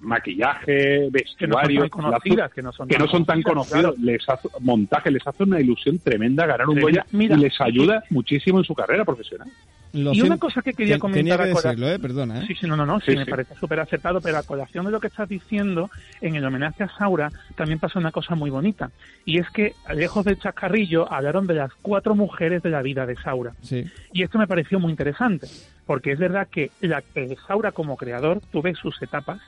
[0.00, 3.42] maquillaje, que no son vestuario, tan conocidas, que no son que tan no son tan
[3.42, 6.78] conocidas, conocidos, les hace, montaje, les hace una ilusión tremenda ganar un.
[6.80, 9.48] Goya y les ayuda muchísimo en su carrera profesional.
[9.94, 10.26] Lo Y siento.
[10.34, 11.98] una cosa que quería Ten- comentar Tenía que a colación- decirlo, ¿eh?
[11.98, 12.44] Perdona, ¿eh?
[12.46, 13.30] Sí, sí, no, no, no, sí, Sí, me sí.
[13.30, 15.90] parece súper acertado, pero a colación de lo que estás diciendo,
[16.20, 18.90] en el homenaje a Saura también pasó una cosa muy bonita.
[19.24, 23.16] Y es que, lejos del chascarrillo, hablaron de las cuatro mujeres de la vida de
[23.16, 23.54] Saura.
[23.62, 23.86] Sí.
[24.12, 25.46] Y esto me pareció muy interesante,
[25.86, 29.40] porque es verdad que la, eh, Saura como creador tuve sus etapas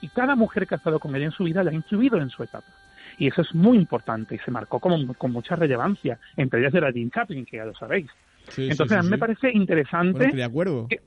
[0.00, 2.30] y cada mujer que ha estado con él en su vida la ha incluido en
[2.30, 2.70] su etapa.
[3.18, 6.80] Y eso es muy importante y se marcó como, con mucha relevancia, entre ellas de
[6.80, 8.10] la Jean Chaplin, que ya lo sabéis.
[8.48, 10.18] Sí, Entonces sí, a mí me parece interesante...
[10.18, 10.88] Bueno, de acuerdo.
[10.88, 11.00] que-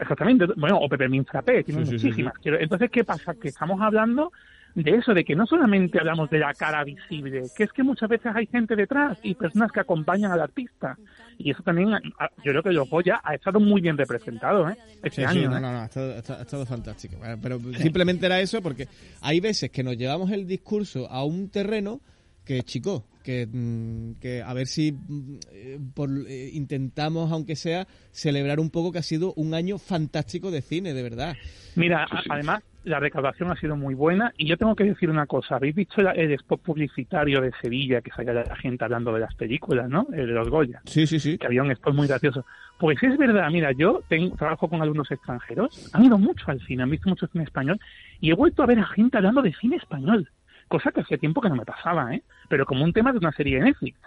[0.00, 2.32] exactamente, bueno, o Peppermint Frappé, tiene muchísimas.
[2.42, 3.34] Entonces, ¿qué pasa?
[3.34, 4.32] Que estamos hablando
[4.74, 8.08] de eso, de que no solamente hablamos de la cara visible, que es que muchas
[8.08, 10.96] veces hay gente detrás y personas que acompañan al artista.
[11.36, 14.76] Y eso también, yo creo que los Goya ha estado muy bien representado, ¿eh?
[15.02, 15.32] Este Sí, año.
[15.40, 15.60] sí, no, ¿eh?
[15.60, 17.16] no, no, ha estado, ha estado- fantástico.
[17.18, 18.88] Bueno, pero simplemente era eso porque
[19.20, 22.00] hay veces que nos llevamos el discurso a un terreno
[22.44, 27.86] que, chico, que, mm, que a ver si mm, eh, por, eh, intentamos, aunque sea,
[28.10, 31.36] celebrar un poco que ha sido un año fantástico de cine, de verdad.
[31.76, 35.56] Mira, además, la recaudación ha sido muy buena y yo tengo que decir una cosa.
[35.56, 39.90] ¿Habéis visto el spot publicitario de Sevilla que salía la gente hablando de las películas,
[39.90, 40.06] ¿no?
[40.10, 40.80] El de los Goya.
[40.86, 41.36] Sí, sí, sí.
[41.36, 42.46] que había un spot muy gracioso.
[42.78, 46.84] Pues es verdad, mira, yo tengo, trabajo con alumnos extranjeros, han ido mucho al cine,
[46.84, 47.78] han visto mucho cine español
[48.22, 50.30] y he vuelto a ver a gente hablando de cine español,
[50.68, 52.22] cosa que hacía tiempo que no me pasaba, ¿eh?
[52.48, 53.98] Pero como un tema de una serie de Netflix.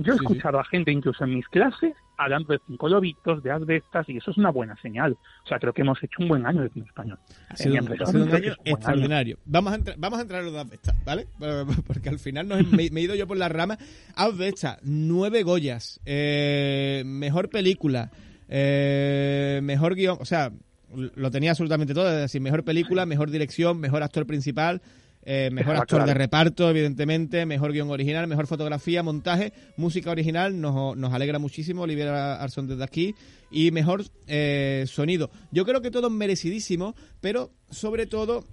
[0.00, 0.24] Yo he Sí, sí.
[0.32, 4.30] escuchado a gente, incluso en mis clases, hablando de cinco lobitos, de asbestas, y eso
[4.30, 5.16] es una buena señal.
[5.44, 7.18] O sea, creo que hemos hecho un buen año de cine español.
[7.48, 9.38] Ha sido, un, ha sido año un extraordinario.
[9.44, 11.26] Vamos a, entrar, vamos a entrar a los de Asbesta, ¿vale?
[11.88, 13.76] Porque al final nos me, me he ido yo por la rama.
[14.14, 18.12] Asbesta, nueve Goyas, eh, mejor película,
[18.48, 20.52] eh, mejor guion, o sea,
[20.94, 24.80] lo tenía absolutamente todo, es decir, mejor película, mejor dirección, mejor actor principal,
[25.22, 30.96] Eh, mejor actor de reparto, evidentemente, mejor guion original, mejor fotografía, montaje, música original, nos,
[30.96, 33.14] nos alegra muchísimo, Olivera Arson desde aquí,
[33.50, 35.30] y mejor eh, sonido.
[35.50, 38.46] Yo creo que todo es merecidísimo, pero sobre todo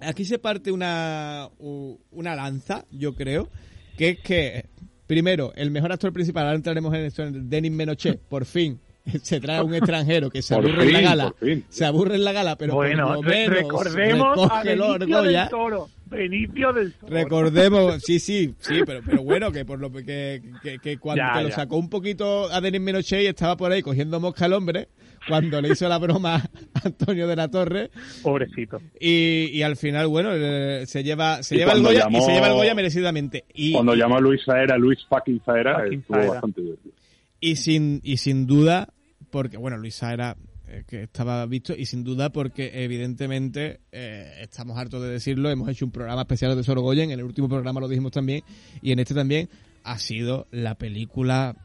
[0.00, 3.48] aquí se parte una, una lanza, yo creo,
[3.96, 4.66] que es que,
[5.06, 8.80] primero, el mejor actor principal, ahora entraremos en esto, Denis Menoche, por fin,
[9.22, 11.34] se trae a un extranjero que se aburre en la gala,
[11.68, 15.48] se aburre en la gala, pero bueno, por lo re- menos recordemos a Benicio del
[15.48, 15.88] Toro.
[16.06, 17.12] Benicio del Toro.
[17.12, 21.38] Recordemos, sí, sí, sí, pero, pero bueno, que por lo que, que, que cuando Ya,
[21.38, 24.52] que lo sacó un poquito a Denis Menoche y estaba por ahí cogiendo mosca al
[24.52, 24.88] hombre,
[25.26, 26.50] cuando le hizo la broma a
[26.84, 27.90] Antonio de la Torre,
[28.22, 28.80] Pobrecito.
[29.00, 32.32] y, y al final, bueno, eh, se lleva, se Y lleva el Goya y se
[32.32, 33.44] lleva el Goya merecidamente.
[33.54, 36.30] Y, Cuando llamó a Luis Saera, Luis fucking Saera, Fucking estuvo Saera.
[36.32, 36.94] bastante divertido.
[37.42, 38.94] Y sin, y sin duda,
[39.30, 40.36] porque, bueno, Luisa era
[40.68, 45.68] eh, que estaba visto, y sin duda porque evidentemente, eh, estamos hartos de decirlo, hemos
[45.68, 48.42] hecho un programa especial de Tesoro Goya, en el último programa lo dijimos también,
[48.80, 49.50] y en este también
[49.82, 51.56] ha sido la película,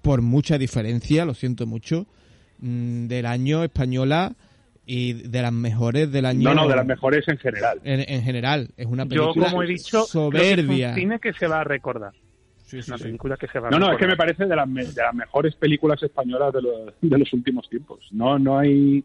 [0.00, 2.06] por mucha diferencia, lo siento mucho,
[2.60, 4.34] mm, del año española
[4.86, 6.48] y de las mejores del año...
[6.48, 7.78] No, no, de las mejores en general.
[7.84, 10.88] En, en general, es una Yo, película como he dicho, creo que soberbia.
[10.90, 12.12] es un cine que se va a recordar.
[12.70, 13.04] Sí, Es sí, una sí.
[13.04, 15.02] película que se va a No, no, es que me parece de las, me- de
[15.02, 18.06] las mejores películas españolas de los, de los últimos tiempos.
[18.12, 19.02] No, no hay,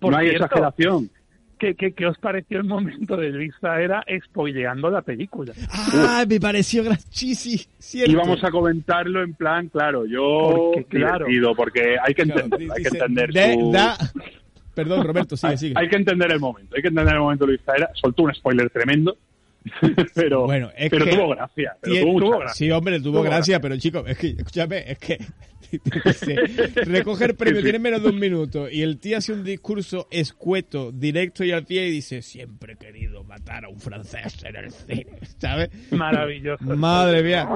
[0.00, 1.10] Por no hay cierto, exageración.
[1.58, 5.52] ¿Qué, qué, qué os pareció el momento de Luisa era spoileando la película?
[5.70, 6.24] ¡Ah!
[6.28, 7.62] Me pareció grachísimo.
[7.92, 11.26] Íbamos a comentarlo en plan, claro, yo Porque, claro.
[11.56, 13.96] porque hay que Claro, entender, hay que dice, entender de- su- da-
[14.74, 15.74] Perdón, Roberto, sigue, sigue.
[15.76, 17.90] hay que entender el momento, hay que entender el momento Luis Saera.
[17.94, 19.16] Soltó un spoiler tremendo,
[20.14, 21.76] pero, Bueno, es pero que tuvo gracia.
[21.80, 22.54] Pero tiene- tuvo mucha gracia.
[22.54, 25.18] Sí, hombre, tuvo, Tuvo gracia, pero chico, es que, escúchame, es que
[26.04, 26.34] dice,
[26.84, 27.70] recoge el premio, Sí, sí.
[27.70, 31.64] tiene menos de un minuto, y el tío hace un discurso escueto, directo y al
[31.64, 35.06] pie, y dice, siempre he querido matar a un francés en el cine,
[35.38, 35.70] ¿sabes?
[35.90, 36.62] Maravilloso.
[36.64, 37.48] Madre mía,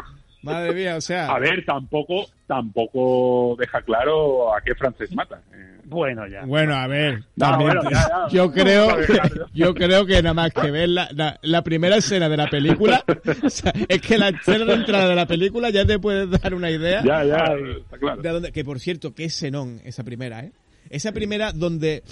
[0.47, 1.27] madre mía, o sea...
[1.29, 5.41] A ver, tampoco, tampoco deja claro a qué francés mata.
[5.53, 6.45] Eh, Bueno, ya.
[6.45, 8.29] Bueno, a ver, No, también bueno, te- ya, ya.
[8.31, 8.89] yo creo,
[9.55, 13.05] yo creo que nada más que ver la, la, la primera escena de la película,
[13.45, 16.55] o sea, es que la escena de entrada de la película ya te puedes dar
[16.55, 17.45] una idea Ya, ya,
[17.81, 18.23] está claro.
[18.23, 19.43] de dónde, que por cierto, que es
[19.85, 20.53] esa primera, ¿eh?
[20.91, 22.03] Esa primera donde,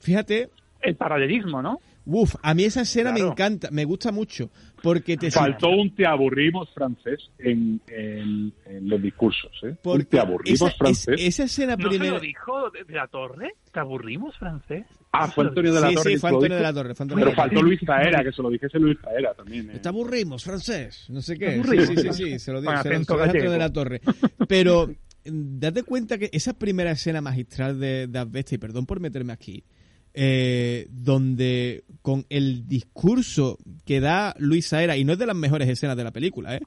[0.00, 0.48] fíjate,
[0.82, 1.80] El paralelismo, ¿no?
[2.06, 3.32] Uff, a mí esa escena me Claro.
[3.32, 4.50] encanta, me gusta mucho,
[4.82, 9.50] porque te Faltó un te aburrimos francés en, en, en los discursos.
[9.62, 9.68] ¿eh?
[9.68, 11.14] Un porque te aburrimos esa, es- francés.
[11.18, 13.54] esa escena ¿No se primera, lo dijo de, la torre?
[13.72, 14.84] ¿Te aburrimos, francés?
[15.12, 16.10] Ah, fue Antonio de la sí, Torre.
[16.12, 16.62] sí, fue Antonio de dijo.
[16.72, 17.54] la Torre, fue Antonio de Pero la Torre.
[17.56, 19.70] faltó Luis Zaera, que se lo dijese Luis Zaera también.
[19.70, 19.78] ¿eh?
[19.78, 21.06] Te aburrimos, francés.
[21.08, 21.52] No sé qué.
[21.54, 21.86] Sí, Aburrimos.
[21.88, 22.38] sí, sí, sí.
[22.40, 23.52] Se lo deja gallego.
[23.52, 24.00] de la torre.
[24.48, 29.00] Pero mm, date cuenta que esa primera escena magistral de, de Asbesta, y perdón por
[29.00, 29.64] meterme aquí,
[30.14, 35.68] eh, donde con el discurso que da Luis Saera, y no es de las mejores
[35.68, 36.60] escenas de la película, ¿eh?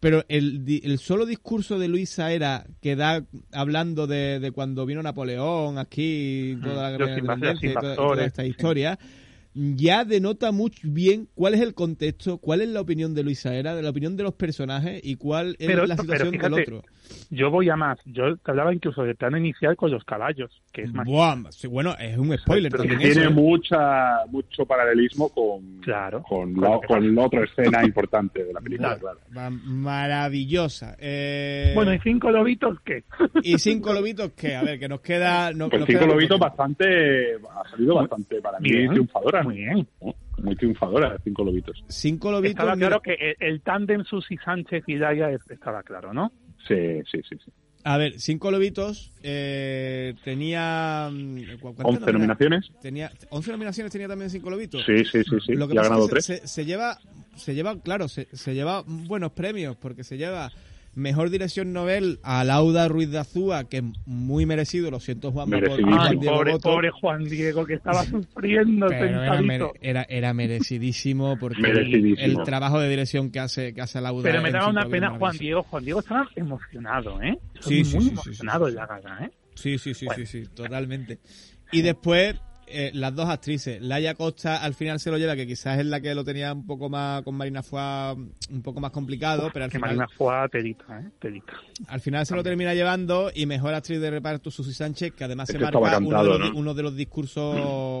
[0.00, 5.02] pero el, el solo discurso de Luis Saera que da hablando de, de cuando vino
[5.02, 8.98] Napoleón aquí, toda la gran invasores, independencia y toda, toda esta historia,
[9.54, 13.74] ya denota muy bien cuál es el contexto, cuál es la opinión de Luis Saera,
[13.74, 16.62] de la opinión de los personajes y cuál es Pero, la pero situación fíjate, del
[16.62, 16.82] otro.
[17.30, 17.98] Yo voy a más.
[18.04, 21.06] Yo te hablaba incluso del plano inicial con los caballos, que es más...
[21.06, 23.34] Buah, sí, bueno, es un spoiler Pero que también tiene eso, ¿eh?
[23.34, 26.22] mucha, mucho paralelismo con, Claro.
[26.22, 28.98] con, la, con la otra escena importante de la película.
[28.98, 29.18] Claro.
[29.94, 30.96] Maravillosa.
[30.98, 33.04] Eh, Bueno, ¿y cinco lobitos qué?
[33.42, 35.52] y cinco lobitos que, a ver, que nos queda...
[35.52, 38.90] No, Pues nos Cinco queda Lobitos bastante, ha salido bastante para mí Bien.
[38.90, 39.42] triunfadora.
[39.42, 39.86] Muy bien.
[40.42, 41.84] Muy triunfadora, Cinco Lobitos.
[41.88, 42.50] Cinco lobitos.
[42.50, 46.32] Estaba mira, claro que el, el tándem Susi Sánchez y Daya es- estaba claro, ¿no?
[46.68, 46.74] Sí,
[47.10, 47.36] sí, sí.
[47.44, 47.50] sí.
[47.86, 51.10] A ver, cinco lobitos eh, tenía...
[51.12, 52.70] mm, ¿cu- cuántas 11 nominaciones.
[52.80, 54.82] Tenía 11 nominaciones tenía también cinco lobitos.
[54.86, 55.52] Sí, sí, sí, sí.
[55.54, 56.24] Lo que y ha pasa ganado es que tres.
[56.24, 56.98] se, se- se lleva,
[57.36, 60.50] se lleva, claro, se, se lleva buenos premios porque se lleva
[60.94, 65.50] mejor dirección novel a Lauda Ruiz de Azúa, que es muy merecido, lo siento Juan,
[65.50, 65.96] por Merecidísimo.
[65.96, 71.36] Juan Diego pobre, pobre Juan Diego, que estaba sufriendo pero era, mere- era, era merecidísimo
[71.38, 72.16] porque Merecidísimo.
[72.24, 75.36] el trabajo de dirección que hace, que hace Lauda Pero me daba una pena Juan.
[75.36, 75.62] Diego.
[75.64, 77.38] Juan Diego estaba emocionado, ¿eh?
[77.60, 79.30] Sí, Muy sí, sí, sí, emocionado sí, en la gala, ¿eh?
[79.54, 81.18] Sí, sí, sí, sí, sí, totalmente.
[81.72, 83.80] Y después, eh, las dos actrices.
[83.82, 86.66] Laia Costa al final se lo lleva, que quizás es la que lo tenía un
[86.66, 90.34] poco más con Marina Fua un poco más complicado, pero al que final, Marina fue
[90.36, 91.10] a telita, ¿eh?
[91.18, 91.54] Telita.
[91.88, 95.48] al final se lo termina llevando y mejor actriz de reparto Susi Sánchez, que además
[95.48, 96.58] se marca estaba uno, cantado, de los, ¿no?
[96.58, 97.54] uno de los discursos,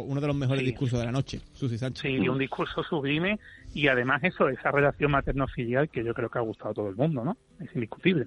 [0.06, 0.66] uno de los mejores Sí.
[0.66, 2.02] discursos de la noche, Susi Sánchez.
[2.02, 3.38] Sí, y un discurso sublime
[3.74, 6.96] y además eso, esa relación materno-filial que yo creo que ha gustado a todo el
[6.96, 7.36] mundo, ¿no?
[7.60, 8.26] Es indiscutible.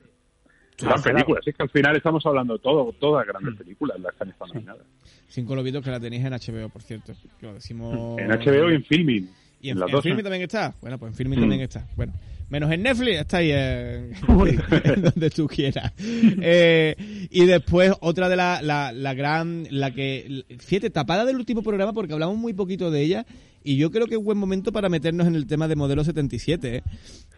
[0.80, 1.40] Gran película.
[1.46, 3.58] Es que al final estamos hablando de todo, todas grandes Mm.
[3.58, 4.84] películas las que han estado nominadas.
[5.28, 7.14] Cinco lobitos que la tenéis en HBO, por cierto.
[7.40, 8.20] Que lo decimos...
[8.20, 9.30] En HBO y en Filming.
[9.60, 10.24] ¿Y en, En las en dos, Filmin ¿eh?
[10.24, 10.76] también está?
[10.82, 11.42] Bueno, pues en Filmin Mm.
[11.42, 11.88] también está.
[11.96, 12.14] Bueno,
[12.50, 14.12] menos en Netflix, está ahí en,
[14.84, 15.94] en donde tú quieras.
[16.00, 21.64] Eh, y después otra de la, la, la gran, la que, fíjate, tapada del último
[21.64, 23.26] programa porque hablamos muy poquito de ella
[23.64, 26.76] y yo creo que es buen momento para meternos en el tema de Modelo 77.
[26.78, 26.84] ¿eh?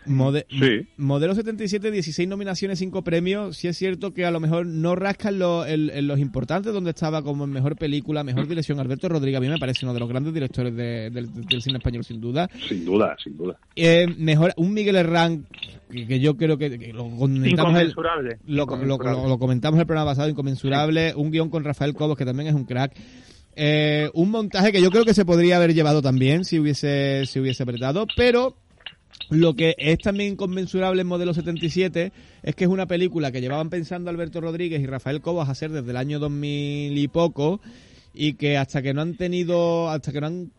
[0.09, 0.87] Mode- Sí.
[0.97, 3.55] Modelo 77, 16 nominaciones, 5 premios.
[3.57, 6.89] Sí es cierto que a lo mejor no rascan lo- el- en los importantes donde
[6.89, 8.79] estaba como en mejor película, mejor dirección.
[8.79, 11.77] Alberto Rodríguez a mí me parece uno de los grandes directores de- del, del cine
[11.77, 12.49] español, sin duda.
[12.67, 13.57] Sin duda, sin duda.
[13.75, 15.45] Eh, mejor un Miguel Herrán
[15.91, 17.41] que, que yo creo que, que lo comentamos
[17.75, 18.37] el, Inconmensurable.
[18.47, 19.21] lo, lo- Inconmensurable.
[19.23, 22.55] lo- lo comentamos el programa pasado inconmensurable un guion con Rafael Cobos que también es
[22.55, 22.93] un crack
[23.61, 27.39] Eh, un montaje que yo creo que se podría haber llevado también si hubiese si
[27.39, 28.55] hubiese apretado pero
[29.29, 32.11] lo que es también inconmensurable en Modelo 77
[32.43, 35.91] es que es una película que llevaban pensando Alberto Rodríguez y Rafael Cobos hacer desde
[35.91, 37.61] el año 2000 y poco
[38.13, 40.51] y que hasta que no han tenido, hasta que no han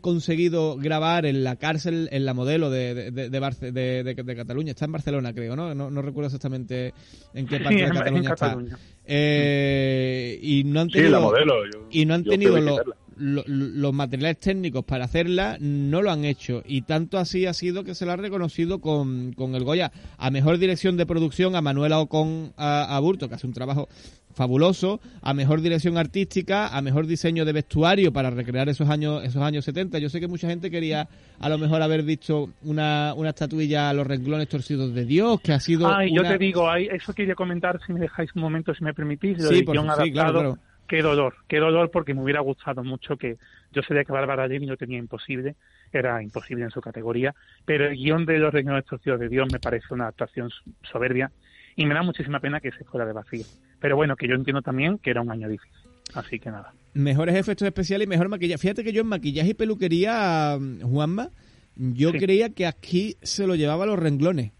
[0.00, 4.86] conseguido grabar en la cárcel, en la modelo de, de, de, de de- Cataluña, está
[4.86, 5.74] en Barcelona creo, ¿no?
[5.74, 6.94] No, no recuerdo exactamente
[7.34, 8.34] en qué Sí, parte de Cataluña está.
[8.48, 8.78] Cataluña.
[9.04, 11.54] Eh, y no han Sí, tenido la modelo.
[11.66, 12.78] yo- y no han tenido lo-.
[13.16, 16.62] Lo- los materiales técnicos para hacerla, no lo han hecho.
[16.66, 20.30] Y tanto así ha sido que se la ha reconocido con, con el Goya a
[20.30, 23.88] mejor dirección de producción a Manuela Ocon a, a Burto, que hace un trabajo
[24.34, 29.42] fabuloso, a mejor dirección artística, a mejor diseño de vestuario para recrear esos años esos
[29.42, 29.98] años 70.
[29.98, 31.08] Yo sé que mucha gente quería
[31.40, 35.52] a lo mejor haber visto una, una estatuilla a los renglones torcidos de Dios, que
[35.52, 38.84] ha sido Ay, yo te digo, eso quería comentar, si me dejáis un momento, si
[38.84, 40.58] me permitís, lo Sí, por- guion sí, claro, claro.
[40.88, 43.36] Qué dolor, qué dolor, porque me hubiera gustado mucho que
[43.72, 45.56] yo sabía que Bárbara Levy lo tenía imposible,
[45.92, 47.34] era imposible en su categoría,
[47.64, 50.50] pero el guion de Los Reinos Torcidos de Dios me parece una actuación
[50.90, 51.30] soberbia
[51.74, 53.44] y me da muchísima pena que se fuera de vacío.
[53.80, 55.76] Pero bueno, que yo entiendo también que era un año difícil,
[56.14, 56.72] así que nada.
[56.94, 58.58] Mejores efectos especiales y mejor maquillaje.
[58.58, 61.30] Fíjate que yo en maquillaje y peluquería, mm, Juanma,
[61.74, 62.18] yo Sí.
[62.18, 64.52] creía que aquí se lo llevaba a los renglones.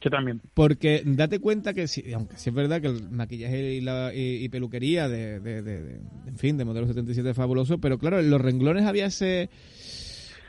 [0.00, 0.40] Yo también.
[0.54, 4.42] Porque date cuenta que, si, aunque sí es verdad que el maquillaje y, la, y,
[4.44, 8.18] y peluquería de, de, de- de- en fin, de modelo 77 es fabuloso, pero claro,
[8.18, 9.50] en los renglones había ese...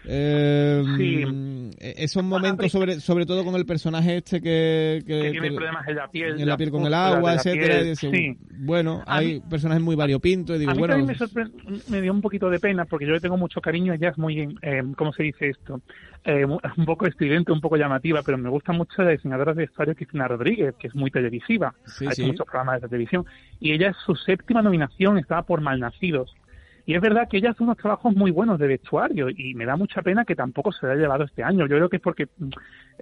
[0.06, 1.26] eh, Sí.
[1.26, 5.56] mm, esos momentos sobre sobre todo con el personaje este que, que- Que tiene que-
[5.56, 6.40] problemas en la piel.
[6.41, 7.76] en la piel con el agua, etcétera.
[7.76, 8.38] piel, y dice, sí.
[8.60, 12.02] Bueno, A hay mí- personajes muy variopintos y digo, a mí bueno, también me, me
[12.02, 13.94] dio un poquito de pena porque yo le tengo mucho cariño.
[13.94, 15.82] Ella es muy, eh, ¿cómo se dice esto?
[16.23, 19.95] Eh, un poco estridente, un poco llamativa, pero me gusta mucho la diseñadora de vestuario
[19.95, 21.73] Cristina Rodríguez, que es muy televisiva.
[21.86, 23.26] Sí, ha hecho muchos programas de televisión.
[23.60, 26.36] Y ella es su séptima nominación, estaba por Malnacidos.
[26.85, 29.75] Y es verdad que ella hace unos trabajos muy buenos de vestuario y me da
[29.75, 31.67] mucha pena que tampoco se la haya llevado este año.
[31.67, 32.49] Yo creo que es porque, mm,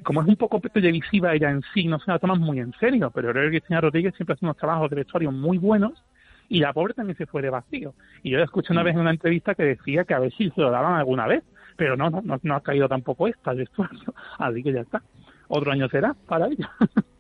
[0.04, 3.12] como es un poco televisiva ella en sí, no se la toma muy en serio,
[3.12, 6.04] pero creo que Cristina Rodríguez siempre hace unos trabajos de vestuario muy buenos
[6.50, 7.94] y la pobre también se fue de vacío.
[8.24, 10.50] Y yo la escuché una vez en una entrevista que decía que a ver si
[10.50, 11.44] se lo daban alguna vez,
[11.78, 15.02] pero no, no, no, no ha caído tampoco esta el vestuario, así que ya está.
[15.48, 16.70] Otro año será para ella.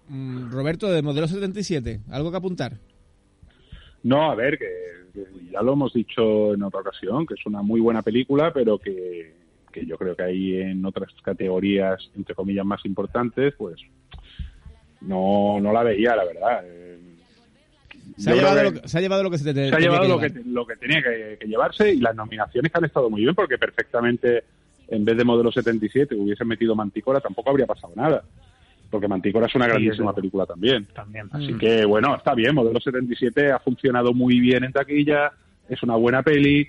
[0.09, 2.73] mm, Roberto, de modelo 77, ¿algo que apuntar?
[4.03, 4.65] No, a ver, que
[5.51, 9.33] ya lo hemos dicho en otra ocasión, que es una muy buena película, pero que,
[9.71, 13.79] que yo creo que hay en otras categorías, entre comillas, más importantes, pues
[15.01, 16.61] no, no la veía, la verdad.
[16.65, 16.99] Eh,
[18.17, 19.79] Se ha, llevado que- lo que, se ha llevado lo que se te se ha
[19.79, 23.09] llevado que lo que, lo que tenía que, que llevarse y las nominaciones han estado
[23.09, 24.43] muy bien porque perfectamente
[24.89, 28.23] en vez de Modelo 77 hubiesen metido Mantícora tampoco habría pasado nada
[28.89, 31.27] porque Mantícora es una Sí, grandísima película también También.
[31.31, 31.57] así Mm.
[31.59, 35.31] que bueno está bien Modelo 77 ha funcionado muy bien en taquilla
[35.67, 36.67] es una buena peli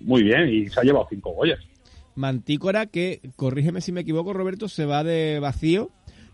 [0.00, 1.58] muy bien y se ha llevado cinco Goyas
[2.16, 5.90] Mantícora, que, corrígeme si me equivoco, Roberto, se va de vacío.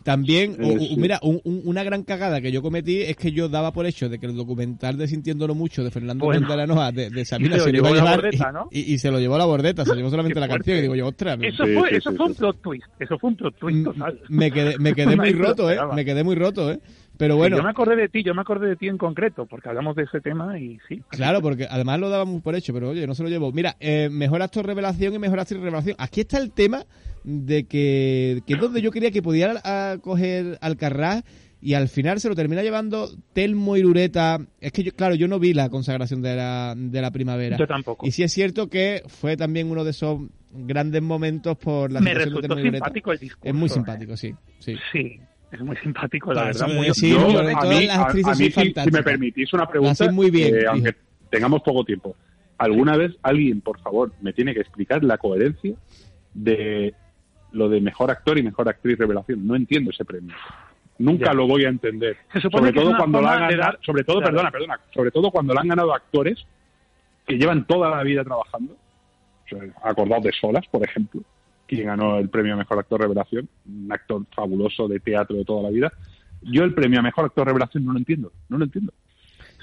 [0.06, 0.56] También,
[0.96, 4.08] mira, un- un- una gran cagada que yo cometí es que yo daba por hecho
[4.08, 6.46] de que el documental de Sintiéndolo Mucho de Fernando Bueno.
[6.46, 8.50] de Aranoa, de, de Sabina, se lo se lo iba a llevó la llevar bordeta,
[8.50, 8.68] y- ¿no?
[8.70, 11.08] y, y se lo llevó la bordeta, se llevó solamente la canción y digo yo,
[11.08, 12.30] ostras, Eso Sí, fue, sí, eso sí, fue sí.
[12.30, 14.20] un plot twist, eso fue un plot twist total.
[14.28, 16.78] me quedé, me quedé muy roto, eh, me quedé muy roto, eh.
[17.18, 19.46] Pero Sí, bueno, yo me acordé de ti, yo me acordé de ti en concreto,
[19.46, 21.02] porque hablamos de ese tema y sí.
[21.08, 23.52] Claro, porque además lo dábamos por hecho, pero oye, no se lo llevo.
[23.52, 25.96] Mira, eh, mejor actor revelación y mejor actriz revelación.
[25.98, 26.84] Aquí está el tema
[27.24, 31.24] de que, que es donde yo quería que pudiera a coger Alcarrás
[31.60, 34.38] y al final se lo termina llevando Telmo Irureta.
[34.60, 37.56] Es que, yo, claro, yo no vi la consagración de la, de la primavera.
[37.56, 38.06] Yo tampoco.
[38.06, 40.20] Y sí es cierto que fue también uno de esos
[40.52, 43.48] grandes momentos por la Me situación de resultó Telmo simpático el discurso.
[43.48, 43.70] Es muy ¿eh?
[43.70, 44.34] simpático, sí.
[44.58, 44.76] sí.
[44.92, 45.20] Sí,
[45.56, 46.68] es muy simpático, la verdad.
[46.68, 49.52] Muy, sí, Yo, a mí, las a- actrices a mí son si- si, me permitís
[49.52, 50.94] una Lo pregunta, muy bien, eh, aunque
[51.30, 52.14] tengamos poco tiempo.
[52.58, 55.74] ¿Alguna vez alguien, por favor, me tiene que explicar la coherencia
[56.34, 56.94] de
[57.52, 59.46] lo de mejor actor y mejor actriz revelación?
[59.46, 60.34] No entiendo ese premio.
[60.98, 61.32] Nunca Ya.
[61.34, 62.16] lo voy a entender.
[62.32, 64.32] Se Sobre todo cuando lo forma han dar- sobre todo, Claro.
[64.32, 66.38] perdona, perdona, sobre todo cuando lo han ganado actores
[67.26, 68.72] que llevan toda la vida trabajando.
[68.72, 71.20] O sea, acordaos de Solas, por ejemplo.
[71.66, 75.62] Quien ganó el premio a Mejor Actor Revelación, un actor fabuloso de teatro de toda
[75.64, 75.92] la vida.
[76.42, 78.92] Yo el premio a Mejor Actor Revelación no lo entiendo, no lo entiendo.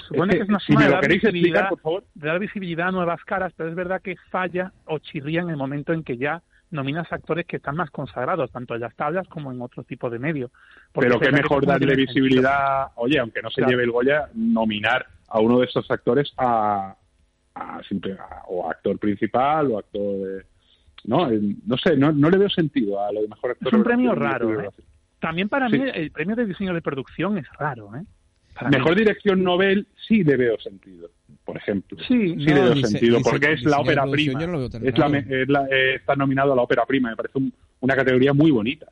[0.08, 2.04] Supone Es que es una si me de lo dar, queréis explicar, visibilidad, por favor.
[2.14, 5.58] de dar visibilidad a nuevas caras, pero es verdad que falla o chirría en el
[5.58, 9.52] momento en que ya nominas actores que están más consagrados, tanto en las tablas como
[9.52, 10.50] en otro tipo de medio.
[10.92, 13.70] Porque Pero qué que mejor darle visibilidad, oye, aunque no se Claro.
[13.72, 16.96] lleve el Goya, nominar a uno de estos actores a,
[17.54, 20.46] a simple- a- o actor principal o actor de...
[21.06, 23.68] No, el- no sé, no, no le veo sentido a lo de mejor actor.
[23.68, 24.62] Es un premio raro.
[24.62, 24.70] ¿eh?
[25.20, 25.78] También para Sí.
[25.80, 28.04] mí el premio de diseño de producción es raro, ¿eh?
[28.54, 28.78] Para mí.
[28.78, 31.10] Mejor dirección novel sí le veo sentido,
[31.44, 31.98] por ejemplo.
[32.08, 34.34] Sí, sí no, le veo sentido, porque es la ópera prima.
[34.46, 37.54] no es la, es la- eh, está nominado a la ópera prima, me parece un-
[37.80, 38.88] una categoría muy bonita.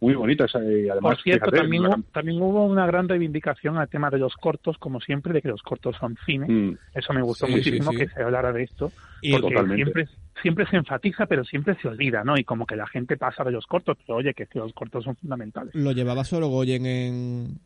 [0.00, 3.76] Muy bonita, esa, y además, Por cierto, fíjate, también, hubo, también hubo una gran reivindicación
[3.78, 6.46] al tema de los cortos, como siempre, de que los cortos son cine.
[6.48, 6.76] Mm.
[6.94, 7.98] Eso me gustó Sí, muchísimo sí.
[7.98, 9.76] que se hablara de esto, Y- porque Totalmente.
[9.76, 10.08] siempre,
[10.42, 12.36] siempre se enfatiza, pero siempre se olvida, ¿no?
[12.36, 14.72] Y como que la gente pasa de los cortos, pero oye, que, es que los
[14.74, 15.74] cortos son fundamentales.
[15.74, 17.58] Lo llevaba Sorogoyen en.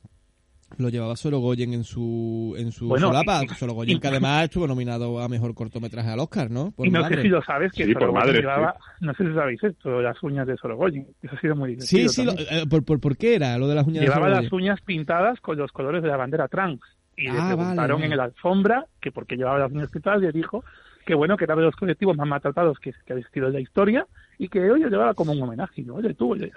[0.78, 3.40] Lo llevaba Sorogoyen en su en su Bueno, solapa.
[3.44, 6.72] y- Sorogoyen y- que además estuvo nominado a mejor cortometraje al Oscar, ¿no?
[6.72, 7.16] Por y no madre.
[7.16, 10.02] sé si lo sabes, que Sí, por Sorogoyen madre, llevaba, no sé si sabéis esto,
[10.02, 11.06] las uñas de Sorogoyen.
[11.22, 12.58] Eso ha sido muy Sí, divertido sí, lo- también.
[12.62, 15.40] eh, ¿por, por, por qué era lo de las uñas de Llevaba las uñas pintadas
[15.40, 16.80] con los colores de la bandera trans.
[17.16, 18.12] Y le Ah, vale, preguntaron vale.
[18.12, 20.64] en la alfombra que por qué llevaba las uñas pintadas y él dijo
[21.06, 23.60] que bueno, que era de los colectivos más maltratados que, que ha existido en la
[23.60, 24.06] historia
[24.38, 25.82] y que oye, llevaba como un homenaje.
[25.82, 25.94] ¿no?
[25.94, 26.50] Oye, tú, oye,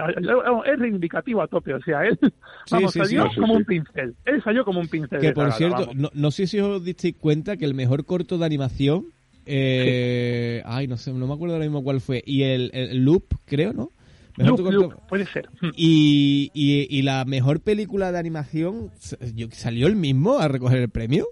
[0.65, 1.73] es reivindicativo a tope.
[1.75, 2.17] O sea, él
[2.71, 4.15] vamos, sí, salió sí, como un pincel.
[4.25, 5.19] Él salió como un pincel.
[5.21, 8.37] Que por gala, cierto, no, no sé si os disteis cuenta que el mejor corto
[8.37, 9.05] de animación.
[9.45, 12.23] Eh, Ay, no sé, no me acuerdo ahora mismo cuál fue.
[12.25, 13.91] Y el, el Loop, creo, ¿no?
[14.37, 15.49] Mejor Loop, corto- Loop, puede ser.
[15.75, 18.89] Y, y, y la mejor película de animación,
[19.51, 21.27] ¿salió el mismo a recoger el premio?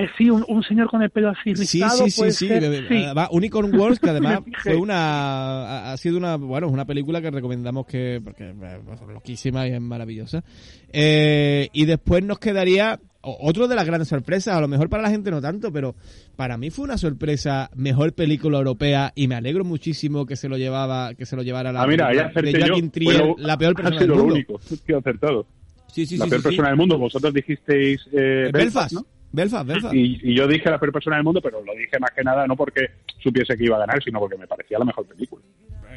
[0.00, 2.46] Eh, sí, un, un señor con el pelo así Sí, rizado, sí, sí, puede sí,
[2.46, 2.86] ser, bebé.
[2.88, 3.02] sí.
[3.04, 7.32] Además, Unicorn Wars, que además fue una, ha, sido una, bueno, es una película que
[7.32, 10.44] recomendamos que, porque eh, es loquísima y es maravillosa.
[10.92, 15.10] Eh, y después nos quedaría otro de las grandes sorpresas, a lo mejor para la
[15.10, 15.96] gente no tanto, pero
[16.36, 20.56] para mí fue una sorpresa mejor película europea y me alegro muchísimo que se lo
[20.56, 22.66] llevaba, que se lo llevara la Ah, mira, acerté de yo.
[22.68, 24.34] Joaquin Trier, Bueno, la peor ha persona sido del lo mundo.
[24.34, 25.46] único que acertado.
[25.88, 26.70] Sí, sí, la sí, peor sí, persona sí.
[26.70, 26.98] del mundo.
[26.98, 29.04] Vosotros dijisteis eh, Belfast, ¿no?
[29.32, 29.94] Belfast, Belfast.
[29.94, 32.46] Y, y yo dije la peor persona del mundo, pero lo dije más que nada
[32.46, 32.86] no porque
[33.18, 35.42] supiese que iba a ganar, sino porque me parecía la mejor película.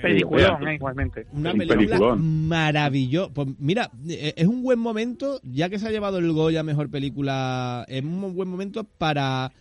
[0.02, 1.28] Peliculón, eh, igualmente.
[1.32, 2.48] Una Un película peliculón.
[2.48, 3.32] maravillosa.
[3.34, 6.90] Pues mira, eh, es un buen momento, ya que se ha llevado el Goya Mejor
[6.90, 9.52] Película, es un buen momento para,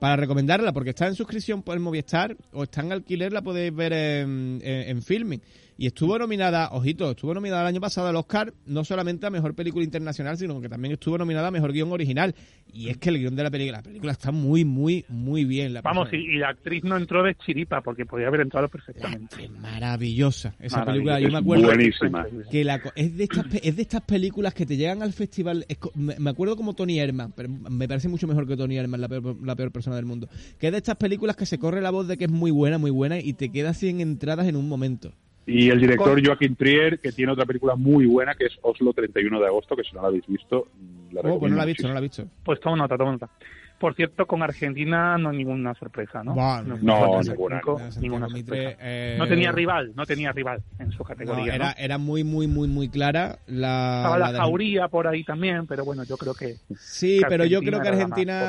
[0.00, 3.74] para recomendarla, porque está en suscripción por el Movistar o está en alquiler, la podéis
[3.74, 5.40] ver en, en, en Filming.
[5.76, 9.54] Y estuvo nominada, ojito, estuvo nominada el año pasado al Oscar, no solamente a Mejor
[9.56, 12.32] Película Internacional, sino que también estuvo nominada a Mejor Guión Original.
[12.72, 15.72] Y es que el guion de la película, la película está muy, muy, muy bien.
[15.74, 19.48] La Vamos, y, y la actriz no entró de chiripa porque podía haber entrado perfectamente.
[19.48, 20.84] maravillosa esa Maravillosa.
[20.84, 22.26] película yo me Es acuerdo buenísima.
[22.50, 25.12] que la co- es de estas pe- es de estas películas que te llegan al
[25.12, 29.00] festival es me acuerdo como Tony Herman pero me parece mucho mejor que Tony Herman
[29.00, 30.28] la peor, la peor persona del mundo
[30.58, 32.78] que es de estas películas que se corre la voz de que es muy buena
[32.78, 35.12] muy buena y te quedas sin entradas en un momento
[35.46, 39.40] Y el director Joaquín Trier, que tiene otra película muy buena, que es Oslo 31
[39.40, 40.68] de agosto, que si no la habéis visto,
[41.12, 43.12] la oh, pues no la he visto no la he visto Pues toma nota, toma
[43.12, 43.30] nota.
[43.78, 46.34] Por cierto, con Argentina no hay ninguna sorpresa, ¿no?
[46.34, 47.60] No, ninguna.
[47.60, 48.78] cinco, Santiago ninguna Mitre, sorpresa.
[48.82, 51.54] eh, No tenía rival, no tenía rival en su no, categoría.
[51.54, 51.74] era ¿no?
[51.76, 55.84] era muy muy muy muy clara la Estaba la de- jauría por ahí también, pero
[55.84, 58.42] bueno, yo creo que Sí, que pero yo creo que la Argentina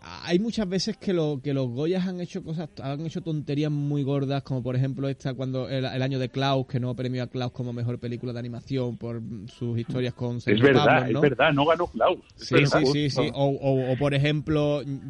[0.00, 4.02] hay muchas veces que lo que los Goyas han hecho cosas han hecho tonterías muy
[4.02, 7.26] gordas, como por ejemplo esta cuando el, el año de Klaus que no premió a
[7.28, 11.66] Klaus como mejor película de animación por sus historias con Es verdad, es verdad, no
[11.66, 12.18] ganó Klaus.
[12.36, 12.80] Sí, verdad.
[12.84, 13.30] sí, sí, sí.
[13.34, 14.55] O, o- o, por ejemplo,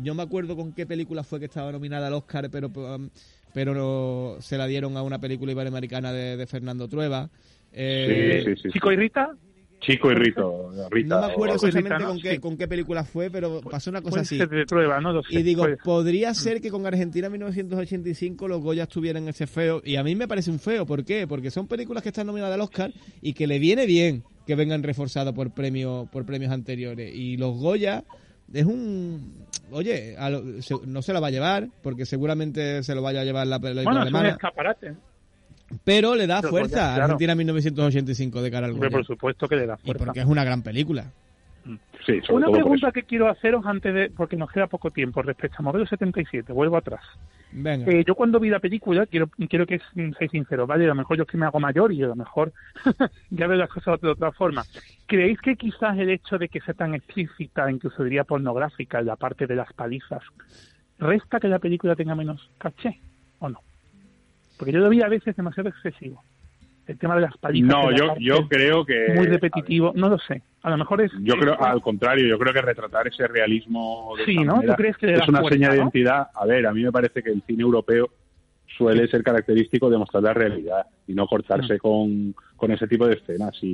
[0.03, 3.09] yo me acuerdo con qué película fue que estaba nominada al Oscar, pero um,
[3.55, 7.31] pero no, se la dieron a una película iberoamericana de, de Fernando Trueba.
[7.73, 8.69] Eh, Sí, sí, sí.
[8.71, 9.35] Chico y Rita,
[9.81, 11.21] Chico y Rito, Rita.
[11.21, 12.09] no me acuerdo exactamente ¿no?
[12.09, 12.39] con qué, Sí.
[12.39, 14.37] con qué película fue, pero pasó una cosa así.
[14.37, 15.13] ser de prueba, ¿no?
[15.13, 19.47] Lo sé, Y digo, puede podría ser que con Argentina 1985 los Goyas tuvieran ese
[19.47, 19.83] feo.
[19.85, 20.87] Y a mí me parece un feo.
[20.87, 21.27] ¿Por qué?
[21.27, 24.83] Porque son películas que están nominadas al Oscar y que le viene bien que vengan
[24.83, 27.15] reforzadas por, premio, por premios anteriores.
[27.15, 28.05] Y los Goya
[28.53, 29.45] es un...
[29.71, 33.21] Oye, a lo- se- no se la va a llevar, porque seguramente se lo vaya
[33.23, 34.29] a llevar la película Bueno, es un alemana.
[34.37, 34.95] escaparate.
[35.83, 37.03] Pero le da Los fuerza a claro.
[37.05, 38.99] Argentina 1985 de cara al Hombre, Goya.
[38.99, 40.05] por supuesto que le da Y fuerza.
[40.05, 41.11] porque es una gran película.
[42.07, 45.57] Sí, sobre Una pregunta que quiero haceros antes de, porque nos queda poco tiempo respecto
[45.59, 47.01] a Modelo 77, vuelvo atrás.
[47.51, 47.91] Venga.
[47.91, 50.85] Eh, yo cuando vi la película, quiero, quiero que seáis sinceros, ¿vale?
[50.85, 52.53] A lo mejor yo es que me hago mayor y a lo mejor
[53.31, 54.63] ya veo las cosas de otra forma.
[55.07, 59.17] ¿Creéis que quizás el hecho de que sea tan explícita, incluso diría pornográfica, en la
[59.17, 60.23] parte de las palizas,
[61.01, 63.01] resta que la película tenga menos caché
[63.41, 63.63] o no?
[64.57, 66.23] Porque yo lo vi a veces demasiado excesivo.
[66.87, 67.69] El tema de las palizas.
[67.69, 69.13] No, yo, yo creo que...
[69.15, 70.43] Muy repetitivo, no lo sé.
[70.63, 71.11] A lo mejor es...
[71.21, 74.61] Yo creo, es- al contrario, yo creo que retratar ese realismo de Sí, ¿no?
[74.63, 75.83] ¿Tú crees que es una fuerza, seña de no?
[75.83, 76.29] identidad.
[76.35, 78.09] A ver, a mí me parece que el cine europeo
[78.77, 81.79] suele ser característico de mostrar la realidad y no cortarse Mm.
[81.79, 83.57] con, con ese tipo de escenas.
[83.63, 83.67] Y,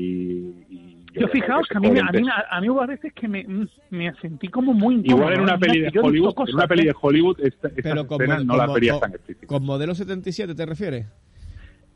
[0.70, 2.86] y Yo que fijaos hay que a mí, me- a, mí, a mí hubo a
[2.86, 5.16] veces que me, mm, me sentí como muy incómodo.
[5.22, 8.06] Igual en una peli de que Hollywood, en una peli de Hollywood esta, estas Pero
[8.06, 9.48] con, escenas no las verías tan explícitas.
[9.48, 11.06] con modelo 77 te refieres?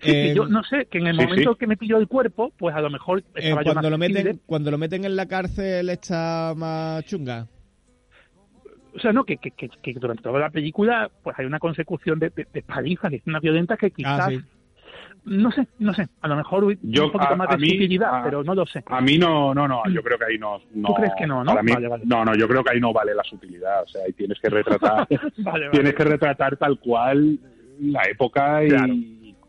[0.00, 1.58] Sí, que Eh, yo no sé, que en el sí, momento sí.
[1.58, 4.40] que me pilló el cuerpo, pues a lo mejor eh, yo cuando más lo meten
[4.46, 7.46] cuando lo meten en la cárcel está más chunga.
[8.94, 12.18] O sea, no, que, que, que, que durante toda la película pues hay una consecución
[12.18, 14.20] de, de, de una violenta que quizás...
[14.20, 14.40] Ah, sí.
[15.24, 18.44] No sé, no sé, a lo mejor un Yo, poquito a- más de a- pero
[18.44, 18.84] no lo sé.
[18.86, 20.60] A mí no, no, no, yo creo que ahí no.
[20.72, 21.50] no ¿Tú crees que no, no?
[21.50, 22.04] para mí- Vale, vale.
[22.06, 23.82] No, no, yo creo que ahí no vale la sutilidad.
[23.82, 25.08] O sea, ahí tienes que retratar,
[25.38, 25.70] vale.
[25.70, 27.40] tienes que retratar tal cual
[27.80, 28.94] la época y, Claro.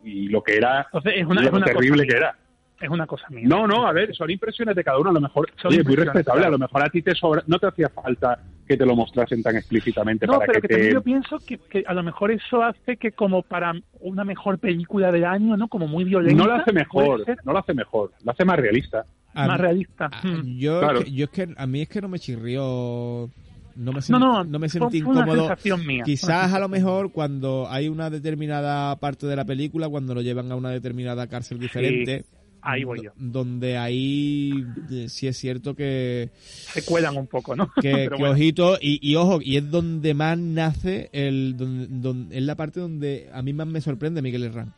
[0.08, 2.36] Y lo que era, Entonces, es una, lo es una terrible cosa que era.
[2.80, 3.46] Es una cosa mía.
[3.48, 5.10] No, no, a ver, son impresiones de cada uno.
[5.10, 6.42] A lo mejor, Son oye, muy respetable.
[6.42, 6.48] claro.
[6.48, 9.42] A lo mejor a ti te sobra, no te hacía falta que te lo mostrasen
[9.42, 10.94] tan explícitamente No, para pero que, que también te.
[10.94, 15.12] yo pienso que, que a lo mejor eso hace que como para una mejor película
[15.12, 15.68] del año, ¿no?
[15.70, 16.38] Como muy violenta.
[16.44, 19.06] No lo hace mejor, no lo hace mejor, lo hace más realista.
[19.34, 20.10] A más mí- realista.
[20.12, 20.58] a- Mm.
[20.60, 21.00] yo, Claro.
[21.00, 23.30] es que, yo es que a mí es que no me chirrió
[23.78, 25.56] no me, No, sentí, no, no me sentí fue incómodo.
[25.86, 26.04] mía.
[26.04, 30.52] Quizás a lo mejor cuando hay una determinada parte de la película, cuando lo llevan
[30.52, 32.26] a una determinada cárcel diferente,
[32.62, 33.12] ahí voy yo.
[33.16, 37.68] do- donde ahí eh, sí es cierto que, Se cuelan un poco, ¿no?
[37.82, 38.34] que, Pero que bueno.
[38.34, 42.80] ojito, y, y ojo, y es donde más nace, el donde, donde- es la parte
[42.80, 44.74] donde a mí más me sorprende Miguel Herrán.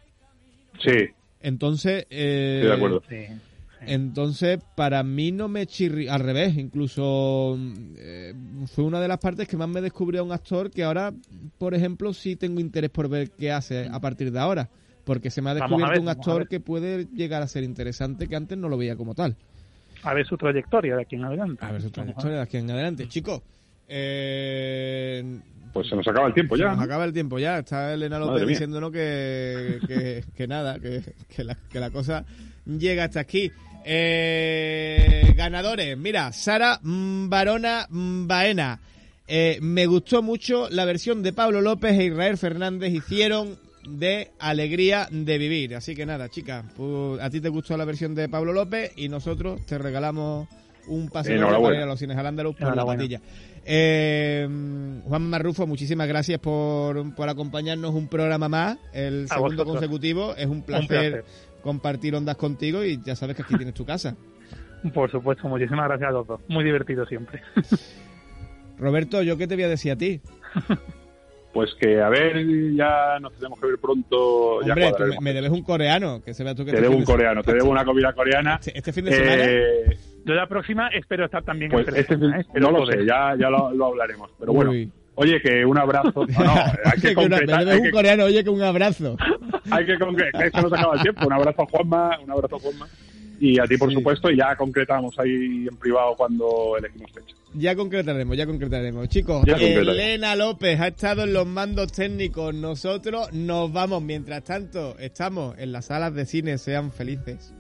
[0.84, 0.92] Sí,
[1.42, 3.04] Entonces, eh, estoy de acuerdo.
[3.10, 3.16] Sí.
[3.82, 6.08] Entonces, para mí no me chirri...
[6.08, 7.58] Al revés, incluso
[7.98, 8.34] eh,
[8.68, 11.14] fue una de las partes que más me descubrió a un actor que ahora,
[11.58, 14.70] por ejemplo, sí tengo interés por ver qué hace a partir de ahora.
[15.06, 18.36] Porque se me ha descubierto ver, un actor que puede llegar a ser interesante que
[18.36, 19.36] antes no lo veía como tal.
[20.04, 21.66] A ver su trayectoria de aquí en adelante.
[21.66, 23.08] A ver su trayectoria de aquí en adelante.
[23.08, 23.42] Chicos,
[23.88, 25.40] eh,
[25.74, 26.70] Pues se nos acaba el tiempo se ya.
[26.70, 26.84] nos ¿no?
[26.84, 27.60] acaba el tiempo ya.
[27.60, 31.02] Está Elena López diciéndonos que, que, que nada, que,
[31.36, 32.24] que, la, que la cosa
[32.66, 33.52] llega hasta aquí.
[33.86, 38.80] Eh, ganadores, mira, Sara Barona Baena.
[39.28, 45.08] Eh, me gustó mucho la versión de Pablo López e Israel Fernández hicieron de Alegría
[45.12, 45.76] de Vivir.
[45.76, 49.08] Así que nada, chica, pues, a ti te gustó la versión de Pablo López y
[49.10, 50.48] nosotros te regalamos
[50.88, 51.68] un pase doble Enhorabuena.
[51.68, 53.22] para ir a los cines al Andaluz por la patilla.
[53.66, 54.48] Eh,
[55.06, 59.68] Juan Marrufo, muchísimas gracias por, por acompañarnos un programa más, el A segundo vosotros.
[59.76, 60.36] consecutivo.
[60.36, 61.26] Es un placer, placer.
[61.62, 64.16] Compartir ondas contigo y ya sabes que aquí tienes tu casa.
[64.94, 66.42] Por supuesto, muchísimas gracias a los dos.
[66.48, 67.42] Muy divertido siempre.
[68.78, 70.22] Roberto, ¿yo qué te voy a decir a ti?
[71.52, 72.46] Pues que a ver,
[72.76, 74.62] ya nos tenemos que ver pronto.
[74.62, 76.88] ya Hombre, tú me, me debes un coreano, que se vea tú que Te este
[76.88, 78.60] debo un coreano, te debo una comida coreana.
[78.62, 79.44] Este, este fin de semana.
[79.46, 82.42] Eh, Yo la próxima espero estar también pues en este ¿eh?
[82.42, 84.30] Espero no lo sé, ya, ya lo, lo hablaremos.
[84.40, 84.72] Pero bueno.
[85.16, 86.26] Oye, que un abrazo.
[86.26, 86.52] No, no,
[86.86, 87.68] hay que concretar.
[87.68, 89.18] Hay un que, coreano, oye, que un abrazo.
[89.72, 90.46] hay que concretar.
[90.48, 91.26] Es que nos acaba el tiempo.
[91.28, 92.88] Un abrazo a Juanma, un abrazo a Juanma.
[93.42, 93.96] Y a ti, por Sí.
[93.96, 97.34] supuesto, y ya concretamos ahí en privado cuando elegimos fecha.
[97.54, 99.08] Ya concretaremos, ya concretaremos.
[99.08, 99.56] Chicos, Ya.
[99.56, 102.54] Elena López ha estado en los mandos técnicos.
[102.54, 104.02] Nosotros nos vamos.
[104.04, 106.58] Mientras tanto, estamos en las salas de cine.
[106.58, 107.54] Sean felices.